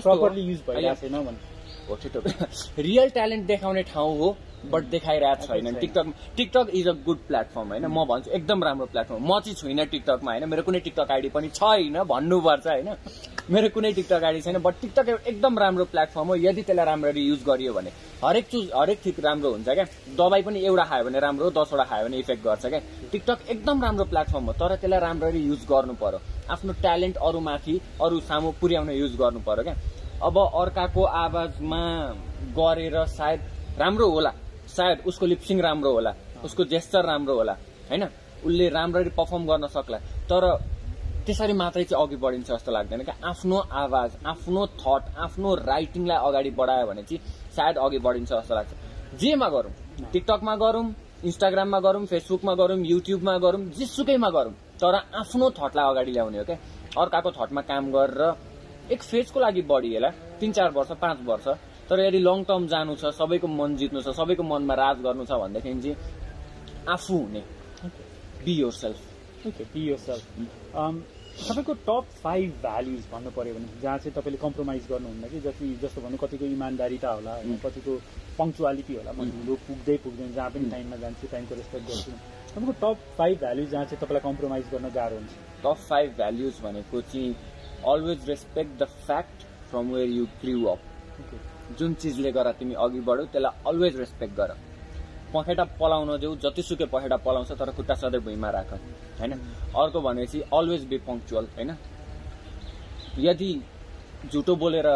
प्रपरली 0.00 0.42
युज 0.50 0.60
भइरहेको 0.68 1.00
छैन 1.00 1.16
भने 1.26 1.51
हो 1.88 1.98
रियल 2.78 3.10
ट्यालेन्ट 3.10 3.46
देखाउने 3.46 3.82
ठाउँ 3.82 4.18
हो 4.18 4.36
बट 4.72 4.84
देखाइरहेको 4.90 5.46
छैन। 5.46 5.74
TikTok 5.74 6.12
TikTok 6.36 6.70
is 6.74 6.88
a 6.88 6.92
good 7.06 7.18
platform 7.28 7.68
होइन? 7.68 7.86
म 7.86 8.04
भन्छु 8.06 8.30
एकदम 8.30 8.62
राम्रो 8.64 8.86
प्लेटफर्म। 8.86 9.22
म 9.22 9.40
चाहिँ 9.40 9.56
छुइनँ 9.56 9.86
टिकटकमा 9.86 10.30
होइन? 10.32 10.48
मेरो 10.48 10.62
कुनै 10.62 10.80
टिकटक 10.80 11.10
आइडी 11.10 11.28
पनि 11.28 11.48
छैन 11.50 12.02
भन्नुपर्छ 12.06 12.66
होइन? 12.66 12.88
मेरो 13.50 13.68
कुनै 13.74 13.92
टिकटक 13.92 14.24
आइडी 14.24 14.40
छैन 14.40 14.58
बट 14.62 14.74
टिकटक 14.80 15.08
एकदम 15.26 15.58
राम्रो 15.58 15.84
प्लेटफर्म 15.84 16.28
हो। 16.28 16.34
यदि 16.36 16.62
त्यसलाई 16.62 16.86
राम्ररी 16.86 17.22
युज 17.26 17.42
गरियो 17.46 17.72
भने 17.72 17.90
हरेक 18.24 18.46
चिज 18.46 18.70
हरेक 18.74 18.98
थिक 19.04 19.18
राम्रो 19.20 19.50
हुन्छ 19.50 19.68
क्या? 19.68 19.84
दबाई 20.18 20.42
पनि 20.42 20.60
एउटा 20.64 20.84
खायो 20.84 21.04
भने 21.04 21.20
राम्रो 21.20 21.44
हो 21.44 21.50
दसवटा 21.50 21.84
खायो 21.84 22.04
भने 22.06 22.18
इफेक्ट 22.18 22.44
गर्छ 22.44 22.66
क्या? 22.66 22.80
टिकटक 23.12 23.50
एकदम 23.50 23.82
राम्रो 23.82 24.04
प्लेटफर्म 24.04 24.44
हो 24.44 24.52
तर 24.52 24.76
त्यसलाई 24.76 25.00
राम्ररी 25.00 25.40
युज 25.46 25.66
गर्नु 25.70 25.94
पर्यो। 26.02 26.20
आफ्नो 26.50 26.72
ट्यालेन्ट 26.80 27.16
अरूमाथि 27.18 27.80
अरू 28.02 28.20
सामु 28.30 28.52
पुर्याउन 28.60 28.90
युज 28.92 29.16
गर्नु 29.18 29.40
पर्यो 29.40 29.64
क्या? 29.64 29.76
अब 30.22 30.38
अर्काको 30.38 31.02
आवाजमा 31.02 31.82
गरेर 32.58 33.04
सायद 33.08 33.40
राम्रो 33.78 34.06
होला। 34.08 34.32
सायद 34.68 34.98
उसको 35.06 35.26
लिप्सिङ 35.26 35.60
राम्रो 35.60 35.92
होला 35.92 36.12
उसको 36.44 36.64
जेस्चर 36.64 37.04
राम्रो 37.04 37.34
होला 37.36 37.52
होइन? 37.90 38.04
उसले 38.46 38.68
राम्ररी 38.68 39.10
पर्फर्म 39.18 39.46
गर्न 39.46 39.66
सक्ला। 39.68 39.98
तर 40.30 40.42
त्यसरी 41.26 41.52
मात्रै 41.54 41.84
चाहिँ 41.84 42.06
अघि 42.06 42.16
बढिन्छ 42.16 42.50
जस्तो 42.50 42.70
लाग्दैन 42.72 43.02
क्या 43.02 43.14
आफ्नो 43.30 43.58
आवाज 43.82 44.10
आफ्नो 44.26 44.66
थट 44.82 45.02
आफ्नो 45.18 45.54
राइटिङलाई 45.54 46.18
अगाडि 46.28 46.50
बढायो 46.50 46.86
भने 46.86 47.02
चाहिँ 47.02 47.20
सायद 47.56 47.76
अघि 47.78 47.98
बढिन्छ 47.98 48.32
जस्तो 48.32 48.54
लाग्छ। 48.54 48.70
जेमा 49.20 49.48
गरौँ 49.48 49.72
टिकटकमा 50.12 50.54
गरौँ 50.56 50.84
इन्स्टाग्राममा 51.24 51.78
गरौँ 51.80 52.04
फेसबुकमा 52.06 52.54
गरौँ 52.54 52.78
युट्युबमा 52.84 53.36
गरौँ 53.38 53.60
जेसुकैमा 53.78 54.30
गरौँ 54.30 54.52
तर 54.80 54.94
आफ्नो 55.14 55.50
थटलाई 55.58 55.84
अगाडि 55.90 56.12
ल्याउने 56.12 56.38
हो 56.38 56.44
क्या? 56.44 56.58
अर्काको 56.98 57.30
थटमा 57.38 57.60
काम 57.70 57.84
गरेर 57.92 58.20
एक 58.92 59.02
फेजको 59.02 59.40
लागि 59.40 59.62
बढिएला 59.72 60.10
तिन 60.40 60.52
चार 60.52 60.70
वर्ष 60.76 60.90
पाँच 61.00 61.18
वर्ष। 61.26 61.46
तर 61.88 62.00
यदि 62.00 62.18
लङ 62.18 62.44
टर्म 62.48 62.66
जानु 62.66 62.94
छ 62.96 63.12
सबैको 63.18 63.46
मन 63.48 63.76
जित्नु 63.76 64.00
छ 64.02 64.14
सबैको 64.16 64.42
मनमा 64.42 64.74
राज 64.74 65.00
गर्नु 65.02 65.24
छ 65.24 65.32
भनेदेखि 65.42 65.80
चाहिँ 65.82 65.96
आफू 66.88 67.16
हुने। 67.16 67.42
Be 68.44 68.52
yourself 68.72 69.46
okay 69.46 69.64
be 69.72 69.88
yourself 69.98 70.22
तपाईँको 71.32 71.74
टप 71.88 72.06
फाइभ 72.22 72.50
भ्याल्युज 72.62 73.04
भन्नु 73.12 73.30
पऱ्यो 73.36 73.54
भने 73.54 73.80
जहाँ 73.82 73.98
चाहिँ 73.98 74.12
तपाईँले 74.14 74.38
कम्प्रोमाइज 74.38 74.86
गर्नुहुन्न 74.88 75.28
कि 75.32 75.40
जति 75.40 75.68
जस्तो 75.82 76.00
भन्नु 76.00 76.16
कतिको 76.22 76.44
इमान्दारिता 76.44 77.10
होला 77.10 77.34
होइन 77.34 77.52
Mm. 77.52 77.62
कतिको 77.64 77.92
पङ्क्चुअलिटी 78.38 78.94
होला 78.96 79.12
म 79.12 79.24
Mm. 79.24 79.30
ढिलो 79.32 79.54
पुग्दै 79.68 79.96
पुग्दैन 80.04 80.32
जहाँ 80.34 80.50
पनि 80.50 80.70
टाइममा 80.70 80.96
जान्छु 81.02 81.26
टाइमको 81.32 81.54
रेस्पेक्ट 81.54 81.84
गर्छु। 81.88 82.10
तपाईँको 82.52 82.72
टप 82.82 82.98
फाइभ 83.18 83.38
भ्याल्युज 83.38 83.68
जहाँ 83.70 83.84
चाहिँ 83.84 84.00
तपाईँलाई 84.02 84.24
कम्प्रोमाइज 84.28 84.64
गर्न 84.72 84.88
गाह्रो 84.98 85.16
हुन्छ? 85.16 85.32
टप 85.64 85.78
फाइभ 85.88 86.10
भ्याल्युज 86.20 86.60
भनेको 86.64 87.00
चाहिँ 87.00 87.34
always 87.88 88.28
respect 88.28 88.78
the 88.80 88.84
fact 89.06 89.42
from 89.70 89.90
where 89.92 90.08
you 90.10 90.24
grew 90.42 90.64
up 90.66 90.80
जुन 91.78 91.94
चिजले 91.94 92.32
गर्दा 92.32 92.52
तिमी 92.52 92.74
अघि 92.84 93.00
बढ्यौ 93.00 93.24
त्यसलाई 93.26 93.52
अलवेज 93.66 93.96
रेस्पेक्ट 93.98 94.34
गर। 94.36 94.50
पखेटा 95.34 95.64
पलाउन 95.80 96.16
देऊ 96.20 96.36
जतिसुकै 96.36 96.86
पखेटा 96.92 97.16
पलाउँछ 97.26 97.52
तर 97.58 97.70
खुट्टा 97.72 97.94
सधैँ 97.94 98.20
भुइँमा 98.20 98.50
राख 98.50 98.72
होइन? 99.20 99.32
अर्को 99.76 100.00
भनेपछि 100.00 100.40
अलवेज 100.52 100.84
बी 100.86 100.98
पङ्क्चुअल 101.08 101.46
होइन? 101.56 101.70
यदि 103.18 103.50
झुटो 104.32 104.56
बोलेर 104.56 104.88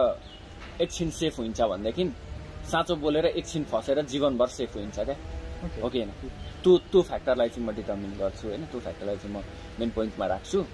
एकछिन 0.81 1.11
सेफ 1.11 1.39
हुन्छ 1.39 1.61
भनेदेखि 1.63 2.05
साँचो 2.71 2.97
बोलेर 2.97 3.27
एकछिन 3.27 3.65
फसेर 3.73 4.03
जीवनभर 4.05 4.49
सेफ 4.49 4.77
हुन्छ 4.77 4.99
क्या? 5.01 5.17
ओके 5.83 5.99
होइन? 5.99 6.11
त्यो 6.63 6.77
त्यो 6.93 7.03
फ्याक्टरलाई 7.03 7.49
चाहिँ 7.49 7.67
म 7.67 7.75
डिटर्मिन 7.75 8.13
गर्छु 8.19 8.49
होइन? 8.49 8.65
त्यो 8.71 8.81
फ्याक्टरलाई 8.81 9.17
चाहिँ 9.17 9.35
म 9.37 9.43
मेन 9.81 9.91
पोइन्टमा 9.97 10.27
राख्छु। 10.27 10.65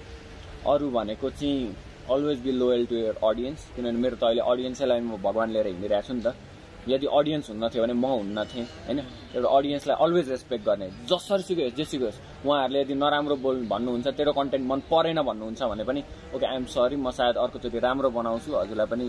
अरू 0.67 0.89
भनेको 0.91 1.29
चाहिँ 1.29 1.75
always 2.11 2.39
be 2.39 2.51
loyal 2.53 2.85
to 2.85 2.95
your 2.95 3.15
audience 3.23 3.65
किनभने 3.75 3.99
मेरो 3.99 4.15
त 4.15 4.23
अहिले 4.23 4.41
अडियन्सैलाई 4.43 4.99
म 5.01 5.17
भगवान् 5.19 5.51
लिएर 5.53 5.67
हिँडिरहेको 5.67 6.07
छु 6.07 6.13
नि 6.13 6.21
त 6.21 6.35
यदि 6.87 7.07
अडियन्स 7.09 7.49
हुन्न 7.49 7.67
थियो 7.69 7.83
भने 7.83 7.93
म 7.95 8.05
हुन्न 8.13 8.43
थिएँ 8.45 8.65
होइन 8.83 8.99
एउटा 9.33 9.49
अडियन्सलाई 9.49 9.95
अलवेज 9.97 10.29
रेस्पेक्ट 10.29 10.65
गर्ने 10.65 10.87
जसरी 11.07 11.43
सुकै 11.43 11.63
होस् 11.63 11.75
जेसुकै 11.75 12.05
होस् 12.05 12.19
उहाँहरूले 12.43 12.79
यदि 12.81 12.95
नराम्रो 12.95 13.35
बोल 13.39 13.57
भन्नुहुन्छ 13.67 14.07
तेरो 14.13 14.31
कन्टेन्ट 14.33 14.65
मन 14.67 14.79
परेन 14.91 15.21
भन्नुहुन्छ 15.23 15.61
भने 15.63 15.83
पनि 15.83 16.01
ओके 16.35 16.45
आइएम 16.45 16.65
सरी 16.67 16.95
म 16.97 17.11
सायद 17.13 17.35
अर्कोचोटि 17.39 17.79
राम्रो 17.79 18.09
बनाउँछु 18.11 18.49
हजुरलाई 18.53 18.87
पनि 18.91 19.05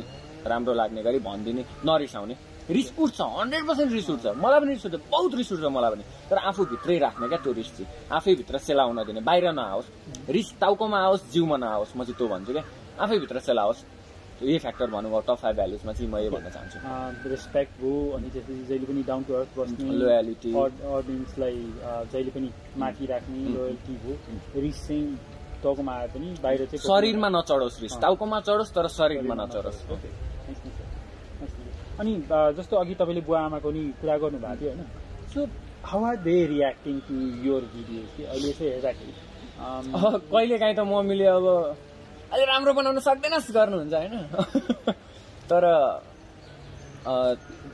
राम्रो 0.46 0.72
लाग्ने 0.74 1.02
गरी 1.02 1.18
भनिदिने 1.20 1.62
नरिसाउने 1.82 2.34
रिस 2.70 2.92
उठ्छ 2.96 3.20
हन्ड्रेड 3.20 3.66
पर्सेन्ट 3.66 3.92
रिस 3.92 4.10
उठ्छ 4.10 4.26
मलाई 4.38 4.60
पनि 4.60 4.70
रिस 4.70 4.86
उठ्छ 4.86 5.00
बहुत 5.10 5.34
रिस 5.34 5.52
उठ्छ 5.52 5.64
मलाई 5.66 5.90
पनि 5.90 6.04
तर 6.30 6.38
आफू 6.44 6.64
भित्रै 6.66 6.98
राख्ने 6.98 7.28
क्या 7.28 7.38
त्यो 7.38 7.52
रिस 7.52 7.70
चाहिँ 7.76 7.88
आफै 8.12 8.34
भित्र 8.34 8.58
सेलाउन 8.60 9.02
दिने 9.04 9.20
बाहिर 9.20 9.52
नआओस् 9.52 9.90
रिस 10.30 10.48
टाउकोमा 10.60 10.98
आओस् 11.00 11.28
जिउमा 11.32 11.56
नआओस् 11.58 11.96
म 11.96 12.04
चाहिँ 12.04 12.16
त्यो 12.16 12.28
भन्छु 12.28 12.52
क्या 12.52 12.64
आफै 13.02 13.18
भित्र 13.18 13.38
सेलाओस् 13.46 13.82
यही 14.42 14.58
फ्याक्टर 14.58 14.90
भनौँ 14.90 15.10
अब 15.14 15.22
टप 15.26 15.38
फाइभ 15.42 15.54
भ्यालुजमा 15.56 15.92
चाहिँ 15.92 16.10
म 16.10 16.16
यही 16.18 16.30
भन्न 16.30 16.48
चाहन्छु। 16.54 16.78
रेस्पेक्ट 17.30 17.72
भयो 17.80 17.94
अनि 18.16 18.28
त्यसपछि 18.34 18.64
जहिले 18.68 18.86
पनि 18.86 19.02
डाउन 19.08 19.22
टु 19.28 19.32
अर्थ 19.34 19.50
बस्ने 19.58 19.94
लोयालिटी 20.00 20.50
अडियन्सलाई 20.54 21.56
जहिले 22.12 22.30
पनि 22.36 22.48
माथि 22.82 23.06
राख्ने. 23.12 23.38
लोयल्टी 23.54 23.94
भयो 24.02 24.14
रिस 24.62 24.78
चाहिँ 24.86 25.04
टाउकोमा 25.62 25.92
आए 25.94 26.08
पनि 26.14 26.28
बाहिर 26.42 26.60
चाहिँ 26.70 26.82
शरीरमा 26.86 27.28
नचढोस् 27.36 27.80
रिस। 27.82 27.94
टाउकोमा 28.02 28.40
चढोस् 28.46 28.74
तर 28.74 28.86
शरीरमा 28.98 29.34
नचढोस्. 29.42 29.78
अनि 32.00 32.12
जस्तो 32.58 32.74
अघि 32.76 32.94
तपाईँले 33.00 33.22
बुवा 33.26 33.40
आमाको 33.48 33.70
नि 33.70 33.82
कुरा 34.00 34.16
गर्नुभएको 34.18 34.60
थियो 34.60 34.70
होइन? 34.70 34.82
So 35.34 35.40
how 35.90 36.04
are 36.04 36.16
they 36.26 36.36
reacting 36.52 36.94
to 37.08 37.14
your 37.46 37.62
videos 37.74 38.08
कि 38.16 38.22
अहिले 38.24 38.52
चाहिँ 38.52 38.70
हेर्दाखेरि 38.72 39.14
कहिले 40.32 40.58
काहीँ 40.58 40.74
त 40.74 40.80
मम्मीले 40.90 41.26
अब। 41.38 41.46
अहिले 42.34 42.46
राम्रो 42.50 42.72
बनाउन 42.74 42.98
सक्दैनस् 42.98 43.50
गर्नुहुन्छ 43.54 43.94
होइन? 43.94 44.14
तर 45.50 45.64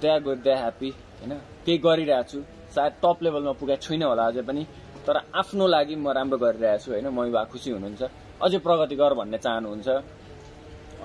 दे 0.03 0.13
गुड 0.21 0.39
दे 0.45 0.53
ह्याप्पी 0.53 0.91
होइन? 1.21 1.33
केही 1.65 1.79
गरिरहेको 1.81 2.29
छु। 2.29 2.39
सायद 2.77 2.93
टप 3.01 3.19
लेभलमा 3.25 3.53
पुगेको 3.57 3.81
छुइनँ 3.81 4.05
होला 4.05 4.25
अझै 4.29 4.43
पनि। 4.45 4.63
तर 5.07 5.17
आफ्नो 5.33 5.65
लागि 5.65 5.95
म 5.97 6.13
राम्रो 6.13 6.37
गरिरहेको 6.45 6.83
छु 6.85 6.93
होइन? 6.93 7.09
मम्मी 7.09 7.33
बा 7.33 7.43
खुसी 7.49 7.71
हुनुहुन्छ। 7.73 8.03
अझै 8.37 8.59
प्रगति 8.61 8.97
गर 9.01 9.13
भन्ने 9.17 9.39
चाहनुहुन्छ। 9.41 9.89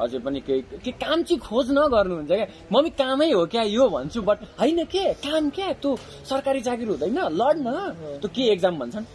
अझै 0.03 0.19
पनि 0.19 0.39
केही 0.43 0.61
के 0.83 0.91
काम 0.99 1.23
चाहिँ 1.23 1.39
खोज 1.39 1.71
न 1.71 1.79
गर्नुहुन्छ 1.95 2.31
क्या 2.35 2.47
मम्मी 2.75 2.89
कामै 2.99 3.31
हो 3.31 3.45
क्या 3.47 3.63
यो 3.71 3.87
भन्छु 3.87 4.19
बट 4.19 4.37
होइन 4.59 4.83
के? 4.91 5.03
काम 5.23 5.43
क्या? 5.55 5.71
तँ 5.79 5.95
सरकारी 6.27 6.59
जागिर 6.67 6.87
हुँदैन 6.91 7.19
लड 7.39 7.57
न 7.63 8.19
तँ 8.19 8.27
के 8.35 8.51
एक्जाम 8.51 8.75
भन्छन्? 8.83 9.05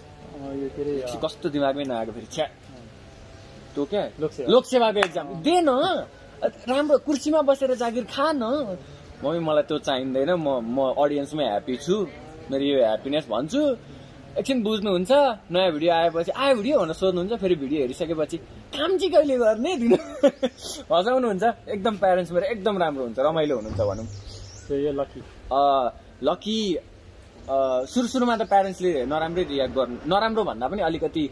कस्तो 1.21 1.47
दिमागमै 1.53 1.85
नआएको 1.85 2.13
फेरि 2.17 2.29
छ्या। 2.33 2.47
त्यो 3.75 3.85
क्या? 3.85 4.03
लोकसेवा। 4.21 4.49
लोकसेवाको 4.51 4.99
एक्जाम 5.07 5.27
दे 5.47 5.57
न 5.61 5.71
राम्रो 6.71 6.97
कुर्सीमा 7.07 7.41
बसेर 7.49 7.75
जागिर 7.83 8.05
खा 8.15 8.27
न 8.33 8.45
मम्मी 9.23 9.41
मलाई 9.45 9.65
त्यो 9.69 9.79
चाहिँदैन। 9.87 10.31
म 10.41 10.49
म 10.65 10.79
अडियन्समै 10.97 11.45
ह्याप्पी 11.45 11.75
छु। 11.85 11.97
मेरो 12.51 12.65
यो 12.65 12.77
ह्याप्पिनेस 12.81 13.25
भन्छु। 13.29 13.63
एकछिन 14.41 14.59
बुझ्नुहुन्छ। 14.65 15.13
नयाँ 15.53 15.71
भिडियो 15.77 15.93
आएपछि 15.93 16.33
आयो 16.33 16.55
भिडियो 16.57 16.75
भनेर 16.81 16.97
सोध्नुहुन्छ। 16.97 17.33
फेरि 17.43 17.55
भिडियो 17.63 17.79
हेरिसकेपछि 17.85 18.37
काम 18.77 18.91
चाहिँ 18.97 19.11
कहिले 19.15 19.37
गर्ने? 19.43 19.73
दिनु। 19.83 19.97
हँसाउनुहुन्छ। 20.93 21.45
एकदम 21.75 21.95
प्यारेन्ट्स 22.03 22.33
मेरो 22.33 22.47
एकदम 22.55 22.75
राम्रो 22.83 23.03
हुन्छ। 23.05 23.19
रमाइलो 23.29 23.55
हुनुहुन्छ 23.57 23.81
भनौँ। 23.91 24.07
यो 24.71 24.93
लकी। 25.01 25.21
अँ, 25.53 25.85
लकी 26.23 26.59
सुरु 27.51 28.07
सुरुमा 28.07 28.35
त 28.37 28.43
प्यारेन्ट्सले 28.47 28.91
नराम्रै 29.11 29.43
रियाक्ट 29.51 29.75
गर्नु 29.75 29.97
नराम्रो 30.07 30.43
भन्दा 30.45 30.67
पनि 30.71 30.83
अलिकति 30.89 31.23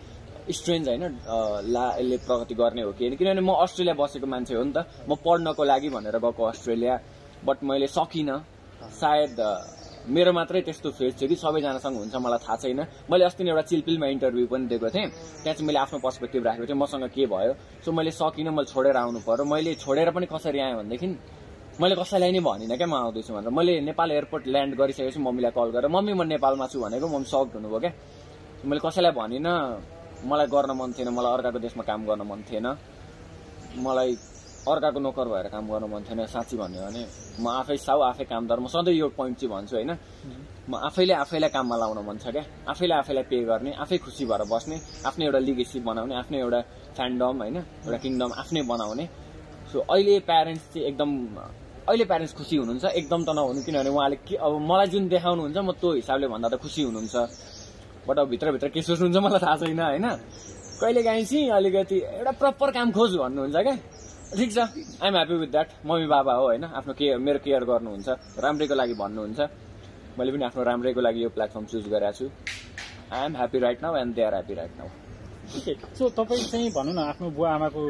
स्ट्रेन्ज 0.51 0.89
होइन 0.89 1.05
ला 1.75 1.85
यसले 1.99 2.17
प्रगति 2.27 2.55
गर्ने 2.55 2.83
हो 2.83 2.93
कि 2.93 3.11
किनभने 3.17 3.41
म 3.41 3.53
अस्ट्रेलिया 3.65 3.95
बसेको 3.95 4.27
मान्छे 4.27 4.55
हो 4.55 4.63
नि 4.65 4.73
त। 4.73 4.79
म 5.09 5.15
पढ्नको 5.21 5.63
लागि 5.65 5.89
भनेर 5.89 6.17
गएको 6.19 6.43
अस्ट्रेलिया 6.53 6.95
बट 7.45 7.59
मैले 7.65 7.87
सकिनँ। 7.87 8.39
सायद 8.79 9.37
मेरो 10.09 10.33
मात्रै 10.33 10.61
त्यस्तो 10.65 10.91
फेज 10.97 11.13
थियो 11.21 11.29
कि 11.29 11.37
सबैजनासँग 11.37 11.97
हुन्छ 11.99 12.17
मलाई 12.17 12.41
थाहा 12.41 12.57
छैन। 12.57 12.81
मैले 13.11 13.25
अस्ति 13.29 13.45
नै 13.45 13.51
एउटा 13.51 13.63
चिलपिलमा 13.69 14.07
इन्टरभ्यू 14.15 14.47
पनि 14.47 14.67
दिएको 14.71 14.89
थिएँ। 14.89 15.09
त्यहाँ 15.43 15.55
चाहिँ 15.55 15.67
मैले 15.67 15.79
आफ्नो 15.85 15.99
पर्सपेक्टिभ 16.01 16.43
राखेको 16.47 16.67
थिएँ 16.67 16.79
मसँग 16.79 17.05
के 17.13 17.27
भयो। 17.27 17.53
सो 17.85 17.93
मैले 17.93 18.11
सकिनँ 18.17 18.53
मैले 18.55 18.71
छोडेर 18.73 18.97
आउनु 18.97 19.21
पर्यो। 19.27 19.45
मैले 19.45 19.75
छोडेर 19.85 20.11
पनि 20.17 20.27
कसरी 20.33 20.59
आएँ 20.65 20.75
भनेदेखि 20.81 21.07
मैले 21.79 21.95
कसैलाई 21.95 22.33
नै 22.33 22.41
भनिनँ 22.41 22.77
क्या 22.79 22.87
म 22.87 22.95
आउँदैछु 22.95 23.35
भनेर। 23.35 23.53
मैले 23.53 23.73
नेपाल 23.85 24.09
एयरपोर्ट 24.11 24.47
ल्यान्ड 24.49 24.73
गरिसकेपछि 24.81 25.21
मम्मीलाई 25.21 25.53
कल 25.53 25.69
गरेर 25.77 25.91
मम्मी 25.93 26.13
म 26.15 26.23
नेपालमा 26.25 26.67
छु 26.73 26.79
भनेको 26.81 27.07
मम्मी 27.07 27.29
सक्ड 27.29 27.53
हुनुभयो 27.59 27.79
क्या। 27.79 27.93
मैले 28.65 28.81
कसैलाई 28.81 29.13
भनिनँ 29.13 29.55
मलाई 30.25 30.47
गर्न 30.47 30.71
मन 30.75 30.91
थिएन 30.99 31.09
मलाई 31.15 31.33
अर्काको 31.33 31.59
देशमा 31.59 31.83
काम 31.87 32.01
गर्न 32.07 32.23
मन 32.27 32.41
थिएन। 32.51 32.67
मलाई 33.79 34.11
अर्काको 34.69 35.01
नोकर 35.01 35.29
भएर 35.29 35.47
काम 35.55 35.65
गर्न 35.71 35.85
मन 35.93 36.03
थिएन 36.09 36.27
साँच्ची 36.27 36.57
भन्यो 36.59 36.83
भने 36.83 37.03
म 37.39 37.47
आफै 37.63 37.77
साउ 37.79 38.01
आफै 38.11 38.25
कामदार 38.27 38.59
म 38.61 38.67
सधैँ 38.67 38.95
यो 38.95 39.09
पोइन्ट 39.15 39.39
चाहिँ 39.39 39.51
भन्छु 39.55 39.77
होइन। 39.77 39.93
म 40.69 40.75
आफैले 40.75 41.15
आफैलाई 41.25 41.51
काममा 41.55 41.77
लाउन 41.77 41.99
मन 42.05 42.17
छ 42.19 42.35
क्या। 42.35 42.45
आफैले 42.69 42.95
आफैलाई 43.01 43.25
पे 43.31 43.37
गर्ने 43.47 43.71
आफै 43.79 43.97
खुसी 44.05 44.25
भएर 44.27 44.43
बस्ने 44.51 44.77
आफ्नै 45.09 45.25
एउटा 45.27 45.39
लिगेसी 45.39 45.79
बनाउने 45.81 46.15
आफ्नै 46.21 46.39
एउटा 46.45 46.61
फ्यान्डम 46.97 47.37
होइन 47.41 47.57
एउटा 47.57 47.99
किङडम 48.03 48.31
आफ्नै 48.43 48.63
बनाउने। 48.69 49.05
सो 49.73 49.77
अहिले 49.87 50.19
प्यारेन्ट्स 50.29 50.65
चाहिँ 50.73 50.87
एकदम 50.89 51.11
अहिले 51.89 52.05
प्यारेन्ट्स 52.05 52.35
खुसी 52.37 52.57
हुनुहुन्छ 52.61 52.85
एकदम 53.01 53.21
त 53.25 53.31
नहुनु 53.33 53.61
किनभने 53.65 53.91
उहाँले 53.97 54.17
के 54.29 54.35
अब 54.37 54.53
मलाई 54.61 54.87
जुन 54.93 55.09
देखाउनुहुन्छ 55.09 55.57
म 55.57 55.73
त्यो 55.81 55.89
हिसाबले 56.01 56.27
भन्दा 56.29 56.49
त 56.53 56.57
खुसी 56.61 56.83
हुनुहुन्छ। 56.85 57.17
बट 58.09 58.19
अब 58.19 58.29
भित्रभित्र 58.29 58.69
के 58.69 58.83
सोच्नुहुन्छ 58.83 59.25
मलाई 59.25 59.41
थाहा 59.45 59.57
छैन 59.57 59.81
होइन? 59.81 60.07
कहिले 60.81 61.03
काहीँ 61.03 61.25
चाहिँ 61.25 61.51
अलिकति 61.51 61.97
एउटा 62.19 62.33
प्रपर 62.41 62.71
काम 62.73 62.91
खोज 62.93 63.17
भन्नुहुन्छ 63.17 63.57
क्या। 63.57 63.77
ठिक 64.37 64.53
छ 64.53 64.59
I'm 64.59 65.15
happy 65.15 65.35
with 65.35 65.51
that 65.51 65.69
mummy 65.87 66.07
बाबा 66.07 66.33
हो 66.35 66.45
होइन? 66.45 66.65
आफ्नो 66.65 66.93
केयर 66.95 67.19
मेरो 67.19 67.39
केयर 67.45 67.65
गर्नुहुन्छ 67.65 68.09
राम्रैको 68.45 68.75
लागि 68.75 68.95
भन्नुहुन्छ। 68.95 69.41
मैले 70.19 70.33
पनि 70.33 70.45
आफ्नो 70.45 70.63
राम्रैको 70.65 71.01
लागि 71.01 71.23
यो 71.25 71.29
प्लेटफर्म 71.37 71.65
चुज 71.73 71.89
गरेको 71.89 72.13
छु। 72.19 72.27
I 73.13 73.25
am 73.25 73.37
happy 73.37 73.59
right 73.59 73.83
now 73.83 73.97
and 73.97 74.15
they 74.15 74.23
are 74.23 74.35
happy 74.35 74.55
right 74.55 74.73
now 74.79 74.89
so 75.99 76.09
तपाईँ 76.13 76.45
चाहिँ 76.45 76.71
भनौँ 76.71 76.95
न 76.95 76.99
आफ्नो 77.09 77.31
बुवा 77.33 77.51
आमाको 77.55 77.81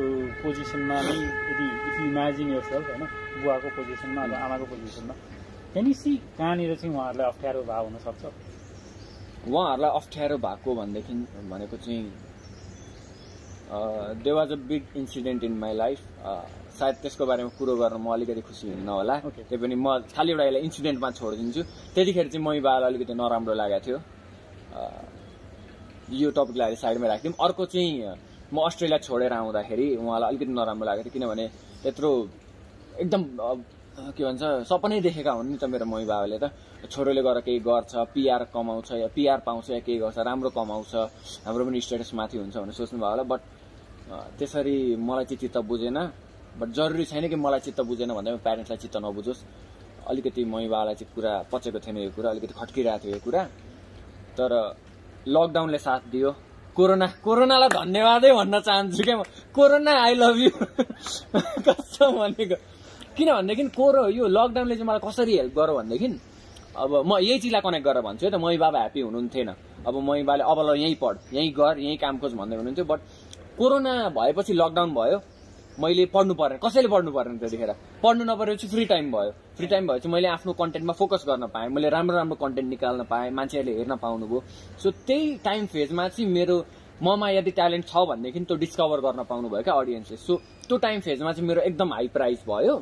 पोजिसनमा 0.43 0.97
नै 1.03 1.17
यदि 1.51 1.67
इफ 1.89 1.97
इमेजिन 2.07 2.53
यर 2.55 2.63
सेल्फ 2.71 2.87
होइन? 2.87 3.03
बुवाको 3.43 3.69
पोजिसनमा 3.77 4.23
अथवा 4.23 4.39
आमाको 4.47 4.65
पोजिसनमा 4.73 5.15
त्यहाँनिर 5.73 6.17
कहाँनिर 6.39 6.75
चाहिँ 6.77 6.95
उहाँहरूलाई 6.95 7.27
अप्ठ्यारो 7.29 7.63
भाव 7.71 7.85
हुनसक्छ? 7.85 8.23
उहाँहरूलाई 9.47 9.91
अप्ठ्यारो 9.99 10.37
भएको 10.47 10.71
भनेदेखि 10.75 11.15
भनेको 11.53 11.77
चाहिँ 11.85 12.05
there 14.25 14.33
was 14.33 14.53
a 14.53 14.57
big 14.69 14.83
incident 14.97 15.45
in 15.45 15.55
my 15.63 15.73
life 15.77 15.99
सायद 16.79 16.95
त्यसको 17.03 17.27
बारेमा 17.27 17.51
कुरो 17.59 17.75
गर्न 17.77 17.97
म 18.01 18.07
अलिकति 18.15 18.41
खुसी 18.49 18.67
हुन्न 18.71 18.89
होला. 18.89 19.15
त्यही 19.37 19.57
पनि 19.63 19.75
म 19.75 19.87
खालि 20.15 20.31
एउटा 20.33 20.45
यसलाई 20.45 20.63
इन्सिडेन्टमा 20.69 21.09
छोडिदिन्छु। 21.19 21.63
त्यतिखेर 21.95 22.27
चाहिँ 22.33 22.45
मम्मी 22.45 22.61
बाबालाई 22.65 22.89
अलिकति 22.91 23.15
नराम्रो 23.15 23.55
लागेको 23.61 23.85
थियो। 23.87 23.99
यो 26.21 26.29
टपिकलाई 26.37 26.67
अहिले 26.67 26.81
साइडमा 26.81 27.07
राखिदिउँ। 27.13 27.35
अर्को 27.45 27.65
चाहिँ 27.73 27.93
म 28.53 28.57
अस्ट्रेलिया 28.69 28.99
छोडेर 29.07 29.33
आउँदाखेरि 29.33 29.87
उहाँलाई 29.97 30.29
अलिकति 30.31 30.53
नराम्रो 30.59 30.87
लागेको 30.89 31.05
थियो। 31.05 31.15
किनभने 31.17 31.47
त्यत्रो 31.83 32.11
एकदम 33.03 33.23
के 33.99 34.25
भन्छ 34.25 34.43
सपनै 34.69 35.01
देखेका 35.01 35.33
हुन् 35.33 35.51
नि 35.51 35.57
त 35.59 35.65
मेरो 35.67 35.85
मम्मी 35.85 36.07
बाबाले 36.07 36.39
त। 36.39 36.55
छोरोले 36.87 37.23
गएर 37.23 37.39
केही 37.43 37.59
गर्छ 37.67 37.93
पिआर 38.15 38.43
कमाउँछ 38.55 38.91
या 38.93 39.09
पिआर 39.11 39.39
पाउँछ 39.43 39.71
या 39.71 39.81
केही 39.83 39.99
गर्छ 39.99 40.19
राम्रो 40.23 40.51
कमाउँछ 40.55 40.93
हाम्रो 41.47 41.65
पनि 41.67 41.81
स्टेटस 41.83 42.15
माथि 42.15 42.39
हुन्छ 42.39 42.57
भनेर 42.57 42.75
सोच्नु 42.79 42.99
भयो 42.99 43.11
होला। 43.11 43.25
बट 43.27 43.41
त्यसरी 44.39 44.97
मलाई 44.97 45.25
चाहिँ 45.25 45.41
चित्त 45.43 45.59
बुझेन। 45.67 45.99
बट 46.59 46.69
जरुरी 46.79 47.05
छैन 47.11 47.29
कि 47.29 47.37
मलाई 47.37 47.61
चित्त 47.67 47.81
बुझेन 47.91 48.11
भन्दा 48.15 48.37
प्यारेन्ट्सलाई 48.39 48.79
चित्त 48.79 48.97
नबुझोस्। 49.03 49.41
अलिकति 50.07 50.45
मम्मी 50.45 50.69
बाबालाई 50.69 50.95
चाहिँ 50.95 51.13
कुरा 51.15 51.33
पचेको 51.53 51.79
थिएन 51.83 51.97
यो 51.99 52.11
कुरा 52.15 52.31
अलिकति 52.31 52.55
खट्किरहेको 52.55 53.03
थियो 53.03 53.15
यो 53.15 53.21
कुरा। 53.27 53.43
तर 54.39 54.53
लकडाउनले 55.27 55.79
साथ 55.79 56.03
दियो। 56.15 56.31
कोरोना 56.79 57.07
कोरोनालाई 57.27 57.69
धन्यवादै 57.75 58.31
भन्न 58.39 58.55
चाहन्छु 58.63 59.03
क्या 59.03 59.17
म। 59.19 59.23
कोरोना 59.51 59.93
आई 60.07 60.15
लभ 60.15 60.37
यु 60.39 60.51
कसम 61.67 62.13
भनेको? 62.23 62.57
किन 63.19 63.29
भनेदेखि 63.35 63.65
कोरो 63.75 64.03
यो 64.15 64.27
लकडाउनले 64.31 64.75
चाहिँ 64.75 64.89
मलाई 64.89 65.03
कसरी 65.03 65.33
हेल्प 65.37 65.55
गर्यो 65.59 65.75
भनेदेखि 65.79 66.09
अब 66.79 66.91
म 67.07 67.19
यही 67.19 67.39
चिजलाई 67.43 67.63
कनेक्ट 67.67 67.87
गरेर 67.87 68.03
भन्छु 68.07 68.25
है 68.27 68.31
त 68.31 68.35
मम्मी 68.39 68.59
बाबा 68.63 68.79
ह्याप्पी 68.79 69.01
हुनुहुन्थेन। 69.03 69.49
अब 69.87 69.95
मम्मी 69.95 70.23
बाबाले 70.23 70.45
अब 70.47 70.59
ल 70.63 70.71
यहीँ 70.79 70.95
पढ 71.03 71.17
यहीँ 71.35 71.51
गर 71.53 71.79
यहीँ 71.79 71.97
काम 71.99 72.19
खोज 72.23 72.33
भन्दै 72.39 72.57
हुनुहुन्थ्यो। 72.57 72.85
बट 72.87 73.01
कोरोना 73.59 73.93
भएपछि 74.15 74.53
लकडाउन 74.55 74.95
भयो। 74.95 75.19
मैले 75.79 76.05
पढ्नु 76.15 76.35
परेन। 76.35 76.59
कसैले 76.59 76.89
पढ्नु 76.91 77.11
परेन 77.13 77.39
त्यतिखेर? 77.39 77.71
पढ्नु 78.03 78.25
नपरेपछि 78.25 78.67
फ्री 78.67 78.85
टाइम 78.85 79.11
भयो। 79.13 79.31
फ्री 79.57 79.67
टाइम 79.67 79.87
भएपछि 79.89 80.09
मैले 80.09 80.29
आफ्नो 80.29 80.53
कन्टेन्टमा 80.55 80.93
फोकस 80.93 81.25
गर्न 81.29 81.47
पाएँ। 81.55 81.69
मैले 81.71 81.89
राम्रो 81.91 82.17
राम्रो 82.17 82.37
कन्टेन्ट 82.43 82.69
निकाल्न 82.71 83.03
पाएँ। 83.11 83.31
मान्छेहरूले 83.31 83.75
हेर्न 83.79 83.97
पाउनुभयो। 84.03 84.43
सो 84.83 84.91
त्यही 85.07 85.35
टाइम 85.45 85.67
फेजमा 85.67 86.09
चाहिँ 86.09 86.31
मेरो 86.31 86.57
ममा 87.03 87.29
यदि 87.31 87.51
ट्यालेन्ट 87.55 87.87
छ 87.87 87.95
भनेदेखि 88.11 88.41
त्यो 88.47 88.57
डिस्कभर 88.59 89.01
गर्न 89.07 89.23
पाउनुभयो 89.31 89.63
क्या 89.63 89.75
अडियन्सले 89.75 90.17
सो 90.19 90.35
त्यो 90.67 90.77
टाइम 90.79 91.01
फेजमा 91.01 91.33
चाहिँ 91.33 91.49
मेरो 91.49 91.61
एकदम 91.63 91.93
हाई 91.95 92.09
प्राइस 92.11 92.43
भयो। 92.49 92.75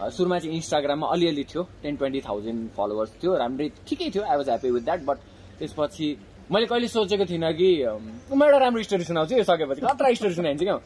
सुरुमा 0.00 0.38
चाहिँ 0.38 0.56
इन्स्टाग्राममा 0.56 1.06
अलिअलि 1.12 1.44
थियो 1.44 1.62
टेन 1.82 1.96
ट्वेन्टी 1.96 2.20
थाउजन्ड 2.28 2.60
फलोवर्स 2.76 3.10
थियो 3.22 3.36
राम्रै 3.36 3.68
ठिकै 3.88 4.08
थियो 4.10 4.22
I 4.24 4.36
was 4.36 4.48
happy 4.48 4.70
with 4.70 4.84
that 4.88 5.00
but 5.04 5.18
त्यसपछि 5.58 6.06
मैले 6.50 6.66
कहिले 6.66 6.88
सोचेको 6.88 7.24
थिइनँ 7.30 7.52
कि 7.54 7.68
म 8.34 8.42
एउटा 8.42 8.58
राम्रो 8.58 8.82
स्टोरी 8.82 9.04
सुनाउँछु 9.04 9.34
यो 9.36 9.44
सकेपछि 9.44 9.80
खतरा 9.86 10.12
स्टोरी 10.18 10.34
सुनाइन्छ 10.34 10.62
क्या 10.62 10.76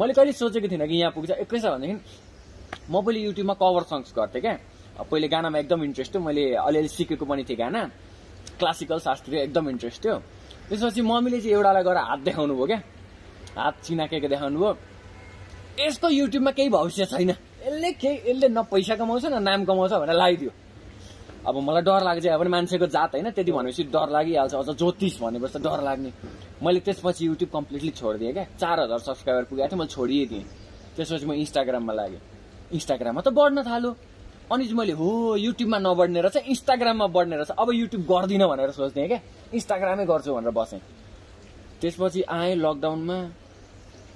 मैले 0.00 0.12
कहिले 0.16 0.32
सोचेको 0.32 0.68
थिइनँ 0.70 0.86
कि 0.88 0.96
यहाँ 0.96 1.12
पुग्छ 1.12 1.30
के 1.30 1.58
छ 1.60 1.64
भनेदेखि 1.66 1.98
म 2.90 3.02
पहिले 3.02 3.20
युट्युबमा 3.26 3.54
कभर 3.60 3.82
सङ्ग्स 3.90 4.12
गर्थेँ 4.16 4.40
क्या। 4.40 4.54
पहिले 5.10 5.28
गानामा 5.28 5.58
एकदम 5.58 5.82
इन्ट्रेस्ट 5.84 6.14
थियो 6.14 6.22
मैले 6.22 6.44
अलिअलि 6.60 6.88
सिकेको 6.88 7.24
पनि 7.26 7.42
थिएँ 7.48 7.58
गाना। 7.58 7.82
क्लासिकल 8.58 8.98
शास्त्रीय 9.00 9.40
एकदम 9.42 9.68
इन्ट्रेस्ट 9.70 10.04
थियो। 10.04 10.16
त्यसपछि 10.68 11.02
मम्मीले 11.02 11.40
चाहिँ 11.40 11.54
एउटालाई 11.56 11.82
गएर 11.82 11.98
हात 11.98 12.20
देखाउनु 12.28 12.54
भयो 12.54 12.66
क्या। 12.66 12.80
हात 13.58 13.74
चिनाकेको 13.84 14.28
देखाउनु 14.28 14.58
भयो। 14.60 14.72
यसको 15.80 16.08
युट्युबमा 16.08 16.50
केही 16.50 16.68
भविष्य 16.68 17.04
छैन। 17.12 17.30
यसले 17.60 17.90
केही 17.92 18.16
यसले 18.30 18.48
न 18.48 18.62
पैसा 18.72 18.94
कमाउँछ 18.96 19.24
न 19.26 19.42
नाम 19.42 19.64
कमाउँछ 19.64 19.92
भनेर 19.92 20.16
लगाइदियो 20.16 20.50
अब 21.40 21.56
मलाई 21.56 21.82
डर 21.82 22.02
लाग्छ 22.04 22.26
अब 22.26 22.42
मान्छेको 22.52 22.86
जात 22.86 23.14
होइन 23.14 23.30
त्यति 23.32 23.52
भनेपछि 23.52 23.82
डर 23.92 24.08
लागिहाल्छ। 24.12 24.54
अझ 24.54 24.76
ज्योतिष 24.76 25.14
भनेपछि 25.20 25.58
डर 25.64 25.80
लाग्ने। 25.82 26.10
मैले 26.60 26.80
त्यसपछि 26.84 27.26
युट्युब 27.26 27.50
कम्प्लिटली 27.50 27.90
छोडिदिएँ 27.96 28.32
क्या। 28.32 28.44
चार 28.60 28.80
हजार 28.80 28.98
सब्सक्राइबर 28.98 29.44
पुगेको 29.48 29.68
थियो 29.68 29.78
मैले 29.78 29.88
छोडिदिएँ 29.88 30.44
त्यसपछि 30.96 31.26
म 31.26 31.32
इन्स्टाग्राममा 31.40 31.92
लागेँ 31.92 32.20
इन्स्टाग्राममा 32.76 33.20
त 33.20 33.28
बढ्न 33.32 33.62
थाल्यो। 33.64 33.90
अनि 34.52 34.64
मैले 34.76 34.92
हो 35.00 35.36
युट्युबमा 35.36 35.78
नबढ्ने 35.78 36.20
रहेछ 36.20 36.36
इन्स्टाग्राममा 36.44 37.06
बढ्ने 37.08 37.36
रहेछ। 37.36 37.50
अब 37.56 37.68
युट्युब 37.72 38.02
गर्दिनँ 38.04 38.48
भनेर 38.48 38.70
सोच्थेँ 38.76 39.08
क्या। 39.08 39.20
इन्स्टाग्रामै 39.56 40.04
गर्छु 40.04 40.34
भनेर 40.36 40.52
बसेँ। 40.52 40.80
त्यसपछि 41.80 42.20
आएँ 42.28 42.54
लकडाउनमा 42.56 43.18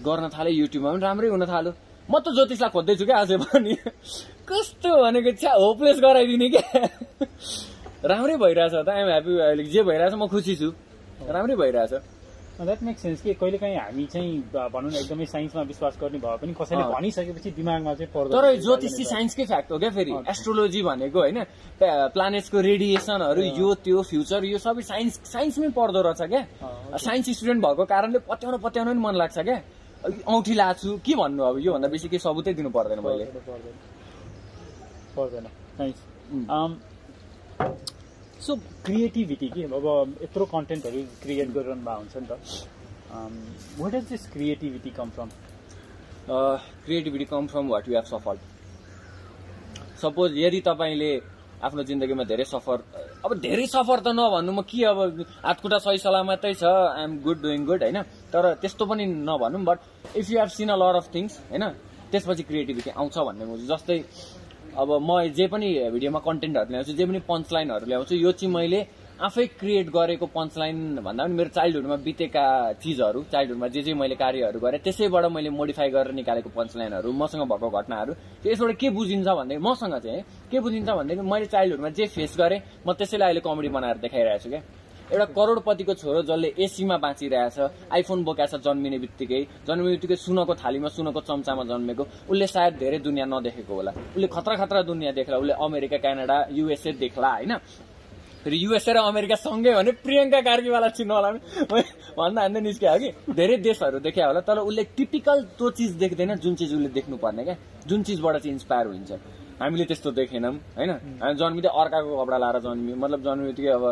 गर्न 0.05 0.25
थालेँ 0.29 0.53
युट्युबमा 0.53 0.91
पनि 0.93 1.01
राम्रै 1.01 1.29
हुन 1.33 1.45
थाल्यो। 1.47 1.73
म 2.05 2.15
त 2.21 2.27
ज्योतिषलाई 2.37 2.71
खोज्दैछु 2.71 3.05
क्या 3.05 3.17
अझै 3.25 3.37
पनि। 3.41 3.75
कस्तो 4.45 4.91
भनेको 5.03 5.31
छ्या 5.41 5.53
होपलेस 5.57 5.99
गराइदिने 6.05 6.49
क्या? 6.53 6.65
राम्रै 8.05 8.37
भइरहेछ 8.37 8.75
त 8.85 8.89
आइएम 8.89 9.09
ह्याप्पी 9.09 9.33
अहिले 9.41 9.65
जे 9.73 9.83
भइरहेछ 9.83 10.15
म 10.15 10.29
खुसी 10.29 10.55
छु। 10.61 10.69
राम्रै 11.25 11.57
भइरहेछ। 11.57 11.93
द्याट 12.55 12.83
मेक 12.87 12.99
सेन्स 12.99 13.21
कि 13.21 13.35
कहिले 13.35 13.59
काहीँ 13.59 13.77
हामी 13.77 14.05
चाहिँ 14.15 14.55
भनौँ 14.55 14.91
न 14.91 14.95
एकदमै 14.95 15.27
साइन्समा 15.27 15.63
विश्वास 15.67 15.99
गर्ने 15.99 16.19
भए 16.23 16.37
पनि 16.39 16.53
कसैले। 16.55 16.83
भनिसकेपछि 16.87 17.51
दिमागमा 17.51 17.95
चाहिँ 17.99 18.11
पर्दो 18.15 18.31
तर 18.31 18.47
ज्योतिष 18.63 18.93
चाहिँ 18.95 19.09
साइन्सकै 19.11 19.45
फ्याक्ट 19.51 19.73
हो 19.73 19.79
क्या 19.83 19.91
फेरि। 19.91 20.13
एस्ट्रोलोजी 20.31 20.83
भनेको 20.87 21.19
होइन 21.19 21.39
प्लानेट्सको 22.15 22.59
रेडिएसनहरू 22.61 23.43
यो 23.59 23.69
त्यो 23.83 24.03
फ्युचर 24.07 24.45
यो 24.45 24.59
सबै 24.63 24.83
साइन्स 24.87 25.13
साइन्समै 25.25 25.69
पर्दो 25.75 26.01
रहेछ 26.07 26.23
क्या। 26.31 26.43
साइन्स 26.95 27.27
स्टुडेन्ट 27.33 27.61
भएको 27.65 27.85
कारणले 27.91 28.19
पत्याउन 28.23 28.55
पत्याउन 28.63 28.87
पनि 28.93 29.01
मन 29.03 29.15
लाग्छ 29.19 29.39
क्या। 29.41 29.59
औँठी 30.05 30.55
लाछु। 30.55 30.91
के 31.01 31.15
भन्नु 31.17 31.43
अब? 31.45 31.59
योभन्दा 31.65 31.89
बेसी 31.89 32.09
केही 32.09 32.21
सबुतै 32.21 32.53
दिनु 32.55 32.71
पर्दैन 32.71 33.01
मैले। 33.05 33.25
पर्दैन. 35.17 35.47
सो 38.45 38.53
क्रिएटिभिटी 38.85 39.49
के? 39.49 39.63
अब 39.65 39.87
यत्रो 40.23 40.45
कन्टेन्टहरू 40.53 41.01
क्रिएट 41.23 41.49
गरिरहनु 41.57 41.85
भएको 41.85 42.01
हुन्छ 42.01 42.15
नि 42.17 42.27
त। 42.29 42.33
What 43.81 43.93
does 43.95 44.05
this 44.09 44.23
creativity 44.33 44.91
come 44.91 45.09
from 45.17 45.29
creativity 46.29 47.25
come 47.25 47.47
from 47.47 47.65
what 47.69 47.89
you 47.89 47.95
have 47.95 48.05
suffered 48.05 48.39
suppose 50.03 50.31
यदि 50.37 50.61
तपाईँले 50.67 51.13
आफ्नो 51.65 51.83
जिन्दगीमा 51.89 52.25
धेरै 52.29 52.45
सफर 52.45 52.79
अब 53.25 53.31
धेरै 53.41 53.67
सफर 53.67 53.99
त 54.01 54.09
नभन्नु 54.19 54.53
म 54.53 54.61
के 54.69 54.85
अब 54.85 54.99
हातखुट्टा 55.45 55.79
सही 55.79 55.99
सलामतै 55.99 56.53
छ 56.61 56.65
आइएम 56.65 57.13
गुड 57.25 57.39
डुइङ 57.43 57.65
गुड 57.65 57.83
होइन? 57.83 57.99
तर 58.35 58.55
त्यस्तो 58.61 58.85
पनि 58.87 59.05
नभनौँ 59.23 59.63
but 59.65 59.79
if 60.17 60.31
you 60.31 60.39
have 60.39 60.49
seen 60.51 60.69
a 60.69 60.77
lot 60.77 60.97
of 60.97 61.07
things 61.15 61.39
होइन 61.51 61.65
त्यसपछि 62.11 62.43
क्रिएटिभिटी 62.43 62.91
आउँछ 62.93 63.19
भन्ने 63.21 63.47
बुझ्छु 63.47 63.67
जस्तै 63.67 63.99
अब 64.75 64.91
म 65.01 65.23
जे 65.31 65.47
पनि 65.47 65.69
भिडियोमा 65.95 66.21
कन्टेन्टहरू 66.21 66.71
ल्याउँछु 66.71 66.93
जे 66.93 67.05
पनि 67.07 67.21
पञ्च 67.31 67.53
लाइनहरू 67.53 67.87
ल्याउँछु 67.87 68.15
यो 68.17 68.33
चाहिँ 68.33 68.53
मैले 68.53 68.81
आफै 69.21 69.47
क्रिएट 69.55 69.89
गरेको 69.89 70.27
पञ्चलाइन 70.29 70.79
भन्दा 70.99 71.25
पनि 71.25 71.35
मेरो 71.35 71.51
चाइल्डहुडमा 71.55 71.97
बितेका 72.03 72.45
चिजहरू 72.83 73.23
चाइल्डहुडमा 73.31 73.69
जे 73.69 73.83
जे 73.83 73.95
मैले 73.95 74.15
कार्यहरू 74.15 74.59
गरेँ 74.59 74.81
त्यसैबाट 74.83 75.25
मैले 75.31 75.51
मोडिफाई 75.53 75.91
गरेर 75.91 76.13
निकालेको 76.13 76.51
पञ्चलाइनहरू 76.51 77.13
मसँग 77.15 77.43
भएको 77.47 77.71
घटनाहरू 77.71 78.13
यसबाट 78.47 78.77
के 78.77 78.91
बुझिन्छ 78.91 79.27
भन्दाखेरि 79.29 79.63
मसँग 79.63 79.95
चाहिँ 79.97 80.23
के 80.51 80.61
बुझिन्छ 80.61 80.89
भनेदेखि 80.91 81.31
मैले 81.31 81.47
चाइल्डहुडमा 81.47 81.89
जे 81.95 82.07
फेस 82.11 82.35
गरेँ 82.39 82.61
म 82.83 82.93
त्यसैलाई 82.93 83.29
अहिले 83.29 83.47
कमेडी 83.47 83.69
बनाएर 83.71 83.97
देखाइरहेको 84.03 84.43
छु 84.43 84.51
क्या। 84.51 84.63
एउटा 85.13 85.25
करोडपतिको 85.37 85.95
छोरो 85.95 86.21
जसले 86.25 86.49
एसीमा 86.65 86.97
बाँचिरहेछ 86.97 87.59
आइफोन 87.93 88.25
बोकाछ 88.25 88.55
जन्मिने 88.65 88.99
बित्तिकै। 89.05 89.41
जन्मिने 89.69 89.91
बित्तिकै 89.95 90.17
सुनको 90.17 90.55
थालीमा 90.57 90.89
सुनको 90.89 91.21
चम्चामा 91.29 91.63
जन्मेको। 91.71 92.05
उसले 92.33 92.47
सायद 92.47 92.73
धेरै 92.81 92.99
दुनियाँ 93.05 93.29
नदेखेको 93.29 93.75
होला। 93.75 93.93
उसले 94.17 94.27
खतरा 94.27 94.55
खतरा 94.65 94.81
दुनियाँ 94.83 95.13
देख्ला। 95.15 95.37
उसले 95.37 95.55
अमेरिका 95.61 95.97
क्यानाडा 96.05 96.37
युएसए 96.51 96.93
देख्ला 97.05 97.31
होइन? 97.37 97.53
फेरि 98.45 98.57
युएसए 98.65 98.93
र 98.93 98.99
अमेरिका 99.09 99.37
सँगै 99.41 99.73
भने 99.75 99.93
प्रियङ्का 100.05 100.41
कार्कीवाला 100.41 100.89
चिन्नु 100.97 101.15
होला 101.15 101.31
भन्दा 102.17 102.41
हान्दै 102.41 102.61
निस्क्यो 102.61 102.97
कि? 103.01 103.09
धेरै 103.33 103.57
देशहरू 103.61 103.99
देखा 104.05 104.25
होला 104.25 104.41
तर 104.41 104.59
उसले 104.69 104.83
टिपिकल 104.97 105.39
त्यो 105.57 105.71
चिज 105.77 105.93
देख्दैन 106.01 106.35
जुन 106.45 106.55
चिज 106.61 106.71
उसले 106.77 106.89
देख्नुपर्ने 106.97 107.45
क्या? 107.45 107.57
जुन 107.89 108.03
चिजबाट 108.05 108.35
चाहिँ 108.41 108.53
इन्सपायर 108.53 108.87
हुन्छ 108.87 109.11
हामीले 109.61 109.85
त्यस्तो 109.85 110.11
देखेनौँ 110.13 110.53
होइन? 110.77 110.91
हामी 111.21 111.35
जन्मिँदै 111.41 111.71
अर्काको 111.73 112.11
कपडा 112.21 112.39
लाएर 112.45 112.59
जन्मियो 112.67 112.97
मतलब 112.97 113.21
जन्मियो 113.25 113.49
बित्तिकै 113.49 113.73
अब 113.81 113.85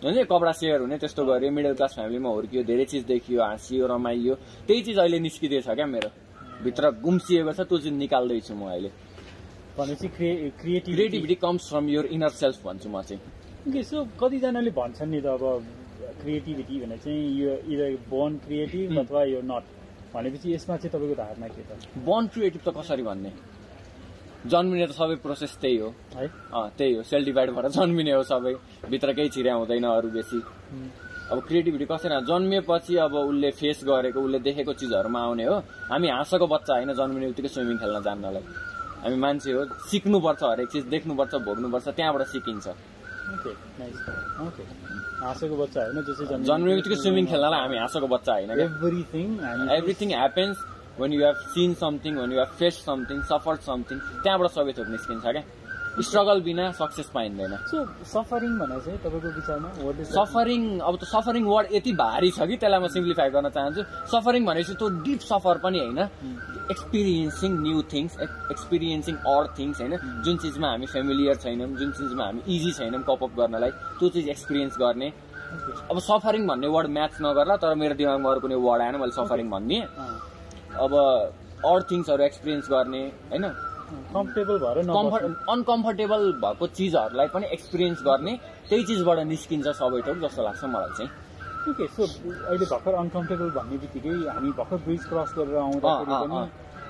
हुन्छ 0.00 0.18
कपडा 0.32 0.52
सेयर 0.56 0.80
हुने 0.80 0.96
त्यस्तो 0.96 1.24
गऱ्यो 1.28 1.50
मिडल 1.52 1.74
क्लास 1.76 1.92
फ्यामिलीमा 1.94 2.28
हुर्कियो 2.32 2.62
धेरै 2.64 2.84
चिज 2.88 3.04
देखियो 3.04 3.42
हाँसियो 3.42 3.86
रमाइयो। 3.86 4.34
त्यही 4.66 4.80
चिज 4.82 4.98
अहिले 4.98 5.18
निस्किँदैछ 5.20 5.68
क्या 5.68 5.86
मेरो 5.86 6.08
भित्र 6.64 6.90
गुम्सिएको 7.04 7.52
छ 7.52 7.60
त्यो 7.68 7.78
चिज 7.84 7.92
निकाल्दैछु 8.00 8.54
म 8.56 8.72
अहिले। 8.72 8.90
भनेपछि 9.76 10.08
creativity 10.08 10.80
creativity 10.88 11.34
comes 11.44 11.68
from 11.68 11.88
your 11.88 12.06
inner 12.16 12.32
self 12.32 12.64
भन्छु 12.64 12.88
म 12.88 13.02
चाहिँ। 13.04 13.76
यसो 13.76 14.04
कतिजनाले 14.16 14.70
भन्छन् 14.72 15.10
नि 15.12 15.20
त 15.20 15.36
अब 15.36 15.44
क्रिएटिभिटी 16.20 16.80
भने 16.80 16.96
चाहिँ 16.96 17.20
यो 17.36 17.50
इदर 17.68 17.90
बोर्न 18.08 18.32
क्रिएटिभ 18.48 18.98
अथवा 19.04 19.24
यो 19.36 19.40
नट 19.44 19.64
भनेपछि 20.16 20.54
यसमा 20.54 20.76
चाहिँ 20.80 20.92
तपाईँको 20.96 21.16
धारणा 21.20 21.48
के 21.52 21.62
त 21.68 21.76
बोर्न 22.08 22.26
क्रिएटिभ 22.32 22.60
त 22.64 22.72
कसरी 22.72 23.02
भन्ने? 23.04 23.30
जन्मिने 24.46 24.86
त 24.86 24.92
सबै 24.96 25.16
प्रोसेस 25.20 25.52
त्यही 25.60 25.76
हो। 25.76 25.88
है? 26.16 26.26
त्यही 26.78 26.94
हो। 26.94 27.02
सेल 27.02 27.24
डिभाइड 27.24 27.50
भएर 27.50 27.68
जन्मिने 27.76 28.12
हो 28.12 28.22
सबै। 28.24 28.54
भित्र 28.88 29.12
केही 29.12 29.28
छिरा 29.28 29.54
हुँदैन 29.54 29.84
अरू 29.84 30.08
बेसी। 30.10 30.40
अब 31.30 31.38
क्रिएटिभिटी 31.46 31.84
कसरी 31.84 32.14
आउँछ? 32.14 32.26
जन्मिएपछि 32.26 32.96
अब 33.04 33.14
उसले 33.14 33.50
फेस 33.60 33.80
गरेको 33.84 34.18
उसले 34.20 34.38
देखेको 34.40 34.72
चिजहरूमा 34.80 35.20
आउने 35.20 35.44
हो। 35.44 35.56
हामी 35.92 36.08
हाँसोको 36.08 36.46
बच्चा 36.46 36.72
होइन 36.74 36.92
जन्मिने 36.96 37.26
बित्तिकै 37.30 37.50
स्विमिङ 37.54 37.76
खेल्न 37.78 38.00
जान्नलाई। 38.02 38.44
हामी 39.04 39.16
मान्छे 39.16 39.50
हो। 39.52 39.62
सिक्नुपर्छ 39.86 40.42
हरेक 40.42 40.68
चिज 40.72 40.84
देख्नुपर्छ 40.88 41.34
भोग्नुपर्छ 41.46 41.86
त्यहाँबाट 41.96 42.22
सिकिन्छ। 42.32 42.66
हाँसेको 45.22 45.54
बच्चा 45.56 45.80
होइन 45.84 45.98
जन्मिने 46.48 46.74
बित्तिकै 46.74 46.96
स्विमिङ 46.96 47.24
खेल्नलाई 47.30 47.60
हामी 47.60 47.76
हाँसोको 47.78 48.08
बच्चा 48.08 48.32
होइन 48.32 48.50
everything 48.50 49.26
everything 49.76 50.08
happens 50.10 50.56
when 50.98 51.12
you 51.12 51.22
have 51.24 51.38
seen 51.54 51.74
something 51.74 52.16
when 52.16 52.30
you 52.30 52.38
have 52.38 52.52
faced 52.60 52.84
something 52.84 53.22
suffered 53.30 53.60
something 53.62 53.98
त्यहाँबाट 54.22 54.50
सबै 54.58 54.72
थोक 54.78 54.88
निस्किन्छ 54.88 55.24
क्या। 55.24 55.42
स्ट्रगल 55.90 56.40
बिना 56.40 56.64
सक्सेस 56.72 57.08
पाइँदैन। 57.14 57.54
सो 57.70 57.78
सफरिङ 58.06 58.52
भने 58.58 58.76
चाहिँ 58.84 58.98
तपाईँको 59.04 59.30
विचारमा? 59.36 59.68
सफरिङ 60.10 60.62
अब 60.80 60.94
त 60.96 61.04
सफरिङ 61.04 61.44
वर्ड 61.44 61.66
यति 61.74 61.92
भारी 61.98 62.30
छ 62.30 62.46
कि 62.50 62.56
त्यसलाई 62.62 62.80
म 62.80 62.86
सिम्प्लिफाई 62.94 63.30
गर्न 63.34 63.48
चाहन्छु। 63.56 63.82
सफरिङ 64.12 64.46
भनेपछि 64.46 64.74
त्यो 64.80 64.88
डिप 65.06 65.20
सफर 65.30 65.58
पनि 65.64 65.78
होइन। 65.80 65.98
Experiencing 66.70 67.50
new 67.66 67.82
things 67.92 68.12
experiencing 68.54 69.14
other 69.34 69.44
things 69.58 69.80
होइन। 69.80 69.94
जुन 70.24 70.36
चिजमा 70.46 70.68
हामी 70.70 70.86
फेमिलियर 70.94 71.36
छैनौँ 71.44 71.68
जुन 71.80 71.90
चिजमा 71.98 72.24
हामी 72.24 72.40
इजी 72.54 72.70
छैनौँ 72.78 73.02
कपअप 73.10 73.32
गर्नलाई 73.40 73.70
त्यो 73.98 74.08
चिज 74.14 74.28
एक्सपिरियन्स 74.28 74.78
गर्ने। 74.78 75.12
अब 75.90 75.98
सफरिङ 75.98 76.46
भन्ने 76.46 76.68
वर्ड 76.70 76.88
म्याच 76.96 77.18
नगर्ला 77.22 77.56
तर 77.58 77.74
मेरो 77.74 77.94
दिमागमा 77.98 78.30
अरू 78.30 78.40
कुनै 78.40 78.56
वर्ड 78.66 78.82
आएन 78.82 78.96
मैले 79.02 79.14
सफरिङ 79.18 79.50
भनिदिएँ 79.50 79.84
अब 80.84 80.92
अर 81.70 81.82
थिङ्सहरू 81.90 82.22
एक्सपिरियन्स 82.24 82.66
गर्ने 82.70 83.02
होइन? 83.30 83.44
कम्फर्टेबल 84.14 84.58
भएर 84.58 84.76
कम्फर्ट। 84.86 85.24
अनकम्फर्टेबल 85.50 86.22
भएको 86.44 86.66
चिजहरूलाई 86.78 87.28
पनि 87.34 87.46
एक्सपिरियन्स 87.56 88.02
गर्ने 88.08 88.32
त्यही 88.68 88.82
चिजबाट 88.90 89.18
निस्किन्छ 89.34 89.66
सबै 89.80 90.00
थोक 90.08 90.18
जस्तो 90.24 90.42
लाग्छ 90.42 90.62
मलाई 90.74 90.92
चाहिँ। 90.98 91.10
ओके 91.70 91.86
सो 91.96 92.02
अहिले 92.04 92.66
भर्खर 92.72 92.94
अनकम्फर्टेबल 93.02 93.50
भन्ने 93.58 93.76
बित्तिकै 93.84 94.14
हामी 94.34 94.50
भर्खर 94.60 94.78
ब्रिज 94.86 95.02
क्रस 95.10 95.30
गरेर 95.38 95.56
आउँदाखेरि 95.64 96.14
पनि 96.22 96.38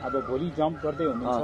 अब 0.07 0.15
भोलि 0.29 0.49
जम्प 0.59 0.77
गर्दै 0.85 1.07
हुनुहुन्छ। 1.13 1.43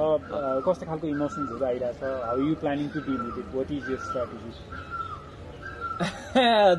कस्तो 0.66 0.84
खालको 0.86 1.06
इमोसन्सहरू 1.06 1.64
आइरहेछ? 1.70 2.00
How 2.28 2.38
you 2.48 2.54
planning 2.60 2.86
to 2.94 3.00
deal 3.08 3.20
with 3.24 3.36
it 3.38 3.48
what 3.56 3.70
is 3.78 3.90
your 3.90 4.00
strategy 4.06 4.52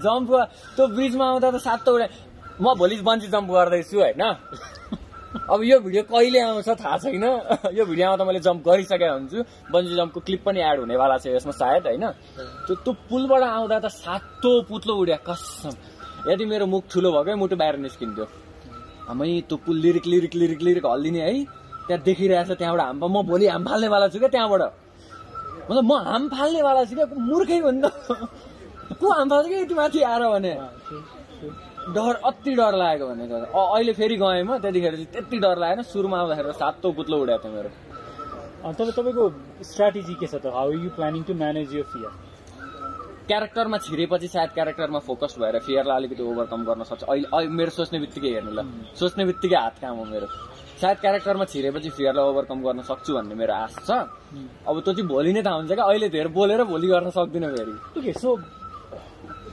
jump 0.05 0.29
त्यो 0.77 0.87
ब्रिजमा 0.95 1.25
आउँदा 1.27 1.49
त 1.51 1.57
सातो 1.67 1.89
उडा 1.95 2.07
म 2.61 2.73
भोलि 2.77 2.95
बन्ची 3.09 3.27
जम्प 3.35 3.49
गर्दैछु 3.51 3.97
होइन? 3.99 4.23
अब 5.27 5.59
यो 5.63 5.79
भिडियो 5.79 6.03
कहिले 6.07 6.39
आउँछ 6.39 6.69
थाहा 6.79 6.97
छैन। 7.03 7.23
यो 7.75 7.83
भिडियो 7.85 8.07
आउँदा 8.07 8.23
मैले 8.25 8.39
जम्प 8.39 8.61
गरिसकेको 8.63 9.13
हुन्छु। 9.13 9.37
बन्जी 9.71 9.95
जम्पको 9.95 10.19
क्लिप 10.23 10.41
पनि 10.47 10.59
एड 10.63 10.79
हुनेवाला 10.79 11.17
छ 11.19 11.27
यसमा 11.35 11.51
सायद 11.51 11.83
होइन? 11.87 12.05
त्यो 12.65 12.75
त्यो 12.83 12.93
पुलबाट 13.09 13.43
आउँदा 13.43 13.77
त 13.79 13.87
सातो 13.91 14.51
पुत्लो 14.71 14.93
उड्या 14.95 15.17
कसम। 15.27 15.75
यदि 16.31 16.45
मेरो 16.47 16.65
मुख 16.65 16.83
ठुलो 16.91 17.11
भएकै 17.11 17.35
मुटु 17.35 17.55
बाहिर 17.59 17.75
निस्किन्थ्यो। 17.85 18.25
हामी 19.07 19.27
त्यो 19.47 19.57
पुल 19.67 19.77
लिरिक 19.83 20.05
लिरिक 20.07 20.33
लिरिक 20.35 20.61
लिरिक 20.61 20.85
हल्लिने 20.85 21.21
है। 21.21 21.33
त्यहाँ 21.87 22.01
देखिरहेछ 22.03 22.51
त्यहाँबाट 22.55 22.81
हाम 22.81 22.97
म 23.03 23.21
भोलि 23.27 23.47
हाम 23.47 23.63
फाल्नेवाला 23.67 24.07
छु 24.11 24.19
क्या 24.19 24.31
त्यहाँबाट। 24.31 24.61
मतलब 25.69 25.83
म 25.83 25.93
हाम 26.07 26.23
फाल्नेवाला 26.31 26.83
छु 26.87 26.95
क्या 26.95 27.05
मूर्खै 27.19 27.59
त 27.59 27.91
को 28.99 29.05
हाम 29.11 29.27
फाल्छ 29.29 29.47
क्या 29.47 29.59
यति 29.59 29.73
माथि 29.75 29.99
आएर 30.01 30.23
भने? 30.31 30.53
डर 31.95 32.15
अति 32.29 32.51
डर 32.55 32.73
लागेको 32.75 33.07
भने 33.07 33.25
त 33.27 33.31
अ- 33.31 33.69
अहिले 33.75 33.93
फेरि 33.93 34.15
गएँ 34.17 34.43
म 34.43 34.57
त्यतिखेर 34.59 34.93
चाहिँ 34.93 35.05
त्यति 35.13 35.37
डर 35.39 35.57
लागेन। 35.57 35.81
सुरुमा 35.87 36.17
आउँदाखेरि 36.19 36.53
सातो 36.59 36.91
पुत्लो 36.91 37.17
उडेको 37.23 37.43
थियो 37.43 37.53
मेरो। 37.55 37.69
तर 38.73 38.91
तपाईँको 38.91 39.23
स्ट्राटेजी 39.63 40.13
के 40.19 40.27
छ 40.27 40.35
त? 40.43 40.45
How 40.51 40.71
you 40.71 40.89
planning 40.97 41.23
to 41.23 41.33
manage 41.33 41.75
your 41.75 41.83
fear 41.93 42.11
क्यारेक्टरमा 43.27 43.77
छिरेपछि 43.77 44.27
सायद 44.27 44.49
क्यारेक्टरमा 44.55 44.99
फोकस 45.03 45.35
भएर 45.39 45.59
फियरलाई 45.59 45.95
अलिकति 45.99 46.23
ओभरकम 46.23 46.61
गर्न 46.63 46.83
सक्छ। 46.87 47.03
अहिले 47.03 47.27
अहिले 47.27 47.51
मेरो 47.59 47.71
सोच्ने 47.75 47.99
बित्तिकै 47.99 48.29
हेर्नु 48.35 48.51
ल। 48.51 48.59
सोच्ने 48.95 49.23
बित्तिकै 49.25 49.55
हात 49.55 49.75
काम 49.83 49.95
हो 49.99 50.05
मेरो। 50.05 50.27
सायद 50.81 50.97
क्यारेक्टरमा 51.03 51.45
छिरेपछि 51.51 51.89
फियरलाई 51.89 52.23
ओभरकम 52.23 52.59
गर्न 52.63 52.81
सक्छु 52.87 53.11
भन्ने 53.13 53.35
मेरो 53.35 53.53
आश 53.53 53.75
छ। 53.87 53.91
अब 54.67 54.75
त्यो 54.79 54.93
चाहिँ 54.95 55.07
भोलि 55.11 55.33
नै 55.33 55.41
थाहा 55.43 55.55
हुन्छ 55.59 55.71
क्या। 55.75 55.85
अहिले 55.85 56.07
धेरै 56.09 56.29
बोलेर 56.31 56.63
भोलि 56.63 56.87
गर्न 56.87 57.09
सक्दिनँ 57.11 57.49
फेरि। 57.55 57.73
ओके 57.99 58.13
सो 58.15 58.29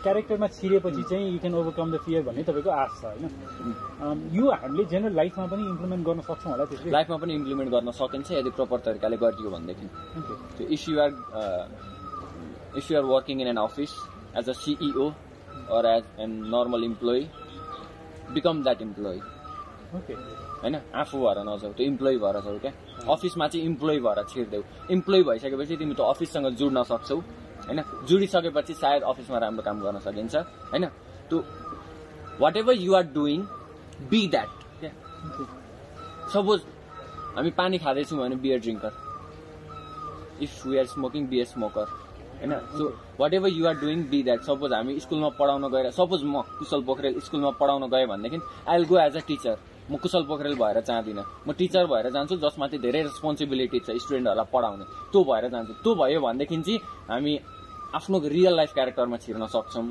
क्यारेक्टरमा 0.04 0.46
छिरेपछि 0.58 1.02
चाहिँ 1.10 1.24
you 1.32 1.38
can 1.40 1.54
overcome 1.54 1.88
the 1.92 1.96
fear 2.04 2.22
भन्ने 2.28 2.42
तपाईँको 2.44 2.70
आश 2.70 2.92
छ 3.00 3.04
होइन? 3.04 3.24
यो 4.36 4.44
हामीले 4.52 4.84
जेनरल 4.92 5.14
लाइफमा 5.16 5.46
पनि 5.52 5.62
इम्प्लिमेन्ट 5.72 6.02
गर्न 6.06 6.20
सक्छौँ 6.28 6.50
होला 6.52 6.64
त्यसले। 6.70 6.90
लाइफमा 6.92 7.16
पनि 7.24 7.32
इम्प्लिमेन्ट 7.40 7.70
गर्न 7.74 7.90
सकिन्छ 8.00 8.28
यदि 8.32 8.50
प्रपर 8.60 8.78
तरिकाले 8.86 9.16
गरिदियो 9.24 9.50
भनेदेखि। 9.56 9.86
Uh, 11.34 11.66
if 12.76 12.90
you 12.90 12.96
are 12.98 13.06
working 13.06 13.40
in 13.40 13.46
an 13.46 13.58
office 13.58 13.94
as 14.34 14.48
a 14.48 14.54
CEO 14.54 15.14
or 15.70 15.86
as 15.86 16.02
a 16.18 16.26
normal 16.26 16.82
employee, 16.82 17.28
become 18.34 18.62
that 18.64 18.80
employee. 18.82 19.22
Okay 19.94 20.14
होइन? 20.62 20.74
आफू 20.94 21.18
भएर 21.24 21.38
नजाऊ 21.48 21.72
त्यो 21.72 21.86
इम्प्लोइ 21.86 22.16
भएर 22.18 22.36
जाऊ 22.44 22.58
क्या 22.58 22.72
अफिसमा 23.14 23.46
चाहिँ 23.48 23.66
इम्प्लोइ 23.66 23.98
भएर 24.06 24.22
छिर्देऊ। 24.32 24.62
इम्प्लोइ 24.96 25.22
भइसकेपछि 25.30 25.76
तिमी 25.76 25.94
त्यो 25.94 26.04
अफिससँग 26.12 26.46
जुड्न 26.60 26.82
सक्छौ। 26.92 27.18
होइन? 27.66 27.82
जुडिसकेपछि 28.08 28.74
सायद 28.74 29.02
अफिसमा 29.02 29.38
राम्रो 29.38 29.62
काम 29.62 29.80
गर्न 29.82 29.98
सकिन्छ 30.06 30.34
होइन? 30.72 30.84
त्यो 31.28 31.44
whatever 32.56 32.74
you 32.76 32.94
are 32.94 33.02
doing 33.14 33.42
be 34.10 34.26
that 34.28 34.48
क्या 34.80 34.90
सपोज 36.32 36.60
हामी 37.36 37.50
पानी 37.58 37.78
खाँदैछौँ 37.78 38.18
भने 38.18 38.36
beer 38.36 38.60
drinker 38.60 38.92
if 40.42 40.66
we 40.66 40.78
are 40.78 40.86
smoking 40.86 41.26
be 41.28 41.40
a 41.40 41.44
smoker 41.44 41.86
होइन? 42.38 42.52
So 42.78 42.84
whatever 43.34 43.48
you 43.48 43.66
are 43.66 43.74
doing 43.80 44.02
be 44.10 44.22
that 44.22 44.40
suppose 44.42 44.72
हामी 44.72 44.98
स्कुलमा 45.00 45.28
पढाउन 45.38 45.68
गएर 45.72 45.90
सपोज 45.90 46.24
म 46.24 46.42
कुशल 46.58 46.82
पोखरेल 46.82 47.20
स्कुलमा 47.20 47.50
पढाउन 47.60 47.88
गएँ 47.90 48.06
भनेदेखि 48.06 48.38
I 48.68 48.78
will 48.78 48.86
go 48.88 48.98
as 48.98 49.16
a 49.16 49.20
teacher 49.28 49.56
म 49.90 49.96
कुशल 50.00 50.22
पोखरेल 50.24 50.54
भएर 50.56 50.80
जाँदिनँ। 50.80 51.24
म 51.46 51.52
टिचर 51.52 51.86
भएर 51.86 52.10
जान्छु 52.10 52.36
जसमाथि 52.40 52.78
धेरै 52.80 53.02
रेस्पोन्सिबिलिटी 53.02 53.78
छ 53.78 53.96
स्टुडेन्टहरूलाई 54.00 54.48
पढाउने। 54.52 54.84
त्यो 55.12 55.20
भएर 55.24 55.48
जान्छु। 55.52 55.72
त्यो 55.84 55.94
भयो 55.94 56.20
भनेदेखि 56.20 56.56
चाहिँ 56.56 56.78
हामी 57.08 57.32
आफ्नो 57.94 58.18
रियल 58.36 58.54
लाइफ 58.56 58.70
क्यारेक्टरमा 58.74 59.16
छिर्न 59.24 59.46
सक्छौँ 59.54 59.86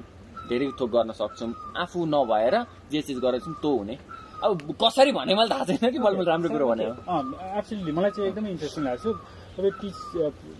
धेरै 0.49 0.67
थोक 0.79 0.89
गर्न 0.95 1.11
सक्छौँ। 1.21 1.51
आफू 1.83 1.99
नभएर 2.05 2.55
जे 2.91 3.01
चिज 3.07 3.17
गरेछौँ 3.25 3.53
त्यो 3.63 3.71
हुने। 3.77 3.95
अब 4.43 4.75
कसरी 4.75 5.11
भने 5.15 5.35
मैले 5.35 5.49
थाहा 5.49 5.63
छैन 5.65 5.91
कि 5.91 5.99
मैले 6.03 6.23
राम्रो 6.27 6.49
कुरो 6.51 6.65
भने 6.67 6.83
एब्सोल्युटली 6.83 7.91
मलाई 7.95 8.11
चाहिँ 8.11 8.29
एकदमै 8.29 8.49
इन्ट्रेस्टिङ 8.55 8.83
लाग्छ। 8.83 9.05
तपाईँ 9.55 9.73
टिच 9.81 9.97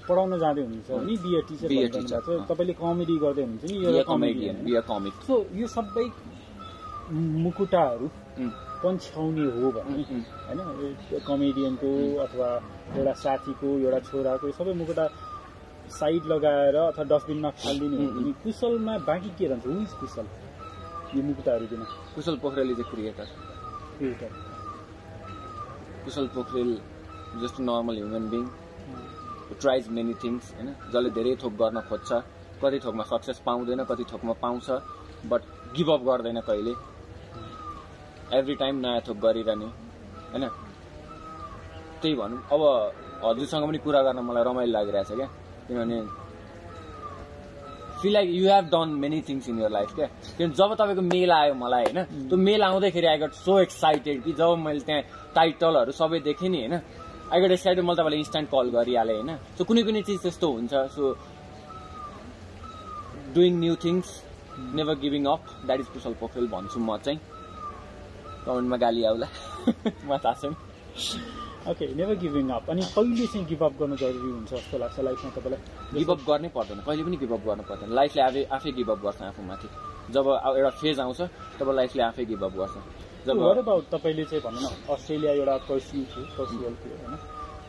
पढाउन 0.08 0.32
जाँदै 0.40 0.62
हुनुहुन्छ 0.64 0.90
भने 0.94 1.16
बिए 1.24 1.42
टिचर 1.50 1.68
छ। 2.08 2.48
तपाईँले 2.48 2.74
कमेडी 2.80 3.16
गर्दै 3.24 3.44
हुनुहुन्छ 3.44 3.64
नि 3.72 4.72
यो 4.72 4.82
कमिक 4.88 5.14
सो 5.28 5.36
यो 5.60 5.68
सबै 5.68 6.06
मुकुटाहरू 7.44 8.08
पन्छ्याउने 8.84 9.46
हो 9.56 9.68
भने. 9.76 10.04
होइन? 10.48 10.60
कमेडियनको 11.28 11.92
अथवा 12.24 12.50
एउटा 12.98 13.14
साथीको 13.24 13.68
एउटा 13.84 14.00
छोराको 14.08 14.46
सबै 14.60 14.74
मुकुटा 14.80 15.06
साइड 15.90 16.26
लगाएर 16.26 16.76
अथवा 16.78 17.04
डस्टबिनमा 17.04 17.50
फालिदिने 17.62 18.06
हो 18.06 18.12
भने 18.12 18.32
कुशलमा 18.44 18.98
बाँकी 19.08 19.30
के 19.38 19.48
रहन्छ? 19.48 19.66
Who 19.66 19.82
is 19.82 19.94
Kushal. 20.02 20.28
यो 21.16 21.24
मुक्ताहरू 21.24 21.66
किन 21.68 21.84
Kushal 22.16 22.36
Pokhrel 22.44 22.72
is 22.72 22.80
a 22.80 22.90
creator 22.92 23.28
creator 23.98 24.30
Kushal 26.06 26.28
Pokhrel 26.36 26.72
just 27.42 27.60
normal 27.60 27.96
human 27.98 28.30
being 28.30 28.44
tries 29.62 29.88
many 29.90 30.14
things 30.24 30.54
होइन? 30.54 30.70
जसले 30.94 31.10
धेरै 31.18 31.36
थोक 31.44 31.54
गर्न 31.62 31.82
खोज्छ। 31.90 32.12
कति 32.64 32.80
थोकमा 32.86 33.04
सक्सेस 33.04 33.40
पाउँदैन 33.46 33.84
कति 33.86 34.04
थोकमा 34.12 34.34
पाउँछ। 34.42 34.68
बट 35.32 35.42
गिभ 35.76 35.90
अप 35.92 36.02
गर्दैन 36.10 36.40
कहिले। 36.50 36.74
एभ्री 38.38 38.56
टाइम 38.56 38.76
नयाँ 38.82 39.02
थोक 39.08 39.18
गरिरहने 39.26 39.66
होइन? 40.34 40.46
त्यही 42.02 42.16
भनौँ। 42.16 42.40
अब 42.54 42.62
हजुरसँग 43.24 43.68
पनि 43.68 43.78
कुरा 43.86 44.02
गर्न 44.04 44.20
मलाई 44.28 44.44
रमाइलो 44.44 44.72
लागिरहेछ 44.72 45.12
क्या। 45.12 45.30
किनभने 45.68 46.02
feel 48.02 48.14
like 48.14 48.30
you 48.30 48.48
have 48.52 48.66
done 48.72 48.90
many 49.00 49.22
things 49.28 49.48
in 49.50 49.60
your 49.62 49.70
life 49.70 49.94
क्या? 49.96 50.08
किनभने 50.38 50.56
जब 50.56 50.74
तपाईँको 50.76 51.02
मेल 51.02 51.32
आयो 51.32 51.54
मलाई 51.54 51.84
होइन? 51.84 52.28
त्यो 52.30 52.38
मेल 52.38 52.64
आउँदैखेरि 52.64 53.08
आई 53.08 53.18
गट 53.18 53.34
सो 53.34 53.60
एक्साइटेड 53.60 54.24
कि 54.24 54.34
जब 54.34 54.58
मैले 54.60 54.80
त्यहाँ 54.80 55.02
टाइटलहरू 55.36 55.92
सबै 55.92 56.20
देखेँ 56.20 56.50
नि 56.50 56.60
होइन? 56.60 56.74
आई 57.32 57.42
गट 57.42 57.52
एक्साइटेड 57.52 57.84
मैले 57.84 57.96
तपाईँलाई 57.96 58.20
इन्स्ट्यान्ट 58.20 58.50
कल 58.50 58.70
गरिहालेँ 58.70 59.16
होइन? 59.16 59.36
सो 59.58 59.64
कुनै 59.64 59.84
कुनै 59.84 60.02
चिज 60.02 60.22
त्यस्तो 60.22 60.52
हुन्छ। 60.52 60.74
So 60.96 61.16
doing 63.36 63.60
new 63.60 63.76
things 63.84 64.08
never 64.76 64.96
giving 65.00 65.26
up 65.26 65.42
that 65.66 65.80
is 65.80 65.88
Kushal 65.88 66.14
Pokhrel 66.20 66.48
भन्छु 66.48 66.80
म 66.80 66.98
चाहिँ। 66.98 67.20
कमेन्टमा 68.46 68.78
गाली 68.78 69.04
आउला। 69.04 69.28
म 70.08 70.18
थाहा 70.18 70.34
छैन। 70.34 71.43
ओके 71.72 71.86
नेभर 71.96 72.16
गिभिङ 72.20 72.50
अप 72.52 72.70
अनि 72.70 72.82
कहिले 72.96 73.26
चाहिँ 73.28 73.46
गिभ 73.48 73.64
अप 73.64 73.74
गर्नु 73.80 73.96
जरुरी 73.96 74.30
हुन्छ 74.36 74.52
जस्तो 74.54 74.78
लाग्छ 74.78 75.00
लाइफमा 75.00 75.30
तपाईँलाई? 75.32 75.60
गिभ 75.96 76.10
अप 76.12 76.22
गर्नै 76.28 76.50
पर्दैन। 76.56 76.80
कहिले 76.84 77.04
पनि 77.04 77.18
गिभ 77.24 77.34
अप 77.34 77.44
गर्नु 77.48 77.64
पर्दैन। 77.70 77.90
लाइफले 78.00 78.22
आफै 78.22 78.44
आफै 78.56 78.72
गिभ 78.78 78.90
अप 78.92 79.00
गर्छ 79.06 79.22
आफूमाथि। 79.32 79.68
जब 80.12 80.26
एउटा 80.28 80.70
फेज 80.82 81.00
आउँछ 81.00 81.22
तब 81.60 81.70
लाइफले 81.80 82.04
आफै 82.04 82.26
गिभ 82.32 82.44
अप 82.44 82.54
गर्छ। 82.60 82.76
जब 83.28 83.40
अबाउट 83.64 83.84
तपाईँले 83.96 84.24
चाहिँ 84.28 84.44
भनौँ 84.44 84.62
न 84.62 84.68
अस्ट्रेलिया 84.92 85.32
एउटा 85.40 85.56
पर्स्यु 85.70 86.04
थियो 86.12 86.24
पर्सुअल 86.38 86.76
थियो 86.84 86.96
होइन? 87.00 87.16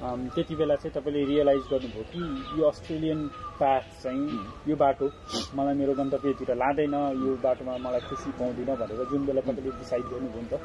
अम, 0.02 0.20
त्यति 0.34 0.54
बेला 0.58 0.74
चाहिँ 0.74 0.92
तपाईँले 0.94 1.24
रियलाइज 1.30 1.62
गर्नुभयो 1.70 2.04
कि 2.10 2.20
यो 2.58 2.64
अस्ट्रेलियन 2.68 3.20
पाथ 3.62 3.84
चाहिँ 4.02 4.26
यो 4.68 4.74
बाटो 4.76 5.06
मलाई 5.54 5.74
मेरो 5.80 5.94
गन्तव्यतिर 5.94 6.50
लाँदैन 6.62 6.94
यो 7.22 7.30
बाटोमा 7.46 7.76
मलाई 7.86 8.02
खुसी 8.10 8.30
पाउँदिनँ 8.38 8.76
भनेर 8.82 9.06
जुन 9.10 9.22
बेला 9.26 9.40
तपाईँले 9.46 9.70
डिसाइड 9.78 10.04
गर्नुभयो 10.10 10.42
नि 10.42 10.50
त 10.50 10.60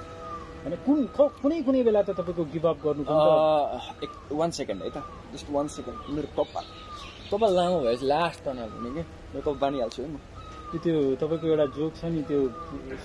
होइन 0.63 0.75
कुन 0.85 0.97
कुनै 1.41 1.57
कुनै 1.67 1.81
बेला 1.87 2.01
त 2.03 2.09
तपाईँको 2.19 2.43
गिभ 2.53 2.65
अप 2.71 2.77
गर्नु 2.85 3.03
वान 4.39 4.49
सेकेन्ड 4.59 4.79
है 4.83 4.89
त 4.95 4.97
जस्ट 5.33 5.47
वान 5.55 5.67
सेकेन्ड 5.75 5.97
मेरो 6.15 6.27
कपाल। 6.37 6.65
कपाल 7.31 7.51
लामो 7.55 7.77
भएपछि 7.85 8.05
लास्ट 8.05 8.39
तनाव 8.45 8.69
हुने 8.75 8.89
कि? 8.95 9.03
मेरो 9.33 9.41
कपाल 9.45 9.59
बानिहाल्छु 9.63 10.01
है 10.03 10.09
म। 10.09 10.17
त्यो 10.69 10.79
त्यो 10.83 10.95
तपाईँको 11.21 11.45
एउटा 11.49 11.65
जोक 11.77 11.93
छ 11.97 12.03
नि 12.13 12.21
त्यो 12.29 12.39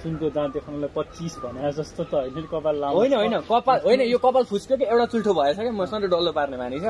सुनको 0.02 0.26
दाँत 0.36 0.50
देखाउनलाई 0.56 0.90
पच्चिस 0.96 1.34
भने 1.44 1.72
जस्तो 1.78 2.02
त 2.10 2.12
होइन 2.14 2.46
कपाल 2.52 2.74
लामो। 2.82 2.94
होइन 2.98 3.14
होइन 3.20 3.34
कपाल 3.48 3.78
होइन 3.86 4.00
यो 4.12 4.18
कपाल 4.18 4.44
फुच्क्यो 4.50 4.76
कि? 4.76 4.84
एउटा 4.84 5.06
चुल्ठो 5.12 5.32
भएछ 5.38 5.56
कि? 5.56 5.70
म 5.70 5.84
सधैँ 5.86 6.10
डल्लो 6.10 6.32
पार्ने 6.34 6.56
मानि 6.58 6.78
छ 6.80 6.86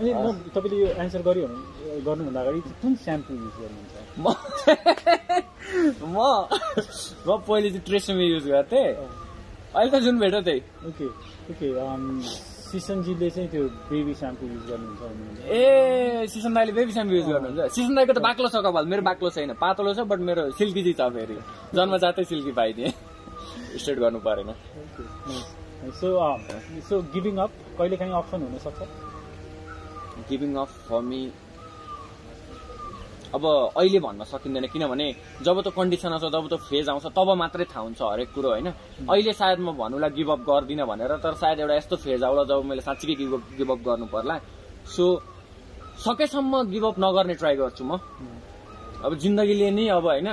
अनि 0.00 0.10
म 0.14 0.26
तपाईँले 0.54 0.76
यो 0.80 0.88
एन्सर 1.02 1.20
गर्यो 1.28 1.46
भने 1.48 2.00
गर्नुभन्दा 2.06 2.40
अगाडि 2.40 2.60
कुन 2.82 2.92
स्याम्पू 3.04 3.32
युज 3.34 3.54
गर्नुहुन्छ? 3.60 3.94
म 4.22 4.26
म 6.14 6.16
म 7.26 7.28
पहिले 7.48 7.68
चाहिँ 7.70 7.84
ट्रेसमी 7.84 8.24
युज 8.24 8.46
गर्थेँ। 8.48 8.88
अहिले 9.74 9.90
त 9.90 10.02
जुन 10.04 10.18
भेट 10.18 10.34
त्यही। 10.44 10.60
ओके 10.88 11.06
ओके 11.50 11.66
अम, 11.78 12.20
सिसनजीले 12.70 13.28
चाहिँ 13.30 13.48
त्यो 13.50 13.64
बेबी 13.90 14.14
स्याम्पू 14.14 14.44
युज 14.46 14.64
गर्नुहुन्छ 14.70 15.38
ए 15.46 16.26
सिसन 16.30 16.54
दाईले 16.54 16.72
बेबी 16.78 16.92
स्याम्पू 16.92 17.14
युज 17.14 17.26
गर्नुहुन्छ। 17.30 17.74
सिसन 17.74 17.94
दाईको 17.94 18.12
त 18.12 18.20
बाक्लो 18.22 18.48
छ 18.48 18.56
कपाल 18.66 18.84
मेरो 18.90 19.02
बाक्लो 19.02 19.30
छैन। 19.30 19.52
पातलो 19.58 19.94
छ 19.94 20.06
बट 20.10 20.20
मेरो 20.28 20.42
सिल्की 20.58 20.82
चाहिँ 20.82 20.96
छ 20.98 21.02
फेरि। 21.14 21.36
जन्मजातै 21.74 22.24
सिल्की 22.24 22.52
पाइदिएँ। 22.58 22.90
स्ट्रेट 23.78 23.98
गर्नु 23.98 24.18
परेन। 24.26 24.50
सो 26.00 26.08
सो 26.88 26.94
गिभिङ 27.14 27.36
अप 27.44 27.50
कहिले 27.78 27.96
काहीँ 27.96 28.14
अप्सन 28.14 28.42
हुनसक्छ? 28.42 28.80
गिभिङ 30.28 30.54
अफ 30.56 30.70
फर 30.88 31.00
मी 31.02 31.20
अब 33.34 33.44
अहिले 33.76 33.98
भन्न 33.98 34.24
सकिँदैन 34.24 34.66
किनभने 34.70 35.06
जब 35.42 35.60
त 35.60 35.68
कन्डिसन 35.74 36.12
आउँछ 36.14 36.24
जब 36.30 36.46
त 36.46 36.54
फेज 36.62 36.88
आउँछ 36.88 37.06
तब 37.10 37.28
मात्रै 37.34 37.64
थाहा 37.66 37.82
हुन्छ 37.82 38.00
हरेक 38.02 38.30
कुरो 38.34 38.48
होइन? 38.50 38.68
अहिले 39.10 39.32
सायद 39.32 39.58
म 39.58 39.74
भन्नुलाई 39.74 40.10
गिभ 40.14 40.30
अप 40.30 40.40
गर्दिनँ 40.46 40.86
भनेर 40.86 41.12
तर 41.18 41.34
सायद 41.34 41.60
एउटा 41.60 41.74
यस्तो 41.74 41.96
फेज 41.98 42.22
आउला 42.22 42.44
जब 42.46 42.64
मैले 42.64 42.82
साँच्चीकै 42.86 43.14
गिभ 43.18 43.32
अप 43.34 43.42
गिभ 43.58 43.70
अप 43.70 43.80
गर्नु 43.86 44.06
पर्ला। 44.06 44.38
सो 44.86 45.04
सकेसम्म 45.98 46.62
गिभ 46.70 46.84
अप 46.84 46.96
नगर्ने 46.98 47.34
ट्राई 47.34 47.56
गर्छु 47.56 47.84
म। 47.84 47.98
अब 49.02 49.14
जिन्दगीले 49.18 49.70
नै 49.70 49.88
अब 49.98 50.06
होइन? 50.06 50.28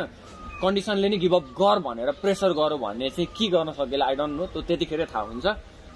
कन्डिसनले 0.61 1.07
नै 1.09 1.17
गिभ 1.17 1.33
अप 1.35 1.45
गर 1.57 1.77
भनेर 1.81 2.09
प्रेसर 2.21 2.53
गर 2.53 2.77
भन्ने 2.77 3.09
चाहिँ 3.09 3.27
के 3.33 3.47
गर्न 3.49 3.71
सकेला 3.73 4.05
आई 4.05 4.15
डोन्ट 4.15 4.33
नो 4.37 4.45
त्यो 4.53 4.61
त्यतिखेर 4.61 5.05
थाहा 5.09 5.25
हुन्छ। 5.25 5.45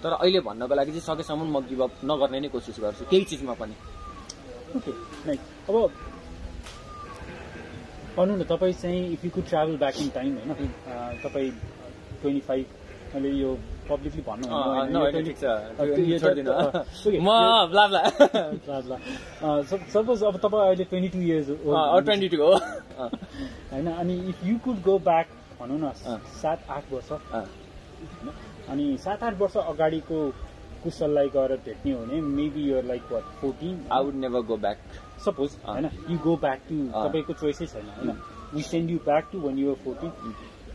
तर 0.02 0.12
अहिले 0.18 0.40
भन्नको 0.42 0.74
लागि 0.74 0.92
चाहिँ 0.92 1.06
सकेसम्म 1.06 1.46
म 1.54 1.58
गिभ 1.70 1.82
अप 1.86 1.94
नगर्ने 2.10 2.40
नै 2.40 2.50
कोसिस 2.50 2.78
गर्छु 2.82 3.06
केही 3.10 3.24
चिजमा 3.30 3.54
पनि। 3.62 3.76
ओके 4.76 4.92
अब 5.70 5.76
भन्नु 8.18 8.36
न 8.36 8.44
तपाईँ 8.44 8.74
चाहिँ 8.74 9.10
if 9.12 9.26
you 9.26 9.32
could 9.32 9.48
travel 9.48 9.78
back 9.78 9.98
in 9.98 10.10
time 10.10 10.34
होइन? 10.36 10.68
तपाईँ 11.24 11.52
ट्वेन्टी 12.22 12.42
फाइभ 12.42 12.66
मैले 13.16 13.30
यो 13.30 13.58
पब्लिकली 13.90 14.22
भन्नु 14.22 14.48
अँ, 14.48 14.78
होइन, 14.78 14.90
न, 14.90 14.94
यो 14.94 15.00
होइन, 15.00 15.16
20 15.16 15.26
ठिक 15.26 15.38
छ। 15.38 15.44
अँ, 15.44 15.76
त्यो- 15.76 16.00
यो 16.00 16.06
यो 16.06 16.20
छोडिदिनु। 16.20 16.52
अँ, 16.52 16.72
okay, 16.86 17.20
म 17.22 17.26
ब्ला 17.72 17.88
ब्ला। 17.88 18.02
ल, 18.70 18.84
ल। 18.86 18.98
अँ, 19.44 19.64
सप- 19.64 19.90
सपोज 19.90 20.24
अब 20.24 20.38
तपाईँ 20.38 20.62
अहिले 20.62 20.84
twenty 20.84 21.10
two 21.10 21.20
years 21.20 21.50
twenty 22.06 22.30
two 22.30 22.44
हो। 22.44 22.54
होइन 23.72 23.92
अनि 23.92 24.16
if 24.30 24.46
you 24.46 24.58
could 24.60 24.82
go 24.82 25.00
back 25.00 25.28
भनौँ 25.62 25.80
न। 25.80 25.92
सात 26.42 26.66
आठ 26.70 26.84
वर्ष? 26.92 27.12
अनि 28.70 28.98
सात 28.98 29.24
आठ 29.24 29.40
वर्ष 29.40 29.58
अगाडिको 29.58 30.34
कुशललाई 30.86 31.30
गएर 31.36 31.56
भेट्ने 31.66 31.92
हो 31.92 32.00
भने 32.02 32.22
maybe 32.32 32.64
your 32.70 32.84
like 32.86 33.12
what 33.12 33.30
fourteen 33.42 33.76
I 33.92 34.04
would 34.06 34.16
never 34.24 34.42
go 34.50 34.58
back 34.66 34.80
suppose. 35.26 35.58
होइन 35.68 35.90
यु 36.10 36.18
गो 36.24 36.36
ब्याक 36.46 36.62
टु। 36.70 36.76
तपाईँको 36.96 37.34
चोइसै 37.34 37.66
छैन 37.68 37.90
होइन। 37.98 38.18
We 38.54 38.62
send 38.64 38.92
you 38.92 38.98
back 39.06 39.30
to 39.32 39.40
one 39.42 39.60
your 39.60 39.76
fourteen 39.86 40.12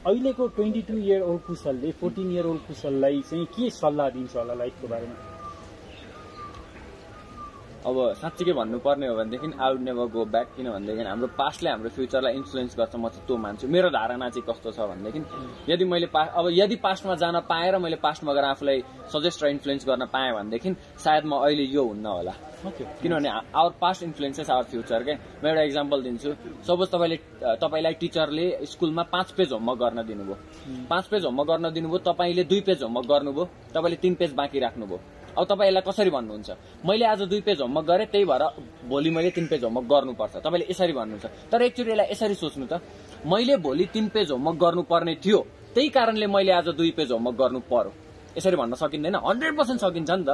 अहिलेको 0.07 0.47
ट्वेन्टी 0.57 0.83
टू 0.83 0.97
इयर 0.99 1.23
ओल्ड 1.23 1.43
कुशलले 1.47 1.91
फोर्टिन 2.01 2.31
इयर 2.33 2.47
ओल्ड 2.47 2.67
कुशललाई 2.67 3.21
चाहिँ 3.31 3.47
के 3.57 3.71
सल्लाह 3.71 4.09
दिन्छ 4.11 4.37
होला 4.37 4.55
लाइफको 4.55 4.89
बारेमा? 4.89 5.30
अब 7.81 7.97
साँच्चीकै 8.21 8.53
भन्नुपर्ने 8.53 9.07
हो 9.09 9.15
भनेदेखि 9.17 9.47
I 9.57 9.73
would 9.73 9.81
never 9.81 10.07
go 10.13 10.25
back 10.29 10.49
किनभनेदेखि 10.57 11.05
हाम्रो 11.09 11.27
पास्टले 11.33 11.71
हाम्रो 11.71 11.89
फ्युचरलाई 11.97 12.33
इन्फ्लुएन्स 12.37 12.77
गर्छ 12.77 12.95
म 12.97 13.09
चाहिँ 13.09 13.25
त्यो 13.27 13.37
मान्छु। 13.41 13.69
मेरो 13.73 13.89
धारणा 13.89 14.29
चाहिँ 14.29 14.45
कस्तो 14.49 14.71
छ 14.77 14.85
भनेदेखि 14.85 15.73
यदि 15.73 15.85
मैले 15.89 16.07
पा 16.13 16.21
अब 16.37 16.53
यदि 16.53 16.77
पास्टमा 16.77 17.15
जान 17.17 17.41
पाएँ 17.49 17.71
र 17.73 17.79
मैले 17.81 17.97
पास्टमा 18.05 18.33
गएर 18.37 18.45
आफूलाई 18.53 18.83
सजेस्ट 19.09 19.45
र 19.45 19.47
इन्फ्लुएन्स 19.57 19.87
गर्न 19.89 20.05
पाएँ 20.13 20.33
भनेदेखि 20.37 20.71
सायद 21.01 21.25
म 21.25 21.41
अहिले 21.41 21.65
यो 21.73 21.85
हुन्न 21.89 22.07
होला। 22.07 22.35
किनभने 23.01 23.29
our 23.29 23.73
past 23.81 24.03
influences 24.03 24.51
our 24.51 24.65
future 24.69 25.03
के 25.09 25.15
म 25.41 25.47
एउटा 25.49 25.63
इक्जाम्पल 25.63 26.03
दिन्छु। 26.03 26.31
सपोज 26.69 26.89
तपाईँले 26.93 27.17
तपाईँलाई 27.65 27.95
टिचरले 27.97 28.47
स्कुलमा 28.69 29.03
पाँच 29.09 29.33
पेज 29.33 29.53
होमवर्क 29.53 29.81
गर्न 29.81 30.05
दिनुभयो। 30.05 30.37
पाँच 30.85 31.05
पेज 31.09 31.25
होमवर्क 31.25 31.49
गर्न 31.49 31.73
दिनुभयो 31.73 31.99
तपाईँले 32.13 32.45
दुई 32.45 32.61
पेज 32.61 32.83
होमवर्क 32.83 33.09
गर्नुभयो 33.09 33.45
तपाईँले 33.73 33.97
तिन 34.05 34.15
पेज 34.21 34.35
बाँकी 34.37 34.59
राख्नुभयो। 34.61 35.01
अब 35.39 35.45
तपाईँ 35.47 35.69
यसलाई 35.71 35.85
कसरी 35.87 36.11
भन्नुहुन्छ? 36.11 36.51
मैले 36.87 37.05
आज 37.05 37.21
दुई 37.31 37.41
पेज 37.47 37.61
होमवर्क 37.61 37.87
गरेँ 37.87 38.07
त्यही 38.13 38.25
भएर 38.25 38.43
भोलि 38.89 39.11
मैले 39.11 39.31
तिन 39.31 39.47
पेज 39.47 39.65
होमवर्क 39.65 39.87
गर्नुपर्छ। 39.87 40.35
तपाईँले 40.45 40.67
यसरी 40.71 40.93
भन्नुहुन्छ। 40.93 41.27
तर 41.51 41.63
एकचोटि 41.63 41.91
यसलाई 41.91 42.07
यसरी 42.11 42.35
सोच्नु 42.35 42.67
त। 42.67 42.83
मैले 43.27 43.57
भोलि 43.63 43.85
तिन 43.95 44.09
पेज 44.15 44.31
होमवर्क 44.31 44.59
गर्नुपर्ने 44.59 45.15
थियो। 45.25 45.41
त्यही 45.75 45.89
कारणले 45.89 46.27
मैले 46.27 46.53
आज 46.53 46.69
दुई 46.75 46.91
पेज 46.99 47.13
होमवर्क 47.13 47.37
गर्नु 47.39 47.61
पर्यो। 47.71 47.93
यसरी 48.39 48.57
भन्न 48.57 48.75
सकिँदैन। 48.75 49.17
हन्ड्रेड 49.23 49.55
पर्सेन्ट 49.59 49.81
सकिन्छ 49.81 50.11
नि 50.11 50.25
त। 50.27 50.31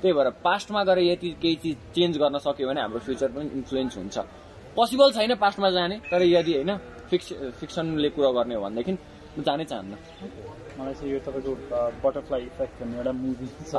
त्यही 0.00 0.12
भएर 0.12 0.28
पास्टमा 0.44 0.80
गएर 0.84 0.98
यति 0.98 1.28
केही 1.40 1.56
चिज 1.62 1.76
चेन्ज 1.94 2.14
गर्न 2.20 2.36
सक्यो 2.40 2.68
भने 2.68 2.80
हाम्रो 2.80 3.00
फ्युचर 3.00 3.28
पनि 3.32 3.48
इन्फ्लुएन्स 3.58 3.96
हुन्छ। 3.96 4.16
पोसिबल 4.76 5.10
छैन 5.12 5.34
पास्टमा 5.40 5.70
जाने 5.70 5.96
तर 6.10 6.22
यदि 6.24 6.52
होइन 6.54 6.72
फिक्स 7.08 7.26
फिक्सनले 7.60 8.08
कुरा 8.16 8.30
गर्ने 8.36 8.54
हो 8.54 8.60
भनेदेखि 8.64 8.92
म 9.38 9.42
जानै 9.42 9.64
चाहन्न। 9.64 9.92
मलाई 10.78 10.94
चाहिँ 10.94 11.12
यो 11.12 11.18
तपाईँको 11.26 11.52
बटरफ्लाई 12.04 12.42
इफेक्ट 12.50 12.82
भन्ने 12.82 12.96
एउटा 12.98 13.12
मुभी 13.12 13.46
छ। 13.70 13.74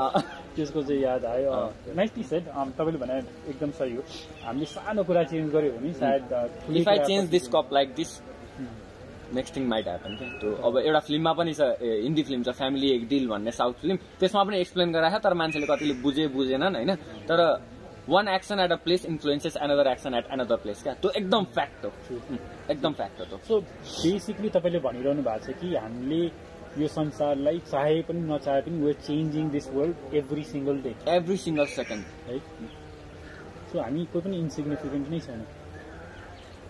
त्यसको 0.56 0.82
चाहिँ 0.84 1.02
याद 1.02 1.26
आयो। 1.26 1.52
नाइसली 1.96 2.24
सेट 2.24 2.44
तपाईँले 2.78 3.00
भने 3.04 3.18
एकदम 3.50 3.72
सही 3.80 3.96
हो। 3.96 4.04
हामीले 4.46 4.66
सानो 4.76 5.04
कुरा 5.04 5.24
चेन्ज 5.34 5.52
गर्यो 5.54 5.72
भने 5.76 5.94
सायद 6.00 6.24
if 6.80 6.88
I 6.88 7.00
change 7.12 7.30
this 7.36 7.48
cup 7.56 7.74
like 7.74 7.94
this 7.96 8.12
next 9.34 9.56
thing 9.56 9.68
might 9.68 9.88
happen 9.88 10.16
क्या 10.18 10.28
त्यो 10.40 10.50
अब 10.68 10.78
एउटा 10.78 11.00
फिल्ममा 11.06 11.32
पनि 11.34 11.54
छ 11.54 11.62
हिन्दी 11.82 12.24
फिल्म 12.24 12.44
छ 12.44 12.50
फ्यामिली 12.58 12.90
एक 12.96 13.08
डिल 13.10 13.28
भन्ने 13.30 13.52
साउथ 13.52 13.74
फिल्म। 13.82 13.96
त्यसमा 14.20 14.44
पनि 14.44 14.60
एक्सप्लेन 14.60 14.92
गराएको 14.94 15.20
तर 15.20 15.34
मान्छेले 15.42 15.68
कतिले 15.68 15.94
बुझे 16.02 16.28
बुझेनन् 16.36 16.76
होइन? 16.76 16.96
तर 17.30 17.40
one 18.10 18.28
action 18.30 18.60
at 18.60 18.72
a 18.72 18.76
place 18.86 19.06
influences 19.06 19.58
another 19.66 19.88
action 19.92 20.14
at 20.14 20.26
another 20.34 20.56
place 20.64 20.84
क्या? 20.84 20.94
त्यो 21.02 21.12
एकदम 21.20 21.44
फ्याक्ट 21.56 21.86
हो। 21.86 21.92
एकदम 22.72 22.94
फ्याक्ट 22.94 23.20
हो 23.20 23.26
त्यो 23.26 23.38
सो 23.48 23.60
बेसिकली 23.60 24.50
तपाईँले 24.56 24.80
भनिरहनु 24.86 25.24
भएको 25.26 25.46
छ 25.46 25.58
कि 25.62 25.76
हामीले 25.76 26.22
यो 26.78 26.88
संसारलाई 26.94 27.60
चाहे 27.72 28.02
पनि 28.08 28.22
नचाहे 28.30 28.62
पनि 28.62 28.78
we're 28.84 28.98
changing 29.08 29.50
this 29.50 29.68
world 29.74 30.16
every 30.22 30.44
single 30.54 30.82
day 30.86 30.92
every 31.16 31.38
single 31.44 31.66
second 31.74 32.04
है? 32.30 32.40
सो 33.72 33.80
हामी 33.82 34.06
कोही 34.14 34.24
पनि 34.26 34.38
इन्सिग्निफिकेन्ट 34.46 35.10
नै 35.10 35.20
छैन। 35.28 35.42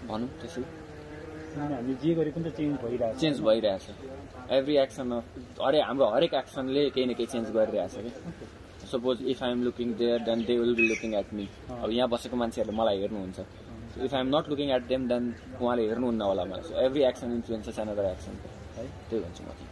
भनौँ 0.10 0.28
त्यसै। 0.42 0.64
हामीले 1.58 1.94
जे 2.04 2.14
गरे 2.16 2.32
पनि 2.36 2.44
त 2.50 2.56
चेन्ज 2.58 2.76
भइरहेको 2.84 3.18
छ। 3.18 3.22
चेन्ज 3.22 3.42
भइरहेछ 3.48 3.86
एभ्री 4.58 4.76
एक्सन 4.78 5.12
हरेक 5.66 5.84
हाम्रो 5.88 6.06
हरेक 6.16 6.34
एक्सनले 6.44 6.90
केही 6.96 7.06
न 7.06 7.14
केही 7.18 7.28
चेन्ज 7.34 7.52
गरिरहेछ 7.58 7.96
कि? 8.06 8.12
Suppose 8.92 9.22
if 9.34 9.44
I 9.44 9.52
am 9.52 9.64
looking 9.64 9.94
there 10.02 10.20
then 10.30 10.46
they 10.46 10.58
will 10.60 10.76
be 10.76 10.88
looking 10.88 11.14
at 11.20 11.34
me 11.34 11.48
अब 11.82 11.90
यहाँ 11.92 12.10
बसेको 12.10 12.36
मान्छेहरूले 12.42 12.78
मलाई 12.78 13.00
हेर्नुहुन्छ। 13.02 13.40
If 14.06 14.14
I 14.14 14.22
am 14.22 14.36
not 14.36 14.50
looking 14.50 14.70
at 14.76 14.84
them 14.92 15.08
then 15.08 15.24
उहाँले 15.62 15.88
हेर्नुहुन्न 15.90 16.22
होला 16.22 16.46
मलाई। 16.52 16.64
So 16.70 16.74
every 16.86 17.04
action 17.10 17.32
influences 17.40 17.80
another 17.80 18.06
action 18.12 18.34
है? 18.78 18.86
त्यही 19.10 19.24
भन्छु 19.24 19.44
म। 19.44 19.65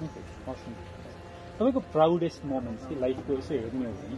तपाईँको 0.00 1.80
प्राउडेस्ट 1.94 2.44
मोमेन्ट्स 2.52 2.82
कि 2.88 2.94
लाइफको 3.00 3.30
यसो 3.38 3.52
हेर्ने 3.54 3.86
हो 3.86 3.92
भने 3.92 4.16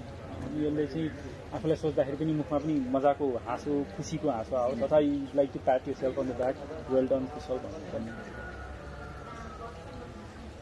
यसले 0.65 0.85
चाहिँ 0.87 1.09
आफूलाई 1.55 1.77
सोच्दाखेरि 1.77 2.17
पनि 2.17 2.33
मुखमा 2.41 2.59
पनि 2.59 2.75
मजाको 2.95 3.27
हाँसो 3.47 3.73
खुसीको 3.97 4.29
हाँसो 4.31 4.55
आओ 4.57 4.73
तथा 4.83 4.99
like 5.39 5.49
to 5.53 5.59
pat 5.67 5.83
yourself 6.03 6.17
on 6.19 6.27
the 6.29 6.33
back 6.41 6.57
well 6.91 7.07
done 7.13 7.23
Kushal 7.35 7.57
भन्नुपर्ने 7.67 8.13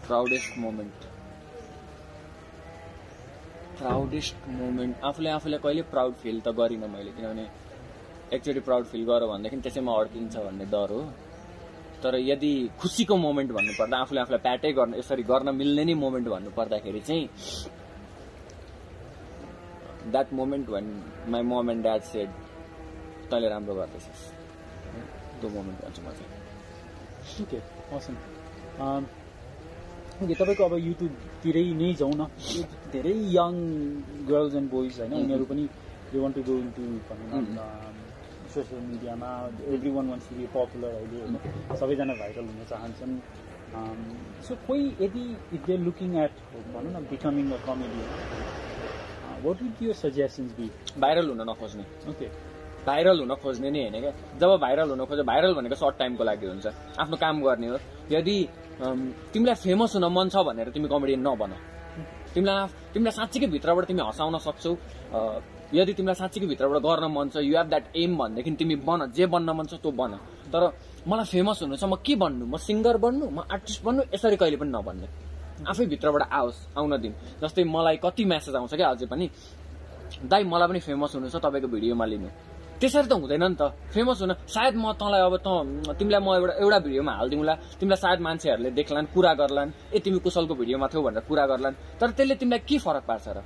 प्राउडेस्ट 0.06 0.50
मोमेन्ट 0.58 0.98
प्राउडेस्ट 3.78 4.34
मोमेन्ट 4.60 4.94
आफूले 5.08 5.30
आफूलाई 5.30 5.58
कहिले 5.64 5.82
प्राउड 5.94 6.14
फिल 6.22 6.36
त 6.40 6.48
गरिनँ 6.58 6.88
मैले 6.94 7.10
किनभने 7.16 7.44
एकचोटि 8.36 8.60
प्राउड 8.68 8.84
फिल 8.86 9.02
गर 9.06 9.22
भनेदेखि 9.26 9.56
त्यसैमा 9.66 9.92
अड्किन्छ 10.00 10.34
भन्ने 10.36 10.66
डर 10.74 10.90
हो। 10.92 11.02
तर 12.02 12.14
यदि 12.30 12.52
खुसीको 12.80 13.14
मोमेन्ट 13.26 13.50
भन्नुपर्दा 13.52 13.96
आफूले 14.02 14.20
आफूलाई 14.20 14.40
प्याटै 14.46 14.72
गर्न 14.78 14.92
यसरी 15.00 15.22
गर्न 15.30 15.48
मिल्ने 15.60 15.84
नै 15.84 15.94
मोमेन्ट 16.04 16.26
भन्नुपर्दाखेरि 16.34 17.00
चाहिँ 17.08 17.24
द्याट 20.12 20.28
मोमेन्ट 20.40 20.66
भन 20.74 20.86
my 21.32 21.42
mom 21.52 21.70
and 21.70 21.82
dad 21.82 22.02
said 22.12 22.28
तैँले 23.30 23.48
राम्रो 23.48 23.74
गर्दैछस्। 23.74 24.22
त्यो 25.40 25.48
मोमेन्ट 25.56 25.78
भन्छु 25.84 26.00
म 26.02 26.08
चाहिँ। 26.18 26.30
ओके 27.42 27.58
ओके 30.22 30.34
तपाईँको 30.34 30.62
अब 30.64 30.74
युट्युबतिरै 30.88 31.66
नै 31.80 31.92
जाउँ 32.00 32.14
न। 32.14 32.22
धेरै 32.92 33.16
यङ 33.36 33.52
गर्ल्स 34.30 34.54
एन्ड 34.60 34.68
बोइज 34.70 35.00
होइन. 35.00 35.12
उनीहरू 35.24 35.44
पनि 35.50 35.64
they 36.12 36.18
want 36.20 36.34
to 36.36 36.42
go 36.48 36.52
into 36.64 36.82
भनौँ 37.08 37.40
न 37.40 37.58
सोसियल 38.50 38.82
मिडियामा 38.82 39.30
everyone 39.90 40.08
wants 40.10 40.28
to 40.28 40.36
be 40.36 40.46
popular 40.54 40.94
अहिले 40.94 41.18
होइन 41.22 41.36
सबैजना 41.80 42.14
भाइरल 42.20 42.46
हुन 42.50 42.64
चाहन्छन्। 42.70 43.12
सो 44.46 44.54
कोही 44.66 44.86
यदि 45.00 45.24
इफ 45.54 45.66
दे 45.66 45.76
लुकिङ 45.86 46.16
एट 46.24 46.32
भनौँ 46.74 46.92
न 46.92 47.06
becoming 47.10 47.50
a 47.50 47.58
comedian 47.66 48.08
what 49.44 49.62
would 49.62 49.82
your 49.82 49.94
suggestions 49.94 50.50
be 50.58 50.70
viral 50.98 51.28
हुन 51.30 51.40
नखोज्ने। 51.50 51.84
ओके 52.10 52.28
भाइरल 52.86 53.20
हुन 53.20 53.34
खोज्ने 53.42 53.70
नै 53.70 53.80
होइन 53.82 54.00
क्या? 54.00 54.12
जब 54.40 54.50
भाइरल 54.60 54.90
हुन 54.90 55.04
खोज्छ 55.04 55.22
भाइरल 55.30 55.52
भनेको 55.54 55.76
सर्ट 55.76 55.96
टाइमको 55.98 56.24
लागि 56.24 56.46
हुन्छ। 56.46 56.66
आफ्नो 57.00 57.16
काम 57.16 57.42
गर्ने 57.44 57.66
हो। 57.68 57.78
यदि 58.10 58.36
अम, 58.80 59.00
तिमीलाई 59.32 59.54
फेमस 59.54 59.94
हुन 59.96 60.04
मन 60.08 60.28
छ 60.32 60.36
भनेर 60.40 60.68
तिमी 60.72 60.88
कमेडियन 60.88 61.20
नबन। 61.20 61.52
तिमीलाई 62.34 62.66
तिमीलाई 62.92 63.12
साँच्चीकै 63.12 63.46
भित्रबाट 63.54 63.84
तिमी 63.84 64.00
हँसाउन 64.00 64.38
सक्छौ। 64.40 64.72
अ, 64.72 65.18
यदि 65.70 65.92
तिमीलाई 65.94 66.18
साँच्चीकै 66.18 66.46
भित्रबाट 66.50 66.82
गर्न 66.82 67.04
मन 67.14 67.28
छ 67.30 67.36
यु 67.46 67.54
हेभ 67.56 67.68
द्याट 67.70 67.84
एम 67.96 68.16
भनेदेखि 68.18 68.50
तिमी 68.58 68.76
बन 68.82 69.00
जे 69.14 69.26
बन्न 69.30 69.48
मन 69.54 69.66
छ 69.70 69.74
त्यो 69.78 69.90
बन। 69.94 70.12
तर 70.50 70.62
मलाई 71.06 71.26
फेमस 71.30 71.62
हुनु 71.62 71.76
छ 71.78 71.84
म 71.86 71.94
के 72.02 72.14
बन्नु? 72.18 72.44
म 72.46 72.56
सिङ्गर 72.58 72.96
बन्नु? 72.98 73.24
म 73.30 73.38
आर्टिस्ट 73.46 73.80
बन्नु? 73.86 74.02
यसरी 74.14 74.36
कहिले 74.36 74.56
पनि 74.58 74.70
नभन्ने 74.74 75.06
आफै 75.70 75.86
भित्रबाट 75.86 76.22
आओस् 76.26 76.58
आउन 76.74 76.92
दिन। 76.98 77.12
जस्तै 77.42 77.64
मलाई 77.64 77.96
कति 78.02 78.24
म्यासेज 78.24 78.54
आउँछ 78.58 78.74
क्या 78.74 78.88
अझै 78.90 79.06
पनि 79.06 79.26
दाइ 80.26 80.42
मलाई 80.42 80.68
पनि 80.68 80.80
फेमस 80.82 81.14
हुनु 81.14 81.28
छ 81.30 81.36
तपाईँको 81.38 81.68
भिडियोमा 81.70 82.04
लिनु। 82.10 82.28
त्यसरी 82.80 83.06
त 83.06 83.12
हुँदैन 83.12 83.44
नि 83.44 83.56
त। 83.60 83.62
फेमस 83.94 84.18
हुन 84.24 84.32
सायद 84.48 84.74
म 84.74 84.96
तँलाई 84.96 85.20
अब 85.22 85.36
त 85.38 85.48
तिमीलाई 86.00 86.20
म 86.24 86.28
एउटा 86.34 86.54
एउटा 86.64 86.78
भिडियोमा 86.80 87.12
हालिदिउँला। 87.12 87.54
तिमीलाई 87.78 88.00
सायद 88.00 88.20
मान्छेहरूले 88.26 88.70
देख्लान् 88.72 89.12
कुरा 89.14 89.32
गर्लान्। 89.36 89.70
ए 89.94 89.98
तिमी 90.00 90.18
कुशलको 90.24 90.54
भिडियोमा 90.56 90.86
थियौ 90.88 91.02
भनेर 91.04 91.22
कुरा 91.28 91.44
गर्लान्। 91.46 91.74
तर 92.00 92.08
त्यसले 92.16 92.34
तिमीलाई 92.40 92.60
के 92.64 92.76
फरक 92.80 93.04
पार्छ 93.04 93.28
र? 93.36 93.38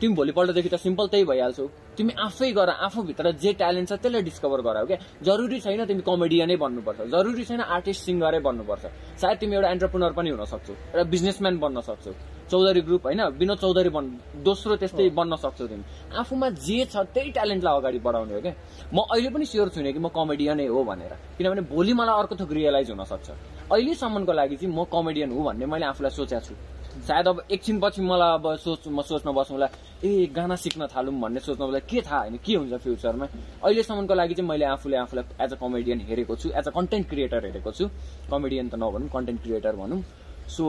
तिमी 0.00 0.14
भोलिपल्टदेखि 0.14 0.68
त 0.68 0.76
सिम्पल 0.78 1.06
त्यही 1.10 1.24
भइहाल्छौ। 1.24 1.66
तिमी 1.98 2.12
आफै 2.16 2.50
गर 2.54 2.70
आफूभित्र 2.86 3.30
जे 3.42 3.52
ट्यालेन्ट 3.58 3.88
छ 3.88 3.92
त्यसलाई 3.98 4.22
डिस्कभर 4.22 4.60
गराऊ 4.62 4.86
क्या 4.86 4.98
जरुरी 5.26 5.58
छैन 5.60 5.84
तिमी 5.90 6.02
कमेडियनै 6.06 6.56
बन्नुपर्छ 6.56 6.98
जरुरी 7.10 7.44
छैन 7.44 7.60
आर्टिस्ट 7.60 8.02
सिङ्गरै 8.06 8.40
बन्नुपर्छ। 8.46 8.84
सायद 9.18 9.36
तिमी 9.38 9.54
एउटा 9.58 9.68
एन्टरप्रिनर 9.74 10.12
पनि 10.14 10.28
हुन 10.30 10.44
सक्छौ 10.46 10.72
एउटा 10.72 11.04
बिजनेसम्यान 11.10 11.58
बन्न 11.58 11.80
सक्छौ 11.90 12.12
चौधरी 12.48 12.80
ग्रुप 12.80 13.02
होइन 13.04 13.22
विनोद 13.38 13.58
चौधरी 13.58 13.90
बन् 13.92 14.06
दोस्रो 14.46 14.76
त्यस्तै 14.80 15.08
बन्न 15.18 15.36
सक्छौ 15.36 15.66
तिमी। 15.66 15.84
आफूमा 16.16 16.48
जे 16.56 16.78
छ 16.86 17.02
त्यही 17.14 17.30
ट्यालेन्टलाई 17.36 17.74
अगाडि 17.76 17.98
बढाउने 17.98 18.34
हो 18.34 18.40
क्या 18.40 18.54
म 18.94 18.98
अहिले 19.02 19.28
पनि 19.34 19.44
स्योर 19.44 19.68
छुइनँ 19.74 19.92
कि 19.92 19.98
म 19.98 20.08
कमेडियनै 20.14 20.66
हो 20.70 20.80
भनेर। 20.86 21.12
किनभने 21.36 21.62
भोलि 21.68 21.92
मलाई 21.92 22.14
अर्को 22.22 22.34
थोक 22.40 22.52
रियलाइज 22.54 22.90
हुन 22.94 23.04
सक्छ 23.04 23.28
अहिलेसम्मको 23.68 24.32
लागि 24.32 24.56
चाहिँ 24.56 24.72
म 24.72 24.86
कमेडियन 24.86 25.28
हो 25.34 25.40
भन्ने 25.44 25.66
मैले 25.66 25.86
आफूलाई 25.92 26.12
सोचेको 26.14 26.40
छु। 26.46 26.54
सायद 26.88 27.28
अब 27.28 27.42
एकछिनपछि 27.50 28.02
मलाई 28.02 28.32
अब 28.34 28.44
सोच 28.58 28.88
म 28.88 29.02
सोच्न 29.02 29.32
बसौँला 29.32 29.68
ए 30.04 30.26
गाना 30.34 30.56
सिक्न 30.56 30.86
थालौँ 30.88 31.14
भन्ने 31.20 31.40
सोच्न 31.40 31.66
बेला 31.66 31.78
के 31.84 32.00
थाहा 32.02 32.18
होइन 32.20 32.36
के 32.40 32.54
हुन्छ 32.54 32.74
फ्युचरमा? 32.82 33.26
अहिलेसम्मको 33.64 34.14
लागि 34.14 34.34
चाहिँ 34.34 34.48
मैले 34.48 34.64
आफूले 34.64 34.96
आफूलाई 34.96 35.24
एज 35.44 35.52
अ 35.52 35.56
कमेडियन 35.56 36.00
हेरेको 36.08 36.36
छु 36.36 36.48
एज 36.50 36.66
अ 36.68 36.70
कन्टेन्ट 36.70 37.08
क्रिएटर 37.08 37.44
हेरेको 37.46 37.70
छु। 37.72 37.88
कमेडियन 38.30 38.68
त 38.68 38.74
नभनौँ 38.74 39.08
कन्टेन्ट 39.14 39.42
क्रिएटर 39.42 39.76
भनौँ। 39.76 40.02
सो 40.48 40.64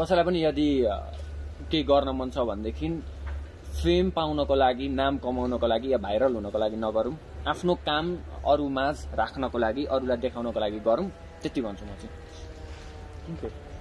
कसैलाई 0.00 0.24
पनि 0.24 0.44
यदि 0.44 0.68
केही 1.70 1.82
गर्न 1.90 2.08
मन 2.16 2.30
छ 2.30 2.46
भनेदेखि 2.46 2.88
फेम 3.82 4.10
पाउनको 4.12 4.54
लागि 4.54 4.88
नाम 5.00 5.18
कमाउनको 5.24 5.66
लागि 5.66 5.92
या 5.92 5.98
भाइरल 5.98 6.34
हुनको 6.34 6.58
लागि 6.58 6.76
नगरौँ। 6.76 7.14
आफ्नो 7.48 7.74
काम 7.88 8.06
अरू 8.52 8.68
माझ 8.68 8.96
राख्नको 9.20 9.58
लागि 9.58 9.84
अरूलाई 9.90 10.16
देखाउनको 10.24 10.60
लागि 10.60 10.78
गरौँ। 10.86 11.08
त्यति 11.42 11.60
भन्छु 11.60 11.84
म 11.84 11.92
चाहिँ। 12.00 13.71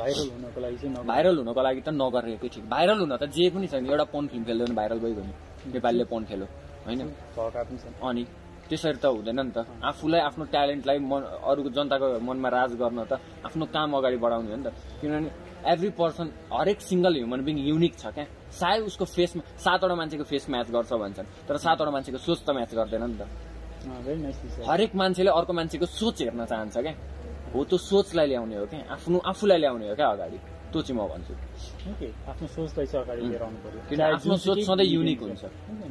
भाइरल 0.00 0.28
हुनको 0.32 0.60
लागि 0.60 0.76
चाहिँ। 0.80 1.06
भाइरल 1.06 1.36
हुनको 1.38 1.60
लागि 1.62 1.80
त 1.80 1.88
नगरेकै 1.92 2.48
ठिक। 2.48 2.64
भाइरल 2.74 2.98
हुन 3.04 3.12
त 3.20 3.24
जे 3.36 3.44
पनि 3.52 3.66
छैन 3.68 3.84
एउटा 3.86 4.04
पोन 4.12 4.24
फिल्म 4.32 4.44
खेल्यो 4.48 4.64
भने 4.66 4.74
भाइरल 4.80 4.98
भइगयो 5.04 5.24
नि। 5.28 5.34
नेपालीले 5.76 6.04
पोन 6.12 6.22
खेल्यो 6.24 6.46
होइन? 6.86 7.00
अनि 8.08 8.22
त्यसरी 8.70 8.98
त 9.02 9.06
हुँदैन 9.12 9.40
नि 9.40 9.52
त। 9.52 9.58
आफूलाई 9.82 10.20
आफ्नो 10.28 10.44
ट्यालेन्टलाई 10.54 10.98
मन 11.04 11.22
अरूको 11.50 11.70
जनताको 11.76 12.06
मनमा 12.28 12.48
राज 12.48 12.72
गर्न 12.80 12.98
त 13.10 13.12
आफ्नो 13.44 13.64
काम 13.76 13.90
अगाडि 13.98 14.16
बढाउने 14.24 14.50
हो 14.50 14.56
नि 14.56 14.64
त। 14.64 14.68
किनभने 15.00 15.30
एभ्री 15.72 15.90
पर्सन 16.00 16.26
हरेक 16.48 16.78
सिङ्गल 16.80 17.12
ह्युमन 17.20 17.40
बिङ 17.44 17.56
युनिक 17.68 17.94
छ 18.00 18.04
क्या। 18.16 18.24
सायद 18.56 18.82
उसको 18.88 19.04
फेसमा 19.04 19.42
सातवटा 19.60 19.94
मान्छेको 20.00 20.24
फेस 20.24 20.44
म्याच 20.48 20.68
गर्छ 20.70 20.92
भन्छन् 20.96 21.28
तर 21.48 21.56
सातवटा 21.60 21.90
मान्छेको 21.92 22.18
सोच 22.18 22.40
त 22.46 22.48
म्याच 22.56 22.72
गर्दैन 22.78 23.04
नि 23.04 23.16
त। 23.20 23.22
हरेक 24.70 24.92
मान्छेले 24.94 25.30
अर्को 25.38 25.52
मान्छेको 25.52 25.86
सोच 25.86 26.16
हेर्न 26.22 26.44
चाहन्छ 26.46 26.76
क्या। 26.78 26.94
हो 27.54 27.64
त्यो 27.64 27.78
सोचलाई 27.78 28.26
ल्याउने 28.26 28.56
हो 28.56 28.66
क्या। 28.66 28.80
आफ्नो 28.94 29.18
आफूलाई 29.26 29.58
ल्याउने 29.58 29.86
हो 29.90 29.94
क्या 29.94 30.08
अगाडि। 30.08 30.38
त्यो 30.70 30.80
चाहिँ 30.86 30.94
म 30.94 31.02
भन्छु। 31.10 31.34
ओके 31.90 32.08
आफ्नो 32.30 32.46
सोचलाई 32.46 32.86
चाहिँ 32.86 33.04
अगाडि 33.04 33.20
लिएर 33.26 33.42
आउनु 33.42 33.58
पर्यो 33.58 33.80
किन 33.90 33.98
चाहे 33.98 34.12
आफ्नो 34.14 34.36
सोच 34.38 34.58
सधैँ 34.70 34.86
युनिक 34.86 35.20
हुन्छ। 35.22 35.42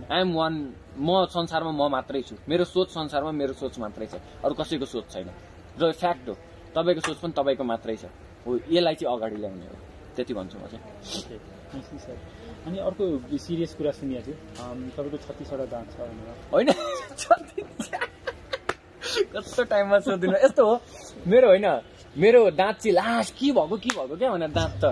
आइएम 0.07 0.29
वान 0.33 0.53
म 0.95 1.09
संसारमा 1.27 1.71
म 1.71 1.83
मात्रै 1.91 2.21
छु। 2.23 2.35
मेरो 2.47 2.63
सोच 2.63 2.87
संसारमा 2.95 3.31
मेरो 3.31 3.53
सोच 3.59 3.75
मात्रै 3.79 4.07
छ। 4.07 4.15
अरू 4.39 4.53
कसैको 4.55 4.85
सोच 4.87 5.05
छैन। 5.11 5.29
र 5.79 5.91
फ्याक्ट 5.91 6.25
हो 6.29 6.35
तपाईँको 6.75 7.01
सोच 7.07 7.17
पनि 7.19 7.33
तपाईँको 7.35 7.63
मात्रै 7.63 7.95
छ। 7.95 8.05
हो 8.47 8.49
यसलाई 8.71 8.95
चाहिँ 8.95 9.11
अगाडि 9.11 9.37
ल्याउने 9.43 9.65
हो। 9.67 9.75
त्यति 10.15 10.33
भन्छु 10.33 10.57
म 10.59 10.65
चाहिँ। 10.71 10.83
सर 11.99 12.17
अनि 12.67 12.77
अर्को 12.79 13.03
सिरियस 13.37 13.73
कुरा 13.75 13.91
सुनिएको 13.99 14.31
थियो। 14.31 14.35
तपाईँको 14.95 15.17
छत्तिसवटा 15.27 15.65
दाँत 15.67 15.87
छ 15.91 15.97
भनेर। 16.07 16.27
होइन 16.55 16.67
कस्तो 19.33 19.63
टाइममा 19.63 19.99
सोधिनु? 19.99 20.37
यस्तो 20.45 20.65
हो। 20.65 20.75
मेरो 21.27 21.47
होइन 21.47 21.67
मेरो 22.17 22.39
दाँत 22.51 22.75
चाहिँ 22.79 22.95
लास्ट 22.95 23.33
के 23.35 23.51
भएको 23.51 23.75
के 23.77 23.89
भएको 23.89 24.15
क्या 24.15 24.31
भनेर 24.31 24.51
दाँत 24.55 24.73
त। 24.83 24.85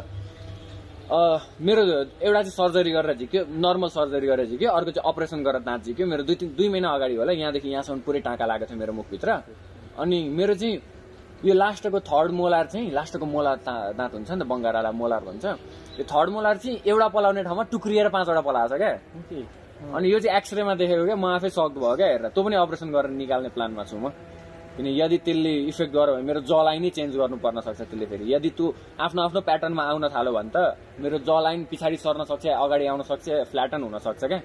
मेरो 1.08 1.82
एउटा 2.20 2.42
चाहिँ 2.42 2.52
सर्जरी 2.52 2.92
गरेर 2.92 3.16
झिक्यो 3.16 3.42
नर्मल 3.48 3.90
सर्जरी 3.96 4.28
गरेर 4.28 4.46
झिक्यो 4.52 4.70
अर्को 4.70 4.92
चाहिँ 4.92 5.08
अपरेसन 5.08 5.40
गरेर 5.44 5.62
दाँत 5.64 5.84
झिक्यो। 5.88 6.06
मेरो 6.08 6.24
दुई 6.28 6.36
तिन 6.36 6.50
दुई 6.58 6.68
महिना 6.70 6.90
अगाडि 7.00 7.16
होला 7.16 7.32
यहाँदेखि 7.32 7.70
यहाँसम्म 7.72 8.00
पुरै 8.04 8.20
टाँका 8.28 8.46
लागेको 8.46 8.68
थियो 8.68 8.80
मेरो 8.80 8.94
मुखभित्र। 8.94 9.30
अनि 10.04 10.18
मेरो 10.30 10.54
चाहिँ 10.54 10.76
यो 11.48 11.54
लास्टको 11.54 12.00
थर्ड 12.12 12.32
मोलार 12.36 12.66
चाहिँ 12.76 12.92
लास्टको 12.92 13.26
मोलार 13.26 13.56
ता- 13.64 13.96
दाँत 13.96 14.14
हुन्छ 14.14 14.32
नि 14.32 14.42
त 14.44 14.48
बङ्गारालाई 14.52 14.94
मोलार 15.00 15.22
भन्छ। 15.24 15.46
यो 15.96 16.04
थर्ड 16.04 16.30
मोलार 16.36 16.58
चाहिँ 16.58 16.82
एउटा 16.84 17.08
पलाउने 17.08 17.44
ठाउँमा 17.48 17.64
टुक्रिएर 17.72 18.08
पाँचवटा 18.12 18.42
पलाएको 18.42 18.68
छ 18.68 18.78
क्या। 18.78 18.92
अनि 19.96 20.06
यो 20.12 20.20
चाहिँ 20.20 20.38
एक्सरेमा 20.38 20.74
देखेको 20.76 21.06
क्या 21.08 21.16
म 21.16 21.26
आफै 21.40 21.50
सक्द 21.56 21.78
भयो 21.78 21.96
क्या 21.96 22.08
हेरेर। 22.12 22.30
त्यो 22.36 22.42
पनि 22.44 22.56
अपरेसन 22.58 22.90
गरेर 22.92 23.12
निकाल्ने 23.16 23.50
प्लानमा 23.56 23.84
छु 23.88 23.98
म। 23.98 24.12
किन 24.78 24.88
यदि 24.94 25.18
त्यसले 25.26 25.54
इफेक्ट 25.68 25.92
गर्यो 25.94 26.14
भने 26.16 26.26
मेरो 26.30 26.42
जलाइन 26.46 26.82
नै 26.82 26.90
चेन्ज 26.92 27.12
गर्नु 27.18 27.38
पर्न 27.38 27.58
सक्छ 27.68 27.82
त्यसले 27.82 28.06
फेरि 28.06 28.26
यदि 28.34 28.50
तँ 28.58 28.66
आफ्नो 29.00 29.22
आफ्नो 29.22 29.42
प्याटर्नमा 29.42 29.84
आउन 29.84 30.06
थाल्यो 30.16 30.32
भने 30.34 30.52
त 30.56 30.58
मेरो 31.02 31.18
जलाइन 31.26 31.60
पछाडि 31.72 31.98
सर्न 31.98 32.22
सक्छ 32.32 32.46
अगाडि 32.58 32.86
आउन 32.88 33.02
सक्छ 33.12 33.26
फ्ल्याटन 33.52 33.82
हुन 33.84 33.98
सक्छ 34.00 34.22
क्या 34.24 34.40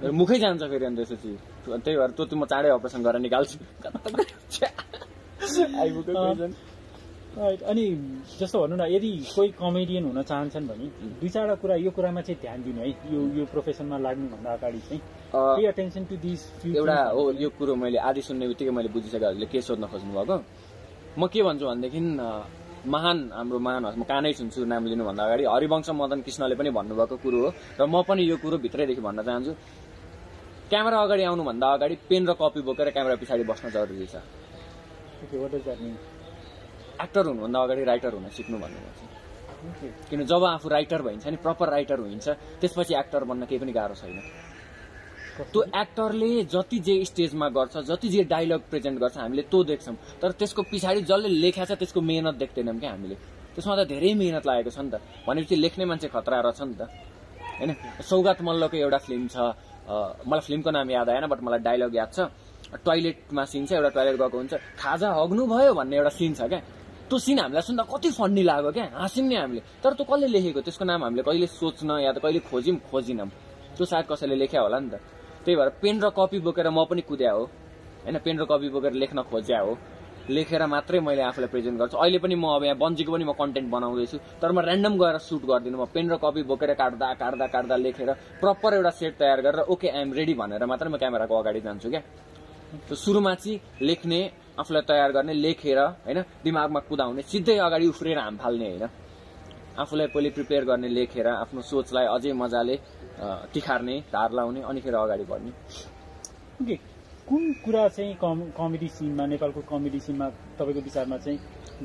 मेरो 0.00 0.12
मुखै 0.12 0.38
जान्छ 0.40 0.62
फेरि 0.64 0.84
अनि 0.84 0.96
त्यसपछि 0.96 1.32
त्यही 1.76 1.96
भएर 1.96 2.10
त्यो 2.10 2.24
चाहिँ 2.24 2.40
म 2.40 2.44
चाँडै 2.46 2.68
अपरेसन 2.76 3.00
गरेर 3.02 3.20
निकाल्छु 3.20 3.56
आइपुग्यो। 5.80 6.22
Right. 6.34 6.73
अनि 7.34 7.84
जस्तो 8.38 8.58
भनौँ 8.62 8.78
न 8.78 8.86
यदि 8.94 9.10
कोही 9.34 9.48
कमेडियन 9.58 10.04
हुन 10.06 10.22
चाहन्छन् 10.22 10.66
भने 10.70 10.86
दुई 11.18 11.28
चारवटा 11.34 11.54
कुरा 11.62 11.74
यो 11.82 11.90
कुरामा 11.90 12.20
चाहिँ 12.22 12.38
ध्यान 12.40 12.62
दिनु 12.62 12.80
है। 12.80 12.88
यो 13.10 13.20
यो 13.38 13.44
प्रोफेसनमा 13.50 13.98
लाग्नुभन्दा 14.06 14.50
अगाडि 14.54 14.80
चाहिँ 14.86 15.00
पे 15.34 15.66
अटेन्सन 15.66 16.04
टु 16.06 16.16
दिस 16.22 16.40
एउटा 16.62 16.98
हो 17.10 17.22
यो 17.42 17.48
कुरो 17.58 17.74
मैले 17.74 17.98
आधी 17.98 18.22
सुन्ने 18.22 18.46
बित्तिकै 18.48 18.70
मैले 18.70 18.88
बुझिसकेँ 18.94 19.18
हजुरले 19.18 19.46
के 19.50 19.60
सोध्न 19.66 19.84
खोज्नु 19.90 20.14
भएको 20.14 20.36
म 21.18 21.26
के 21.26 21.42
भन्छु 21.42 21.66
भनेदेखि 21.66 22.00
महान 22.94 23.18
हाम्रो 23.34 23.58
महान 23.58 23.82
म 23.98 24.02
कानै 24.06 24.32
सुन्छु 24.38 24.64
नाम 24.70 24.86
लिनुभन्दा 24.86 25.22
अगाडि। 25.26 25.44
हरिवंश 25.50 25.90
मदन 25.90 26.20
कृष्णले 26.22 26.54
पनि 26.54 26.70
भन्नुभएको 26.70 27.16
कुरो 27.18 27.38
हो 27.42 27.48
र 27.80 27.82
म 27.82 28.02
पनि 28.06 28.22
यो 28.30 28.36
कुरो 28.38 28.56
भित्रैदेखि 28.62 29.02
भन्न 29.02 29.22
चाहन्छु। 29.26 29.52
क्यामेरा 30.70 30.98
अगाडि 31.02 31.22
आउनुभन्दा 31.34 31.66
अगाडि 31.76 31.94
पेन 32.08 32.22
र 32.30 32.32
कपी 32.38 32.60
बोकेर 32.62 32.88
क्यामेरा 32.94 33.16
पछाडि 33.18 33.42
बस्न 33.50 33.74
जरुरी 33.74 34.06
छ। 34.06 34.22
एक्टर 37.02 37.26
हुनुभन्दा 37.26 37.58
अगाडि 37.62 37.84
राइटर 37.84 38.12
हुन 38.14 38.28
सिक्नु 38.30 38.58
भन्नुभएको 38.58 38.92
छ 38.98 39.12
ओके 39.64 39.88
किन 40.10 40.24
जब 40.24 40.44
आफू 40.44 40.68
राइटर 40.68 41.02
भइन्छ 41.02 41.26
नि 41.26 41.36
प्रपर 41.44 41.68
राइटर 41.70 41.98
हुन्छ 42.00 42.28
त्यसपछि 42.60 42.94
एक्टर 42.94 43.24
बन्न 43.24 43.44
केही 43.46 43.58
पनि 43.60 43.72
गाह्रो 43.72 43.94
छैन। 43.94 44.20
त्यो 45.34 45.62
एक्टरले 45.74 46.44
जति 46.46 46.78
जे 46.78 46.94
स्टेजमा 47.04 47.48
गर्छ 47.50 47.76
जति 47.90 48.08
जे 48.08 48.22
डायलग 48.30 48.60
प्रेजेन्ट 48.70 48.98
गर्छ 49.00 49.16
हामीले 49.18 49.42
त्यो 49.42 49.62
देख्छौँ। 49.70 49.96
तर 50.22 50.30
त्यसको 50.38 50.62
पछाडि 50.70 51.00
जसले 51.10 51.28
लेखा 51.28 51.64
छ 51.64 51.72
त्यसको 51.80 52.00
मेहनत 52.00 52.34
देख्दैनौँ 52.38 52.78
क्या 52.78 52.90
हामीले। 52.90 53.16
त्यसमा 53.56 53.74
त 53.74 53.88
धेरै 53.88 54.14
मेहनत 54.14 54.46
लागेको 54.46 54.70
छ 54.70 54.78
नि 54.78 54.90
त। 54.94 55.00
भनेपछि 55.26 55.56
लेख्ने 55.56 55.84
मान्छे 55.90 56.08
खतरा 56.14 56.38
रहेछ 56.44 56.60
नि 56.62 56.74
त। 56.78 56.82
होइन? 57.58 57.70
सौगात 58.04 58.38
मल्लको 58.46 58.76
एउटा 58.76 58.98
फिल्म 59.00 59.26
छ। 59.26 59.36
मलाई 60.28 60.44
फिल्मको 60.46 60.70
नाम 60.70 60.90
याद 60.90 61.08
आएन 61.08 61.26
बट 61.26 61.40
मलाई 61.42 61.60
डायलग 61.66 61.94
याद 61.96 62.10
छ। 62.14 62.18
टोइलेटमा 62.86 63.42
सिन 63.44 63.66
छ 63.66 63.72
एउटा 63.74 63.90
टोइलेट 63.90 64.16
गएको 64.22 64.36
हुन्छ। 64.38 64.54
खाजा 64.78 65.08
हग्नु 65.18 65.42
भयो 65.50 65.72
भन्ने 65.74 65.96
एउटा 65.98 66.12
सिन 66.14 66.32
छ 66.38 66.46
क्या। 66.46 66.60
त्यो 67.08 67.18
सिन 67.18 67.38
हामीलाई 67.38 67.62
सुन्दा 67.62 67.84
कति 67.84 68.10
फन्नी 68.10 68.42
लाग्यो 68.42 68.70
क्या। 68.72 68.84
हाँस्यौँ 68.96 69.26
नि 69.28 69.36
हामीले। 69.36 69.60
तर 69.82 69.92
त्यो 69.92 70.04
कसले 70.08 70.26
लेखेको? 70.34 70.60
त्यसको 70.64 70.84
नाम 70.84 71.00
हामीले 71.04 71.22
कहिले 71.22 71.46
सोच्न 71.46 71.90
या 72.00 72.12
त 72.12 72.18
कहिले 72.24 72.40
खोज्यौँ 72.48 72.78
खोजिनौँ। 72.90 73.28
त्यो 73.76 73.84
सायद 73.84 74.04
कसैले 74.08 74.36
लेख्या 74.40 74.60
होला 74.64 74.78
नि 74.80 74.88
त। 74.88 74.94
त्यही 75.44 75.56
भएर 75.56 75.68
पेन 75.82 75.96
र 76.00 76.08
कपी 76.16 76.38
बोकेर 76.40 76.68
म 76.72 76.84
पनि 76.88 77.02
कुद्या 77.04 77.32
हो। 77.36 77.44
होइन 78.04 78.16
पेन 78.24 78.36
र 78.40 78.44
कपी 78.48 78.68
बोकेर 78.72 78.92
लेख्न 78.96 79.22
खोज्या 79.28 79.60
हो। 79.60 79.76
लेखेर 80.24 80.64
मात्रै 80.64 81.00
मैले 81.04 81.22
आफूलाई 81.28 81.48
प्रेजेन्ट 81.52 81.76
गर्छु। 81.78 81.96
अहिले 82.00 82.18
पनि 82.24 82.34
म 82.34 82.56
अब 82.56 82.64
यहाँ 82.64 82.78
बन्जीको 82.80 83.12
पनि 83.12 83.24
म 83.28 83.32
कन्टेन्ट 83.36 83.68
बनाउँदैछु। 83.68 84.40
तर 84.40 84.52
म 84.56 84.64
ऱ्यान्डम 84.64 84.96
गएर 84.96 85.18
सुट 85.20 85.42
गर्दिनँ। 85.44 85.76
म 85.76 85.84
पेन 85.92 86.08
र 86.08 86.16
कपी 86.16 86.42
बोकेर 86.48 86.72
काट्दा 86.80 87.12
काट्दा 87.20 87.46
काट्दा 87.52 87.76
लेखेर 87.76 88.10
प्रपर 88.40 88.80
एउटा 88.80 88.90
सेट 88.96 89.12
तयार 89.20 89.40
गरेर 89.44 89.68
ओके 89.68 89.88
आइएम 89.92 90.12
रेडी 90.16 90.34
भनेर 90.40 90.64
मात्रै 90.64 90.88
म 90.88 90.96
क्यामेराको 90.96 91.34
अगाडि 91.36 91.60
जान्छु 91.60 91.88
क्या। 91.92 92.02
सुरुमा 92.88 93.34
चाहिँ 93.34 93.60
लेख्ने 93.84 94.20
आफूलाई 94.58 94.82
तयार 94.88 95.10
गर्ने 95.12 95.34
लेखेर 95.34 95.78
होइन 95.78 96.18
दिमागमा 96.44 96.80
कुदाउने 96.88 97.22
सिधै 97.22 97.56
अगाडि 97.58 97.86
उफ्रिएर 97.88 98.18
हाम 98.18 98.36
फाल्ने 98.42 98.66
होइन। 98.70 98.84
आफूलाई 99.82 100.06
पहिले 100.14 100.30
प्रिपेयर 100.30 100.64
गर्ने 100.64 100.88
लेखेर 100.88 101.26
आफ्नो 101.26 101.60
सोचलाई 101.62 102.06
अझै 102.14 102.32
मजाले 102.32 102.76
तिखार्ने 103.52 103.94
धार 104.14 104.30
लाउने 104.32 104.60
अनिखेर 104.62 104.94
अगाडि 104.94 105.24
बढ्ने। 105.30 105.50
ओके 106.62 106.76
कुन 107.28 107.42
कुरा 107.64 107.88
चाहिँ 107.88 108.14
कम 108.22 108.38
कमेडी 108.54 108.88
सिनमा 108.94 109.24
नेपालको 109.26 109.60
कमेडी 109.66 110.00
सिनमा 110.06 110.26
तपाईँको 110.58 110.80
विचारमा 110.80 111.16
चाहिँ 111.24 111.38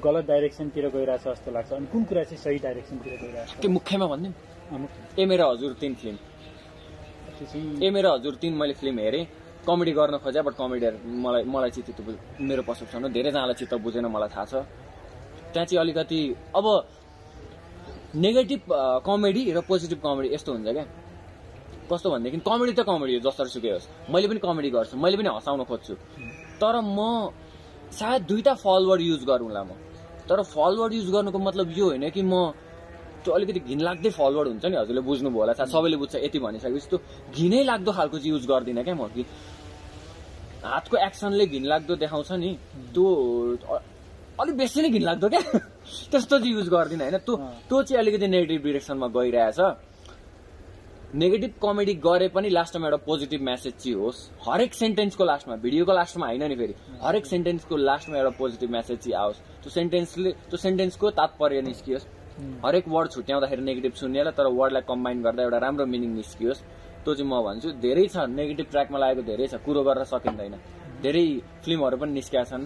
गलत 0.03 0.25
डाइरेक्सनतिर 0.27 0.85
गइरहेछ 0.93 1.23
जस्तो 1.23 1.51
लाग्छ? 1.51 1.71
अनि 1.73 1.87
कुन 1.91 2.03
कुरा 2.05 2.23
चाहिँ 2.23 2.41
सही 2.43 2.57
डाइरेक्सनतिर 2.59 3.13
गइरहेछ? 3.23 3.49
के 3.61 3.67
मुख्यमा 3.67 4.05
भनिदिउँ 4.07 4.33
अँ, 4.69 4.87
ए 5.19 5.25
मेरो 5.25 5.45
हजुर 5.51 5.73
तिन 5.81 5.93
फिल्म। 5.95 6.17
ए 7.83 7.89
मेरो 7.89 8.09
हजुर 8.13 8.35
तिन 8.41 8.53
मैले 8.53 8.73
फिल्म 8.73 8.99
हेरेँ। 8.99 9.25
कमेडी 9.67 9.91
गर्न 9.91 10.17
खोजेँ 10.17 10.43
बट 10.43 10.53
कमेडी 10.53 10.87
मलाई 11.05 11.43
मलाई 11.43 11.69
चाहिँ 11.69 12.05
बुझ- 12.05 12.41
मेरो 12.41 12.61
पर्सेप्सन 12.63 13.03
हो। 13.03 13.09
धेरैजनालाई 13.09 13.53
चित्त 13.53 13.73
बुझेन 13.73 14.05
मलाई 14.05 14.29
थाहा 14.29 14.45
छ। 14.45 14.53
त्यहाँ 15.53 15.65
चाहिँ 15.65 15.79
अलिकति 15.79 16.35
अब 16.55 16.87
नेगेटिभ 18.15 18.61
कमेडी 19.05 19.51
र 19.51 19.61
पोजिटिभ 19.61 19.99
कमेडी 19.99 20.33
यस्तो 20.33 20.51
हुन्छ 20.53 20.67
क्या। 20.67 20.85
कस्तो 21.93 22.11
भनेदेखि 22.11 22.37
कमेडी 22.37 22.73
त 22.73 22.79
कमेडी 22.79 23.17
हो 23.17 23.31
जसरी 23.31 23.49
सुकै 23.49 23.69
होस्। 23.69 23.87
मैले 24.09 24.27
पनि 24.27 24.39
कमेडी 24.39 24.69
गर्छु 24.69 24.97
मैले 24.97 25.17
पनि 25.17 25.29
हँसाउन 25.29 25.63
खोज्छु। 25.63 25.93
तर 26.61 26.81
म 26.83 27.29
सायद 27.91 28.21
दुईटा 28.21 28.53
फलोवर 28.53 29.01
युज 29.01 29.25
गरौँला 29.25 29.63
म। 29.63 29.69
तर 30.29 30.43
फलोवर 30.43 30.93
युज 30.93 31.09
गर्नुको 31.11 31.39
मतलब 31.39 31.77
यो 31.77 31.85
होइन 31.85 32.09
कि 32.09 32.21
म 32.21 32.53
त्यो 33.29 33.35
अलिकति 33.37 33.59
घिनलाग्दै 33.69 34.09
फलोवर 34.09 34.47
हुन्छ 34.49 34.65
नि 34.65 34.77
हजुरले 34.81 35.01
बुझ्नुभयो 35.05 35.39
होला। 35.39 35.53
सायद 35.53 35.69
सबैले 35.69 35.97
बुझ्छ 36.01 36.15
यति 36.25 36.39
भनिसकेपछि 36.41 36.89
त्यो 36.89 36.99
घिनै 37.29 37.61
लाग्दो 37.63 37.91
खालको 37.93 38.17
चाहिँ 38.17 38.31
युज 38.33 38.45
गर्दिनँ 38.49 38.83
क्या 38.83 38.95
म 38.97 39.05
कि? 39.13 39.21
हातको 40.65 40.97
एक्सनले 40.97 41.45
घिनलाग्दो 41.45 41.93
देखाउँछ 41.95 42.31
नि। 42.41 42.49
त्यो 42.89 43.05
अलिक 44.41 44.55
बेसी 44.57 44.81
नै 44.81 44.89
घिनलाग्दो 44.89 45.29
क्या? 45.29 45.41
त्यस्तो 46.11 46.35
चाहिँ 46.41 46.53
युज 46.57 46.67
गर्दिनँ 46.73 47.05
होइन? 47.05 47.17
त्यो। 47.21 47.35
त्यो 47.69 47.77
चाहिँ 47.85 48.01
अलिकति 48.01 48.27
नेगेटिभ 48.27 48.61
डिरेक्सनमा 48.65 49.07
गइरहेछ। 49.13 49.59
नेगेटिभ 51.13 51.53
कमेडी 51.61 51.93
गरे 52.01 52.27
पनि 52.33 52.49
लास्टमा 52.49 52.85
एउटा 52.87 52.97
पोजिटिभ 53.05 53.41
मेसेज 53.41 53.73
चाहिँ 53.77 53.97
होस्। 53.97 54.17
हरेक 54.41 54.73
सेन्टेन्सको 54.73 55.23
लास्टमा 55.25 55.55
भिडियोको 55.65 55.93
लास्टमा 55.93 56.25
होइन 56.25 56.43
नि 56.49 56.55
फेरि। 56.55 56.73
हरेक 57.01 57.25
सेन्टेन्सको 57.25 57.77
लास्टमा 57.77 58.17
एउटा 58.17 58.33
पोजिटिभ 58.41 58.69
मेसेज 58.69 58.97
चाहिँ 58.99 59.17
आओस्। 59.21 59.37
त्यो 59.61 59.69
सेन्टेन्सले 59.69 60.31
त्यो 60.49 60.57
सेन्टेन्सको 60.57 61.09
तात्पर्य 61.09 61.61
निस्कियोस्। 61.61 62.05
हरेक 62.65 62.85
वर्ड 62.87 63.07
छुट्याउँदाखेरि 63.11 63.61
नेगेटिभ 63.69 63.93
सुन्नेलाई 64.01 64.33
तर 64.37 64.47
वर्डलाई 64.59 64.83
कम्बाइन 64.91 65.17
गर्दा 65.25 65.41
एउटा 65.43 65.57
राम्रो 65.65 65.85
मिनिङ 65.85 66.11
निस्कियोस्। 66.19 66.59
त्यो 67.03 67.11
चाहिँ 67.15 67.29
म 67.31 67.33
भन्छु 67.47 67.67
धेरै 67.83 68.05
छ 68.13 68.15
नेगेटिभ 68.27 68.67
ट्र्याकमा 68.71 68.97
लागेको 68.99 69.21
धेरै 69.29 69.45
छ 69.47 69.55
कुरो 69.65 69.81
गरेर 69.87 70.03
सकिँदैन। 70.13 70.55
धेरै 71.03 71.25
फिल्महरू 71.63 71.95
पनि 72.01 72.11
निस्केका 72.19 72.43
छन् 72.51 72.65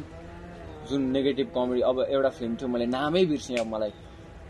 जुन 0.89 1.01
नेगेटिभ 1.15 1.47
कमेडी 1.55 1.81
अब 1.89 1.97
एउटा 2.09 2.29
फिल्म 2.37 2.53
थियो 2.57 2.67
मैले 2.73 2.85
नामै 2.97 3.23
बिर्सेँ 3.31 3.57
अब 3.61 3.67
मलाई। 3.73 3.91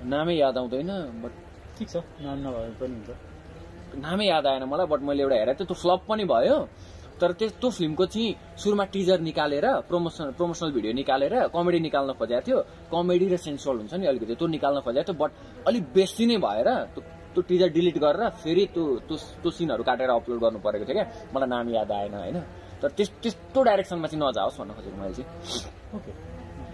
नामै 0.08 0.34
याद 0.36 0.58
आउँदैन 0.58 0.92
बट 1.24 1.34
ठिक 1.78 1.88
छ 1.90 1.96
नाम 2.24 2.38
नभए 2.44 2.72
पनि 2.80 2.94
हुन्छ। 2.98 3.10
नामै 4.00 4.26
याद 4.26 4.46
आएन 4.48 4.64
मलाई 4.72 4.88
बट 4.92 5.02
मैले 5.08 5.22
एउटा 5.24 5.36
हेरेको 5.36 5.60
थिएँ 5.60 5.68
त्यो 5.70 5.78
फ्लप 5.84 6.02
पनि 6.10 6.24
भयो। 6.26 6.58
तर 7.24 7.32
त्यस 7.40 7.52
त्यो 7.56 7.70
फिल्मको 7.72 8.06
चाहिँ 8.12 8.36
सुरुमा 8.60 8.86
टिजर 8.92 9.20
निकालेर 9.24 9.66
प्रमोसन 9.88 10.36
प्रमोसनल 10.36 10.72
भिडियो 10.76 10.94
निकालेर 10.94 11.34
कमेडी 11.56 11.80
निकाल्न 11.88 12.12
खोजेको 12.20 12.42
थियो। 12.44 12.58
कमेडी 12.92 13.26
र 13.32 13.36
सेन्सुअल 13.40 13.76
हुन्छ 13.80 13.94
नि 13.96 14.06
अलिकति 14.12 14.36
त्यो 14.36 14.48
निकाल्न 14.60 14.80
खोजेको 14.84 15.08
थियो 15.08 15.20
बट 15.24 15.32
अलिक 15.68 15.84
बेसी 15.96 16.26
नै 16.28 16.38
भएर 16.44 16.70
त्यो 16.92 17.42
टिजर 17.48 17.70
डिलिट 17.72 17.98
गरेर 17.98 18.30
फेरि 18.44 18.66
त्यो 18.76 18.84
त्यो 19.08 19.50
सिनहरू 19.50 19.84
काटेर 19.88 20.10
अपलोड 20.20 20.40
गर्नु 20.44 20.60
परेको 20.60 20.86
थियो 20.86 20.96
क्या। 21.00 21.08
मलाई 21.32 21.50
नाम 21.50 21.70
याद 21.72 21.92
आएन 21.92 22.14
होइन। 22.14 22.38
तर 22.84 22.90
त्यस 22.92 23.10
त्यस्तो 23.24 23.60
डाइरेक्सनमा 23.64 24.08
चाहिँ 24.12 24.22
नजाओस् 24.22 24.58
भन्न 24.60 24.72
खोजेको 24.78 24.98
मैले 25.02 25.14
चाहिँ। 25.16 25.28
ओके। 25.96 26.12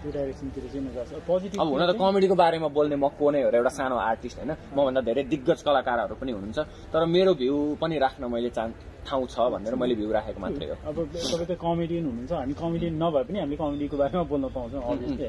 त्यो 0.02 0.10
डाइरेक्सनतिर 0.12 0.64
चाहिँ 0.72 0.84
नजान्छ 0.84 1.12
पोजिटिभ 1.28 1.60
अब 1.60 1.68
हुन 1.70 1.82
त 1.86 1.92
कमेडीको 1.96 2.34
बारेमा 2.34 2.68
बोल्ने 2.76 2.96
म 2.96 3.08
को 3.14 3.30
नै 3.30 3.40
हो 3.44 3.48
र 3.48 3.56
एउटा 3.60 3.72
सानो 3.78 3.96
आर्टिस्ट 3.96 4.36
होइन। 4.40 4.52
मभन्दा 4.76 5.00
धेरै 5.08 5.22
दिग्गज 5.32 5.60
कलाकारहरू 5.62 6.14
पनि 6.20 6.32
हुनुहुन्छ। 6.32 6.60
तर 6.92 7.02
मेरो 7.06 7.32
भ्यू 7.40 7.56
पनि 7.80 7.96
राख्न 8.04 8.22
मैले 8.28 8.50
चाह 8.50 8.68
ठाउँ 9.06 9.26
छ 9.26 9.36
भनेर 9.54 9.74
मैले 9.74 9.94
भ्यू 9.94 10.10
राखेको 10.12 10.40
मात्रै 10.40 10.66
हो। 10.70 10.76
अब 10.88 10.96
तपाईँ 11.14 11.46
त 11.46 11.52
कमेडियन 11.60 12.04
हुनुहुन्छ 12.06 12.32
हामी 12.32 12.54
कमेडियन 12.60 12.94
नभए 13.02 13.22
पनि 13.28 13.38
हामीले 13.38 13.56
कमेडीको 13.62 13.96
बारेमा 13.96 14.24
बोल्न 14.32 14.46
पाउँछौँ 14.56 14.82
अभियसली 14.82 15.28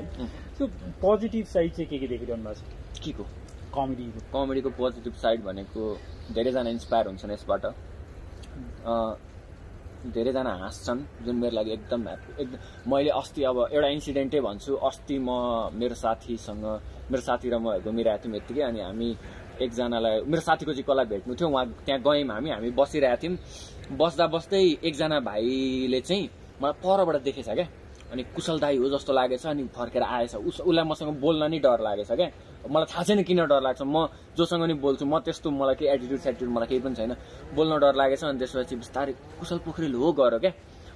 सो 0.58 0.64
पोजिटिभ 1.02 1.46
साइड 1.54 1.72
चाहिँ 1.76 1.90
के 1.90 1.98
के 2.00 2.08
देखिरहनु 2.14 2.44
भएको 2.44 2.60
छ? 2.60 3.04
के 3.04 3.12
को 3.18 3.24
कमेडीको 3.76 4.20
कमेडीको 4.36 4.70
पोजिटिभ 4.80 5.14
साइड 5.24 5.40
भनेको 5.44 5.82
धेरैजना 6.36 6.70
इन्सपायर 6.70 7.06
हुन्छन् 7.08 7.32
यसबाट। 7.32 7.64
धेरैजना 10.02 10.52
हाँस्छन् 10.62 11.00
जुन 11.26 11.36
मेरो 11.38 11.56
लागि 11.56 11.72
एकदम 11.72 12.02
ह्याप्पी 12.08 12.42
एकदम 12.42 12.92
मैले 12.92 13.10
अस्ति 13.22 13.42
अब 13.50 13.58
एउटा 13.70 13.88
इन्सिडेन्टै 13.88 14.40
भन्छु 14.42 14.76
अस्ति 14.90 15.18
म 15.22 15.30
मेरो 15.78 15.96
साथीसँग 15.96 16.66
मेरो 17.12 17.22
साथी 17.22 17.50
र 17.54 17.56
म 17.62 17.78
घुमिरहेको 17.86 18.24
थियौँ 18.26 18.36
यत्तिकै 18.38 18.62
अनि 18.66 18.80
हामी 18.82 19.10
एकजनालाई 19.62 20.22
मेरो 20.28 20.42
साथीको 20.42 20.72
चाहिँ 20.74 20.84
कसलाई 20.84 21.06
भेट्नु 21.12 21.36
थियो 21.36 21.50
उहाँ 21.50 21.66
त्यहाँ 21.86 22.02
गयौँ 22.02 22.28
हामी 22.28 22.50
हामी 22.50 22.70
बसिरहेको 22.80 23.22
थियौँ। 23.22 23.38
बस्दा 23.98 24.26
बस्दै 24.28 24.62
एकजना 24.84 25.20
भाइले 25.20 26.00
चाहिँ 26.02 26.30
मलाई 26.62 26.74
परबाट 26.84 27.22
देखेछ 27.24 27.50
क्या। 27.50 27.68
अनि 28.12 28.24
कुशल 28.36 28.60
दाई 28.60 28.78
हो 28.78 28.90
जस्तो 28.92 29.14
लागेछ 29.14 29.46
अनि 29.48 29.64
फर्केर 29.72 30.04
आएछ। 30.04 30.36
उस 30.36 30.60
उसलाई 30.68 30.86
मसँग 30.86 31.20
बोल्न 31.20 31.50
नि 31.52 31.60
डर 31.60 31.80
लागेछ 31.80 32.12
क्या। 32.12 32.28
मलाई 32.68 32.86
थाहा 32.92 33.04
छैन 33.04 33.24
किन 33.24 33.46
डर 33.48 33.62
लाग्छ। 33.62 33.82
म 33.88 34.08
जोसँग 34.36 34.64
नि 34.68 34.74
बोल्छु। 34.84 35.06
म 35.06 35.20
त्यस्तो 35.24 35.48
मलाई 35.48 35.76
केही 35.80 35.92
एटिट्युड 35.96 36.20
सेटिट्युड 36.20 36.52
मलाई 36.52 36.68
केही 36.68 36.82
पनि 36.84 36.96
छैन। 36.96 37.16
बोल्न 37.56 37.80
डर 37.80 37.96
लागेछ 37.96 38.24
अनि 38.24 38.40
त्यसपछि 38.40 38.76
बिस्तारै 38.76 39.14
कुशल 39.40 39.58
पोखरेल 39.64 39.96
हो 39.96 40.12
गर 40.12 40.38
क्या। 40.44 40.52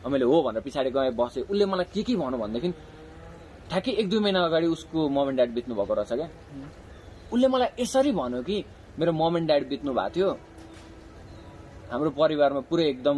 मैले 0.05 0.25
हो 0.27 0.41
भनेर 0.43 0.61
पछाडि 0.61 0.89
गएँ 0.91 1.11
बसेँ। 1.15 1.43
उसले 1.49 1.65
मलाई 1.65 1.85
के 1.93 2.03
के 2.03 2.15
भन्यो 2.15 2.37
भनेदेखि 2.37 2.69
ठ्याक्कै 3.65 3.91
एक 3.91 4.09
दुई 4.09 4.19
महिना 4.19 4.45
अगाडि 4.45 4.67
उसको 4.67 5.09
मम 5.09 5.29
ड्याड 5.35 5.49
बित्नु 5.55 5.73
भएको 5.75 5.93
रहेछ 5.95 6.13
क्या। 6.13 6.27
उसले 7.33 7.47
मलाई 7.47 7.69
यसरी 7.79 8.11
भन्यो 8.11 8.41
कि 8.43 8.57
मेरो 8.99 9.11
मम 9.11 9.37
एन्ड 9.37 9.47
ड्याड 9.47 9.63
बित्नु 9.69 9.91
भएको 9.93 10.09
थियो। 10.15 10.29
हाम्रो 11.91 12.09
परिवारमा 12.17 12.61
पुरै 12.69 12.85
एकदम 12.93 13.17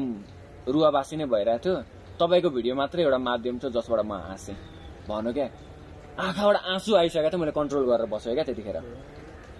रुवाबासी 0.67 1.15
नै 1.17 1.25
भइरहेको 1.25 1.63
थियो। 1.63 1.75
तपाईँको 2.19 2.49
भिडियो 2.49 2.73
मात्रै 2.75 3.03
एउटा 3.03 3.17
माध्यम 3.17 3.55
थियो 3.59 3.69
जसबाट 3.77 4.01
म 4.05 4.13
हाँसेँ। 4.27 4.55
भन्यो 5.07 5.31
क्या। 5.33 5.47
आँखाबाट 6.17 6.55
आँसु 6.73 6.91
आइसकेको 6.97 7.29
थियो 7.29 7.39
मैले 7.39 7.53
कन्ट्रोल 7.53 7.83
गरेर 7.85 8.07
बसेँ 8.09 8.33
क्या 8.33 8.43
त्यतिखेर। 8.43 8.77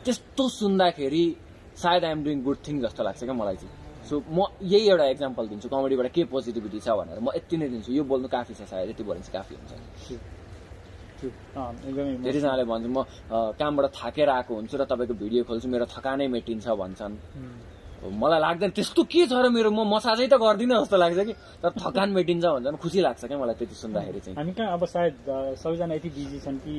त्यस्तो 0.05 0.43
सुन्दाखेरि 0.49 1.23
सायद 1.77 2.03
आइएम 2.03 2.23
डुइङ 2.23 2.37
गुड 2.43 2.57
थिङ 2.67 2.75
जस्तो 2.81 3.03
लाग्छ 3.03 3.23
क्या 3.23 3.33
मलाई 3.33 3.55
चाहिँ। 3.61 3.73
सो 4.09 4.23
म 4.31 4.47
यही 4.63 4.87
एउटा 4.89 5.05
इक्जाम्पल 5.13 5.47
दिन्छु। 5.47 5.67
कमेडीबाट 5.69 6.07
के 6.15 6.23
पोजिटिभिटी 6.31 6.79
छ 6.79 6.89
भनेर। 6.97 7.19
म 7.19 7.29
यति 7.35 7.55
नै 7.57 7.67
दिन्छु। 7.69 7.91
यो 7.93 8.03
बोल्नु 8.03 8.27
काफी 8.27 8.53
छ 8.55 8.61
सायद। 8.65 8.89
यति 8.89 9.03
बोल्नु 9.03 9.23
चाहिँ 9.27 9.35
काफी 9.37 9.53
हुन्छ 9.55 9.71
True. 10.07 10.17
अँ, 10.17 10.25
एकदमै 10.25 10.25
emotional. 10.27 11.07
धेरैजनाले 11.18 12.63
भन्छ 12.72 12.86
म 12.88 12.97
कामबाट 13.59 13.86
थाकेर 13.99 14.30
आएको 14.30 14.51
हुन्छु 14.55 14.76
र 14.78 14.84
तपाईँको 14.86 15.13
भिडियो 15.18 15.41
खोल्छु 15.49 15.68
मेरो 15.68 15.86
थकानै 15.89 16.28
मेटिन्छ 16.36 16.65
भन्छन्। 16.68 17.15
मलाई 17.97 18.39
लाग्दैन 18.39 18.72
त्यस्तो 18.78 19.01
के 19.09 19.26
छ 19.26 19.34
र 19.41 19.49
मेरो? 19.49 19.70
म 19.74 19.82
मसाजै 19.89 20.28
त 20.30 20.38
गर्दिनँ 20.38 20.86
जस्तो 20.86 20.97
लाग्छ 21.01 21.20
कि? 21.26 21.34
तर 21.61 21.72
थकान 21.82 22.09
मेटिन्छ 22.13 22.45
भन्छन् 22.45 22.78
खुसी 22.78 22.99
लाग्छ 23.01 23.26
क्या 23.26 23.38
मलाई 23.41 23.55
त्यति 23.57 23.76
सुन्दाखेरि 23.76 24.20
चाहिँ। 24.22 24.36
हामी 24.38 24.53
कहाँ 24.53 24.74
अब 24.78 24.86
सायद 24.86 25.15
सबैजना 25.57 25.93
यति 25.97 26.09
बिजी 26.13 26.39
छन् 26.45 26.61
कि 26.61 26.76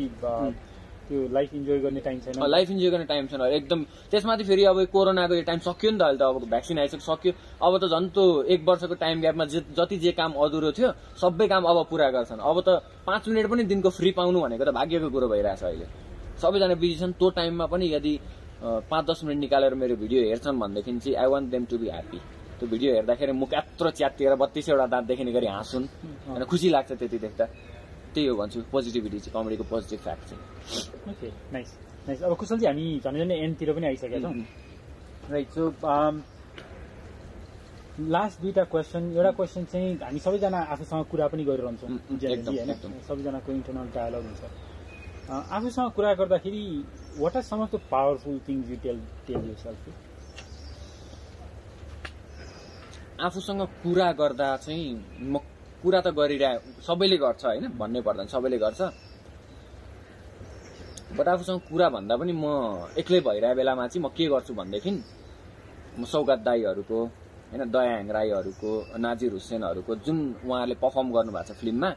त्यो 1.09 1.29
लाइफ 1.33 1.55
इन्जोय 1.55 1.79
गर्ने 1.81 2.01
टाइम 2.01 2.19
छैन। 2.21 2.45
लाइफ 2.47 2.71
इन्जोय 2.71 2.91
गर्ने 2.91 3.05
टाइम 3.05 3.27
छैन। 3.27 3.41
एकदम 3.41 3.85
त्यसमाथि 4.11 4.45
फेरि 4.45 4.65
अब 4.65 4.85
कोरोनाको 4.93 5.35
यो 5.35 5.43
टाइम 5.43 5.59
सक्यो 5.65 5.91
नि 5.91 5.99
त 5.99 6.03
अहिले 6.03 6.19
त 6.19 6.23
अब 6.23 6.49
भ्याक्सिन 6.53 6.79
आइसक्यो 6.79 7.05
सक्यो। 7.09 7.33
अब 7.65 7.73
त 7.81 7.85
झन् 7.89 8.09
त्यो 8.13 8.25
एक 8.53 8.61
वर्षको 8.69 8.95
टाइम 8.95 9.21
ग्यापमा 9.21 9.45
जे 9.49 9.61
जति 9.73 9.97
जे 9.99 10.13
काम 10.13 10.33
अधुरो 10.37 10.71
थियो 10.77 10.89
सबै 11.17 11.47
काम 11.49 11.65
अब 11.65 11.79
पुरा 11.91 12.11
गर्छन्। 12.13 12.41
अब 12.41 12.57
त 12.61 12.69
पाँच 13.09 13.29
मिनट 13.29 13.47
पनि 13.51 13.63
दिनको 13.65 13.91
फ्री 13.91 14.11
पाउनु 14.13 14.41
भनेको 14.41 14.65
त 14.65 14.71
भाग्यको 14.77 15.09
कुरो 15.09 15.29
भइरहेछ 15.29 15.63
अहिले। 15.65 15.87
सबैजना 16.37 16.75
बिजी 16.77 16.97
छन्। 17.01 17.13
त्यो 17.17 17.29
टाइममा 17.37 17.67
पनि 17.73 17.87
यदि 17.95 18.15
पाँच 18.91 19.05
दस 19.07 19.21
मिनट 19.25 19.39
निकालेर 19.41 19.75
मेरो 19.75 19.97
भिडियो 19.97 20.21
हेर्छन् 20.29 20.59
भनेदेखि 20.61 20.93
चाहिँ 20.99 21.17
I 21.17 21.27
want 21.33 21.47
them 21.51 21.65
to 21.71 21.79
be 21.79 21.89
happy 21.89 22.19
त्यो 22.59 22.67
भिडियो 22.69 22.91
हेर्दाखेरि 22.95 23.33
मुख 23.33 23.55
यत्रो 23.55 23.91
च्यातिएर 23.91 24.35
बत्तिसवटा 24.35 24.87
दाँत 24.93 25.05
देखिने 25.07 25.33
गरी 25.33 25.47
हाँसुन्। 25.47 25.85
होइन 26.29 26.45
खुसी 26.45 26.69
लाग्छ 26.71 26.91
त्यति 26.93 27.19
देख्दा। 27.19 27.45
त्यही 28.19 28.29
हो 28.29 28.35
भन्छु 28.37 28.59
पोजिटिभिटी 28.75 29.19
चाहिँ 29.23 29.33
कमेडीको 29.35 29.65
पोजिटिभ 29.71 30.01
फ्याक्ट 30.03 30.25
चाहिँ। 30.29 30.43
ओके 31.11 31.29
नाइस 31.55 31.69
नाइस 32.09 32.23
अब 32.27 32.35
कुशलजी 32.37 32.67
हामी 32.67 32.87
झन् 33.05 33.17
झन् 33.19 33.33
एन्डतिर 33.33 33.73
पनि 33.79 33.87
आइसकेका 33.87 34.19
छौँ। 34.19 34.35
राइट 35.31 35.49
सो 35.55 35.63
लास्ट 37.99 38.41
दुईवटा 38.41 38.65
क्वेसन 38.73 39.03
एउटा 39.15 39.31
क्वेसन 39.39 39.65
चाहिँ 39.71 39.95
हामी 40.03 40.19
सबैजना 40.27 40.59
आफूसँग 40.75 41.05
कुरा 41.11 41.27
पनि 41.29 41.45
गरिरहन्छौँ 41.45 41.91
एकदम, 41.91 42.55
होइन। 42.59 43.01
सबैजनाको 43.09 43.53
इन्टरनल 43.53 43.87
डायलग 43.95 44.23
हुन्छ। 44.27 44.43
आफूसँग 45.31 45.91
कुरा 45.97 46.11
गर्दाखेरि 46.21 46.65
what 47.19 47.37
are 47.37 47.43
some 47.43 47.63
of 47.63 47.71
the 47.75 47.81
powerful 47.91 48.41
things 48.49 48.71
you 48.71 48.77
tell 48.83 48.99
tell 49.27 49.43
yourself 49.63 49.83
आफूसँग 53.27 53.63
कुरा 53.83 54.09
गर्दा 54.19 54.57
चाहिँ 54.67 54.87
म 55.23 55.39
कुरा 55.83 56.01
त 56.01 56.09
गरिरहे 56.19 56.83
सबैले 56.87 57.17
गर्छ 57.25 57.43
होइन 57.45 57.65
भन्नै 57.81 58.01
पर्दैन 58.07 58.27
सबैले 58.35 58.59
गर्छ। 58.65 58.81
बट 61.17 61.29
आफूसँग 61.29 61.61
कुरा 61.71 61.89
भन्दा 61.95 62.15
पनि 62.21 62.33
म 62.33 62.45
एक्लै 63.01 63.21
भइरहेको 63.27 63.57
बेलामा 63.59 63.85
चाहिँ 63.89 64.03
म 64.05 64.09
के 64.17 64.25
गर्छु 64.33 64.53
भनेदेखि 64.59 64.91
म 65.99 66.05
सौगात 66.05 66.41
दाईहरूको 66.47 66.99
होइन 67.51 67.63
दयाहाङ 67.75 68.07
राईहरूको 68.17 68.71
नाजिर 69.05 69.33
हुसेनहरूको 69.33 69.93
जुन 70.05 70.19
उहाँहरूले 70.45 70.77
पर्फर्म 70.85 71.09
गर्नुभएको 71.17 71.47
छ 71.49 71.51
फिल्ममा 71.61 71.91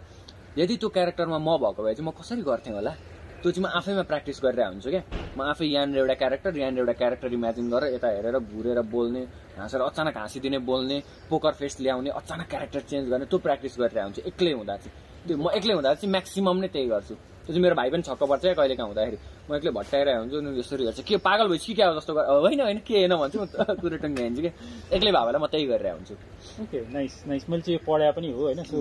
यदि 0.57 0.73
त्यो 0.81 0.89
क्यारेक्टरमा 0.95 1.37
म 1.37 1.49
भएको 1.63 1.81
भए 1.83 1.93
चाहिँ 1.97 2.07
म 2.07 2.11
कसरी 2.19 2.41
गर्थेँ 2.49 2.73
होला? 2.77 2.93
त्यो 3.41 3.51
चाहिँ 3.51 3.63
म 3.65 3.67
आफैमा 3.73 4.03
प्र्याक्टिस 4.05 4.37
गरिरहेको 4.43 4.71
हुन्छु 4.71 4.89
क्या। 4.89 5.03
म 5.37 5.41
आफै 5.41 5.65
यहाँनिर 5.65 5.97
एउटा 5.97 6.13
क्यारेक्टर 6.21 6.57
यहाँनिर 6.57 6.79
एउटा 6.79 6.93
क्यारेक्टर 7.01 7.33
इमेजिन 7.33 7.65
गरेर 7.73 7.93
यता 7.97 8.07
हेरेर 8.15 8.37
घुरेर 8.37 8.79
बोल्ने 8.93 9.21
हाँसेर 9.57 9.81
अचानक 9.81 10.17
हाँसिदिने 10.17 10.59
बोल्ने 10.61 10.97
पोकर 11.29 11.53
फेस 11.59 11.77
ल्याउने 11.81 12.09
अचानक 12.21 12.47
क्यारेक्टर 12.49 12.81
चेन्ज 12.89 13.09
गर्ने 13.09 13.25
त्यो 13.25 13.39
प्र्याक्टिस 13.41 13.73
गरिरहेको 13.79 14.05
हुन्छु। 14.05 14.21
एक्लै 14.29 14.51
हुँदा 14.53 14.75
चाहिँ। 14.77 14.93
त्यो 15.27 15.37
म 15.37 15.49
एक्लै 15.57 15.73
हुँदा 15.73 15.93
चाहिँ 15.93 16.11
म्याक्सिमम 16.11 16.57
नै 16.61 16.67
त्यही 16.69 16.87
गर्छु। 16.93 17.15
त्यो 17.41 17.51
चाहिँ 17.53 17.61
मेरो 17.61 17.75
भाइ 17.75 17.89
पनि 17.89 18.03
छक्क 18.05 18.23
पर्छ 18.29 18.41
क्या 18.41 18.53
कहिले 18.53 18.75
काहीँ 18.77 18.89
हुँदाखेरि। 18.93 19.17
म 19.49 19.55
एक्लै 19.57 19.71
भट्टाइरहेको 19.73 20.21
हुन्छु 20.21 20.37
यसरी 20.61 20.83
हेर्छ। 20.85 21.01
के 21.01 21.17
पागल 21.17 21.45
भइस 21.49 21.65
कि 21.65 21.73
क्या 21.73 21.87
हो 21.89 21.93
जस्तो 21.97 22.13
होइन 22.13 22.61
होइन 22.61 22.79
के 22.85 22.93
होइन 23.01 23.13
भन्छु 23.17 23.37
म 23.41 23.45
कुरो 23.81 23.97
टुङ्गे 23.97 24.23
हिँड्छु 24.23 24.41
कि 24.45 24.51
एक्लै 24.95 25.11
बेला 25.11 25.39
म 25.41 25.45
त्यही 25.49 25.65
गरिरहेको 25.65 25.97
हुन्छु। 25.97 26.15
ओके 26.61 26.79
नाइस 26.93 27.13
नाइस 27.27 27.49
मैले 27.49 27.61
चाहिँ 27.65 27.77
यो 27.77 27.81
पढाए 27.89 28.11
पनि 28.13 28.29
हो 28.31 28.41
होइन? 28.45 28.61
सो 28.69 28.77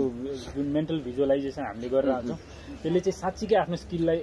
जुन 0.52 0.66
मेन्टल 0.76 1.00
भिजुअलाइजेसन 1.08 1.64
हामीले 1.64 1.88
गरेर 1.88 2.10
आउँछौँ 2.12 2.38
त्यसले 2.82 3.00
चाहिँ 3.00 3.18
साँच्चीकै 3.22 3.56
आफ्नो 3.62 3.76
स्किललाई 3.84 4.18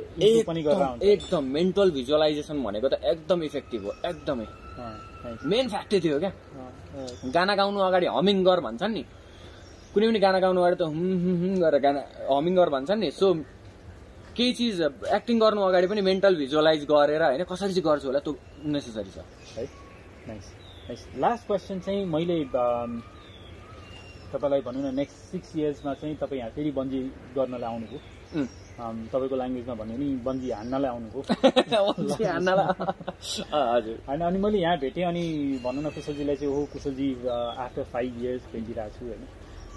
पनि 0.48 0.62
गरेर 0.68 1.04
एकदम 1.12 1.44
मेन्टल 1.58 1.88
भिजुअलाइजेसन 1.98 2.58
भनेको 2.64 2.88
त 2.90 2.96
एकदम 3.12 3.40
इफेक्टिभ 3.50 3.82
हो 3.86 3.92
एकदमै. 4.10 4.48
मेन 5.52 5.66
फ्याक्टै 5.74 6.00
थियो 6.04 6.18
क्या। 6.24 6.32
गाना 7.36 7.54
गाउनु 7.60 7.80
अगाडि 7.90 8.06
हमिङ 8.18 8.38
गर 8.48 8.60
भन्छन् 8.68 8.94
नि। 8.94 9.04
कुनै 9.94 10.06
पनि 10.10 10.20
गाना 10.26 10.40
गाउनु 10.40 10.60
अगाडि 10.62 10.78
त 10.78 10.84
हुम 10.88 11.38
हुम 11.42 11.54
गरेर 11.64 11.82
गाना 11.86 12.02
हमिङ 12.30 12.54
गर 12.60 12.70
भन्छन् 12.76 13.00
नि। 13.00 13.10
सो 13.12 13.28
केही 14.38 14.52
चिज 14.54 14.82
एक्टिङ 15.18 15.36
गर्नु 15.42 15.62
अगाडि 15.70 15.88
पनि 15.92 16.02
मेन्टल 16.10 16.34
भिजुअलाइज 16.42 16.82
गरेर 16.86 17.22
होइन 17.24 17.44
कसरी 17.52 17.74
चाहिँ 17.74 17.86
गर्छु 17.90 18.08
होला 18.08 18.20
त्यो 18.26 18.34
नेसेसरी 18.74 19.12
छ। 19.16 19.18
है? 19.58 19.66
नाइस 20.28 20.46
नाइस 20.88 21.02
लास्ट 21.24 21.44
क्वेसन 21.48 21.80
चाहिँ 21.86 22.06
मैले 22.06 22.38
अम, 22.54 22.92
तपाईँलाई 24.34 24.62
भनौँ 24.62 24.82
न 24.86 24.96
नेक्स्ट 24.96 25.18
सिक्स 25.32 25.56
इयर्समा 25.58 25.94
चाहिँ 26.00 26.16
तपाईँ 26.22 26.40
यहाँ 26.40 26.52
फेरि 26.56 26.72
बन्जी 26.78 27.00
गर्नलाई 27.36 27.70
आउनुभयो। 27.72 28.00
तपाईँको 28.28 29.36
ल्याङ्ग्वेजमा 29.36 29.76
भन्यो 29.82 29.98
भने 29.98 30.08
बन्जी 30.28 30.48
हान्नलाई 30.52 30.92
आउनुभयो 30.92 31.22
हजुर। 33.54 33.98
होइन 34.08 34.22
अनि 34.22 34.40
मैले 34.44 34.58
यहाँ 34.60 34.78
भेटेँ 34.84 35.04
अनि 35.06 35.24
भनौँ 35.64 35.84
न 35.84 35.90
कुशलजीलाई 35.96 36.36
चाहिँ 36.36 36.54
हो 36.54 36.66
कुशलजी 36.74 37.08
आफ्टर 37.26 37.84
फाइभ 37.94 38.22
इयर्स 38.22 38.44
भेटिरहेको 38.54 39.00
छु 39.00 39.06
होइन। 39.06 39.24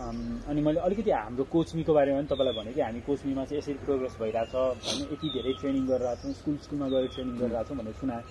अनि 0.01 0.61
मैले 0.67 0.81
अलिकति 0.81 1.11
हाम्रो 1.11 1.45
कोचमीको 1.53 1.93
बारेमा 1.95 2.19
पनि 2.19 2.27
तपाईँलाई 2.33 2.55
भने 2.59 2.73
कि 2.73 2.81
हामी 2.81 3.01
कोचमीमा 3.07 3.45
चाहिँ 3.45 3.59
यसरी 3.59 3.75
प्रोग्रेस 3.85 4.17
भइरहेछ 4.21 4.55
होइन 4.55 5.01
यति 5.13 5.29
धेरै 5.37 5.53
ट्रेनिङ 5.61 5.87
गरिरहेको 5.87 6.23
छौँ 6.23 6.33
स्कुल 6.41 6.57
स्कुलमा 6.65 6.89
गएर 6.89 7.07
ट्रेनिङ 7.15 7.35
गरिरहेको 7.41 7.69
छौँ 7.69 7.77
भनेर 7.81 7.95
सुनाएँ। 8.01 8.25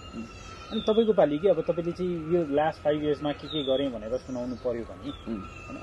अनि 0.70 0.82
तपाईँको 0.88 1.14
पालि 1.20 1.38
कि 1.40 1.48
अब 1.54 1.60
तपाईँले 1.70 1.92
चाहिँ 1.98 2.12
यो 2.34 2.40
लास्ट 2.60 2.78
फाइभ 2.84 3.00
इयर्समा 3.04 3.32
के 3.42 3.48
के 3.54 3.60
गरेँ 3.70 3.90
भनेर 3.96 4.14
सुनाउनु 4.26 4.56
पर्यो 4.66 4.84
भने 4.90 5.10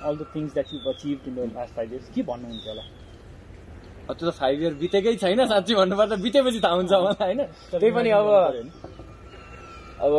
all 0.09 0.15
the 0.19 0.21
things 0.35 0.51
that 0.55 0.69
you 0.75 0.79
achieve 0.93 1.19
in 1.29 1.35
the 1.35 1.37
last 1.57 1.73
five 1.77 1.89
years 1.93 2.07
के 2.15 2.21
भन्नुहुन्छ 2.23 2.67
होला? 2.69 2.85
त्यो 4.15 4.31
त 4.31 4.33
फाइभ 4.39 4.63
इयर 4.63 4.75
बितेकै 4.83 5.15
छैन 5.23 5.47
साँच्ची 5.47 5.75
भन्नुपर्दा 5.75 6.17
बितेपछि 6.25 6.61
थाहा 6.65 6.75
हुन्छ 6.79 6.93
मलाई 6.93 7.25
होइन? 7.27 7.41
त्यही 7.71 7.91
पनि 7.97 8.11
अब 8.19 8.29
अब 10.07 10.15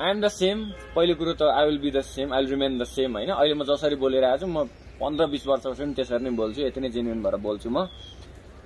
आई 0.00 0.10
एम 0.10 0.20
द 0.20 0.28
सेम 0.40 0.56
पहिलो 0.94 1.14
कुरो 1.20 1.32
त 1.40 1.42
I 1.58 1.64
will 1.66 1.78
be 1.84 1.90
the 1.90 2.00
same 2.00 2.32
I 2.32 2.38
will 2.42 2.50
remain 2.50 2.78
the 2.78 2.84
same 2.96 3.10
होइन? 3.16 3.30
अहिले 3.30 3.54
म 3.54 3.64
जसरी 3.68 3.96
बोलिरहेको 4.04 4.38
छु 4.40 4.46
म 4.46 4.64
पन्ध्र 5.00 5.26
बिस 5.32 5.46
वर्षपछि 5.46 5.82
पनि 5.82 5.94
त्यसरी 5.94 6.24
नै 6.24 6.30
बोल्छु 6.40 6.60
यति 6.62 6.80
नै 6.80 6.88
जेन्युन 6.94 7.22
भएर 7.22 7.36
बोल्छु 7.46 7.68
म। 7.70 7.86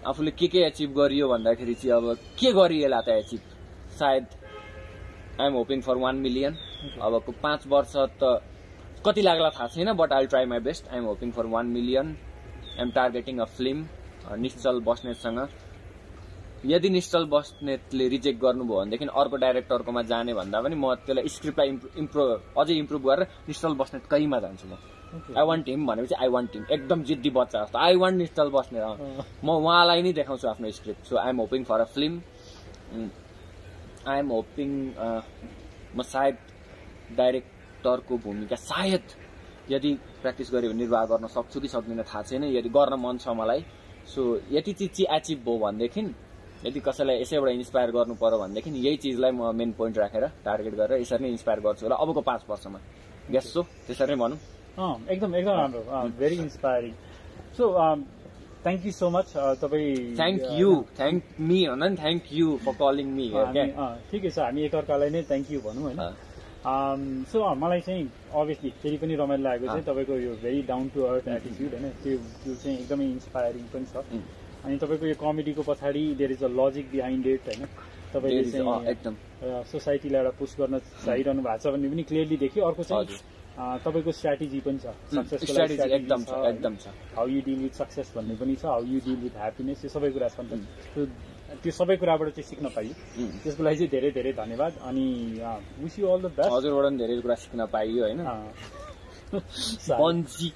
आफूले 0.06 0.30
के 0.38 0.46
के 0.52 0.58
एचिभ 0.66 0.90
गरियो 0.98 1.28
भन्दाखेरि 1.28 1.74
चाहिँ 1.80 1.96
अब 1.96 2.06
के 2.38 2.52
गरिएला 2.52 3.00
त 3.00 3.08
एचिभ 3.22 3.42
सायद 3.98 4.24
I 5.40 5.46
am 5.46 5.54
hoping 5.54 5.80
for 5.80 5.96
one 6.04 6.16
million 6.26 6.54
अबको 7.02 7.32
पाँच 7.42 7.66
वर्ष 7.72 7.92
त 8.22 8.40
कति 9.06 9.22
लाग्ला 9.22 9.50
थाहा 9.56 9.66
छैन 9.74 9.92
but 9.98 10.12
I 10.12 10.26
try 10.32 10.44
my 10.46 10.60
best 10.68 10.88
I 10.90 10.98
am 10.98 11.04
hoping 11.04 11.30
for 11.36 11.46
one 11.54 11.66
million 11.76 12.06
I 12.76 12.82
am 12.82 12.90
targeting 12.98 13.38
a 13.38 13.44
film 13.56 13.78
Nischal 14.38 14.80
बस्नेतसँग। 14.86 15.40
यदि 16.64 16.88
निश्चल 16.90 17.24
बस्नेतले 17.26 18.08
रिजेक्ट 18.08 18.40
गर्नुभयो 18.40 18.78
भनेदेखि 18.78 19.06
अर्को 19.20 19.36
डाइरेक्टरकोमा 19.36 20.02
जाने 20.10 20.32
भन्दा 20.34 20.60
पनि 20.62 20.76
म 20.78 20.94
त्यसलाई 21.06 21.28
स्क्रिप्टलाई 21.28 21.68
इम्प्रुभ 22.02 22.28
अझै 22.58 22.74
इम्प्रुभ 22.82 23.02
गरेर 23.02 23.26
निश्चल 23.48 23.72
बस्नेतकैमा 23.80 24.38
जान्छु 24.44 24.66
म। 24.70 24.74
आई 25.36 25.44
वान्ट 25.44 25.68
हिम 25.68 25.86
भनेपछि 25.86 26.14
आई 26.14 26.28
वान्ट 26.34 26.50
हिम 26.54 26.64
एकदम 26.70 27.02
जिद्दी 27.02 27.30
बच्चा 27.30 27.58
जस्तो। 27.64 27.78
I 27.78 27.96
want 28.02 28.16
Nischal 28.18 28.48
Basnet. 28.54 28.82
अँ। 28.82 28.96
म 29.44 29.48
उहाँलाई 29.58 30.02
नै 30.02 30.12
देखाउँछु 30.12 30.48
आफ्नो 30.48 30.70
script. 30.70 31.02
So 31.04 31.16
I 31.18 31.28
am 31.28 31.38
hoping 31.42 31.64
for 31.64 31.80
a 31.80 31.84
film 31.94 32.14
I 34.06 34.18
am 34.18 34.28
hoping 34.32 34.70
म 35.96 36.02
सायद 36.02 36.36
डाइरेक्टरको 37.18 38.14
भूमिका 38.24 38.56
सायद 38.56 39.04
यदि 39.70 39.90
प्र्याक्टिस 40.22 40.48
गऱ्यो 40.54 40.70
भने 40.70 40.78
निर्वाह 40.78 41.04
गर्न 41.10 41.26
सक्छु 41.26 41.60
कि 41.60 41.68
सक्दिनँ 41.68 42.04
थाहा 42.06 42.22
छैन। 42.22 42.44
यदि 42.54 42.68
गर्न 42.70 42.94
मन 43.02 43.18
छ 43.18 43.28
मलाई 43.34 43.60
सो 44.06 44.20
यति 44.52 44.72
चिज 44.72 44.90
चाहिँ 44.90 45.16
एचिभ 45.16 45.38
भयो 45.46 45.58
भनेदेखि 45.58 46.02
यदि 46.66 46.80
कसैलाई 46.86 47.16
यसैबाट 47.20 47.50
इन्सपायर 47.50 47.90
गर्नु 47.90 48.14
पर्यो 48.22 48.38
भनेदेखि 48.38 48.70
यही 48.70 48.96
चिजलाई 49.02 49.30
म 49.30 49.54
मेन 49.58 49.72
पोइन्ट 49.78 49.98
राखेर 49.98 50.24
टार्गेट 50.44 50.74
गरेर 50.80 51.00
यसरी 51.00 51.22
नै 51.24 51.30
इन्सपायर 51.36 51.60
गर्छु 51.66 51.82
होला 51.86 51.96
अबको 52.02 52.20
पाँच 52.30 52.42
वर्षमा। 52.50 52.78
गेस 53.30 53.52
सो 53.52 53.62
त्यसरी 53.86 54.14
नै 54.14 54.18
भनौँ। 54.22 54.38
एकदम 55.10 55.34
एकदम 55.36 55.54
राम्रो। 55.58 55.82
Very 56.18 56.36
inspiring 56.46 56.92
so 57.56 57.64
thank 58.64 58.86
you 58.86 58.92
so 58.92 59.10
much 59.10 59.32
तपाईँ 59.62 60.14
थ्याङ्क 60.16 60.42
यू 60.58 60.70
थ्याङ्क 60.98 61.22
मी 61.40 61.58
भन्दा 61.66 61.86
नि 61.88 61.96
thank 62.02 62.22
you 62.32 62.46
for 62.64 62.74
calling 62.82 63.08
me 63.16 63.26
ठिकै 64.10 64.30
छ। 64.30 64.38
हामी 64.38 64.60
एकअर्कालाई 64.62 65.10
नै 65.10 65.22
थ्याङ्क 65.30 65.50
यू 65.52 65.60
भनौँ 65.66 65.82
होइन? 65.82 65.98
सो 66.62 67.54
मलाई 67.58 67.80
चाहिँ 67.80 68.04
अभियसली 68.38 68.70
फेरि 68.82 68.96
पनि 69.02 69.14
रमाइलो 69.18 69.42
लागेको 69.42 69.66
चाहिँ 69.66 69.84
तपाईँको 69.84 70.14
यो 70.14 70.32
very 70.42 70.62
down 70.62 70.88
to 70.94 71.02
earth 71.02 71.28
attitude 71.28 71.72
होइन? 71.74 71.90
त्यो 72.02 72.18
त्यो 72.42 72.54
चाहिँ 72.54 72.78
एकदमै 72.78 73.04
इन्सपायरिङ 73.04 73.64
पनि 73.72 73.86
छ. 73.90 73.96
अनि 74.62 74.78
तपाईँको 74.78 75.06
यो 75.06 75.16
कमेडीको 75.18 75.62
पछाडि 75.66 76.02
there 76.22 76.30
is 76.32 76.42
a 76.44 76.48
logic 76.54 76.86
behind 76.92 77.26
it 77.26 77.42
होइन? 77.50 77.66
तपाईँले 78.14 78.44
चाहिँ 78.50 78.86
एकदम। 78.94 79.14
सोसाइटीलाई 79.72 80.20
एउटा 80.22 80.32
पुस्ट 80.38 80.54
गर्न 80.60 80.78
चाहिरहनु 80.78 81.42
भएको 81.42 81.58
छ 81.58 81.66
भन्ने 81.74 81.88
पनि 81.90 82.02
क्लियरली 82.10 82.36
देखियो। 82.46 82.62
अर्को 82.70 82.82
चाहिँ 82.86 83.06
तपाईँको 83.82 84.12
स्ट्राटेजी 84.12 84.60
पनि 84.62 84.78
छ। 84.78 84.86
सक्सेसको 85.18 85.50
how 87.16 87.26
you 87.28 87.40
deal 87.42 87.58
with 87.66 87.74
success 87.82 88.12
भन्ने 88.16 88.34
पनि 88.38 88.54
छ। 88.54 88.64
How 88.70 88.82
you 88.86 88.98
deal 89.02 89.18
with 89.26 89.34
happiness 89.42 89.84
यो 89.84 89.90
सबै 89.90 90.10
कुरा 90.14 90.28
छ। 90.30 90.40
नि 90.46 90.62
त 90.94 91.10
त्यो 91.62 91.72
सबै 91.72 91.96
कुराबाट 91.96 92.28
चाहिँ 92.36 92.48
सिक्न 92.48 92.66
पाइयो. 92.76 92.94
त्यसको 93.42 93.62
लागि 93.62 93.76
चाहिँ 93.76 93.90
धेरै 93.90 94.10
धेरै 94.10 94.32
धन्यवाद। 94.32 94.72
अनि 94.82 95.06
wish 95.82 95.98
you 95.98 96.06
all 96.08 96.20
the 96.22 96.26
best 96.38 96.52
हजुरबाट 96.52 96.84
पनि 96.84 96.98
धेरै 96.98 97.20
कुरा 97.20 97.34
सिक्न 97.44 97.60
पाइयो 97.66 98.02
होइन? 98.04 98.20
बन्जी। 100.00 100.48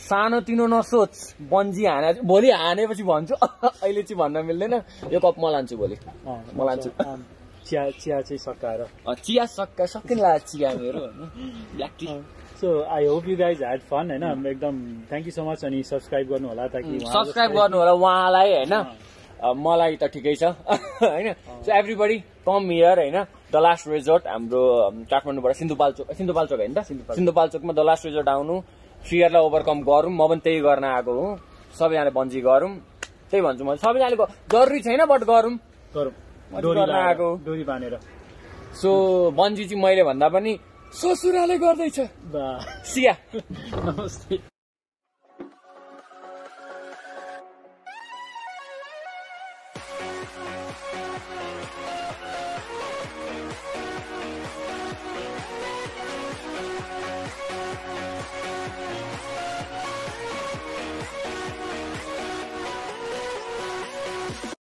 सानोतिनो 0.00 0.66
नसोच 0.66 1.14
बन्जी 1.50 1.84
हाने। 1.86 2.12
भोलि 2.24 2.50
हानेपछि 2.50 3.02
भन्छु। 3.02 3.34
अहिले 3.84 4.02
चाहिँ 4.02 4.18
भन्न 4.18 4.44
मिल्दैन। 4.46 4.74
यो 5.12 5.18
कप 5.20 5.36
म 5.38 5.44
लान्छु 5.50 5.76
भोलि। 5.76 5.96
म 6.26 6.58
लान्छु। 6.68 6.90
चिया 7.66 7.82
चिया 8.00 8.20
चाहिँ 8.26 8.38
सकाएर। 8.38 8.80
चिया 9.24 9.44
सक्का 9.46 9.86
सकिन 9.86 10.18
लाग्यो 10.18 10.46
चिया 10.50 10.68
मेरो 10.74 11.00
होइन 11.00 12.39
so 12.60 12.68
I 12.94 13.06
hope 13.06 13.28
you 13.28 13.36
guys 13.36 13.62
had 13.62 13.80
fun 13.90 14.10
होइन? 14.10 14.46
एकदम 14.46 14.74
थ्याङ्क 15.10 15.26
यू 15.26 15.32
सो 15.32 15.44
मच 15.44 15.64
अनि 15.64 15.82
सब्सक्राइब 15.90 16.28
गर्नु 16.32 16.48
होला 16.48 16.66
ताकि 16.74 16.98
सब्सक्राइब 17.12 17.52
गर्नु 17.56 17.76
होला 17.78 17.92
उहाँलाई 17.92 18.52
होइन? 18.54 18.74
मलाई 19.64 19.96
त 19.96 20.04
ठिकै 20.14 20.34
छ 20.36 20.44
होइन? 21.02 21.32
सो 21.64 21.72
एभ्रीबडी 21.78 22.18
कम 22.46 22.70
हियर 22.70 22.98
होइन? 23.00 23.16
द 23.52 23.56
लास्ट 23.66 23.88
रिजोर्ट 23.88 24.26
हाम्रो 24.28 24.62
काठमाडौँबाट 25.10 25.54
सिन्धुपाल्चोक 25.60 26.12
सिन्धुपाल्चोक 26.18 26.58
होइन 26.60 26.74
त? 26.74 26.84
सिन्धुपाल्चोक। 26.84 27.16
सिन्धुपाल्चोकमा 27.16 27.72
द 27.72 27.80
लास्ट 27.88 28.06
रिजोर्ट 28.06 28.28
आउनु। 28.28 28.56
फियरलाई 29.08 29.42
ओभरकम 29.48 29.78
गरौँ। 29.88 30.12
म 30.12 30.20
पनि 30.28 30.40
त्यही 30.44 30.60
गर्न 30.60 30.84
आएको 30.84 31.12
हुँ। 31.20 31.30
सबैजनाले 31.78 32.10
बन्जी 32.18 32.40
गरौँ। 32.44 32.72
त्यही 33.30 33.42
भन्छु 33.42 33.64
म। 33.64 33.74
सबैजनाले 33.80 34.16
जरुरी 34.52 34.80
छैन 34.84 35.02
बट 35.08 35.22
गरौँ। 35.32 35.54
गरौँ। 35.96 36.12
आएको। 37.08 37.28
डोरी 37.46 37.64
बाँधेर। 37.64 37.94
सो 38.80 38.90
बन्जी 39.38 39.64
चाहिँ 39.64 39.82
मैले 39.82 40.02
भन्दा 40.04 40.28
पनि 40.28 40.52
ससुराले 40.94 41.56
गर्दैछ। 41.58 41.98
सिया। 42.86 43.14
नमस्ते। 43.34 44.59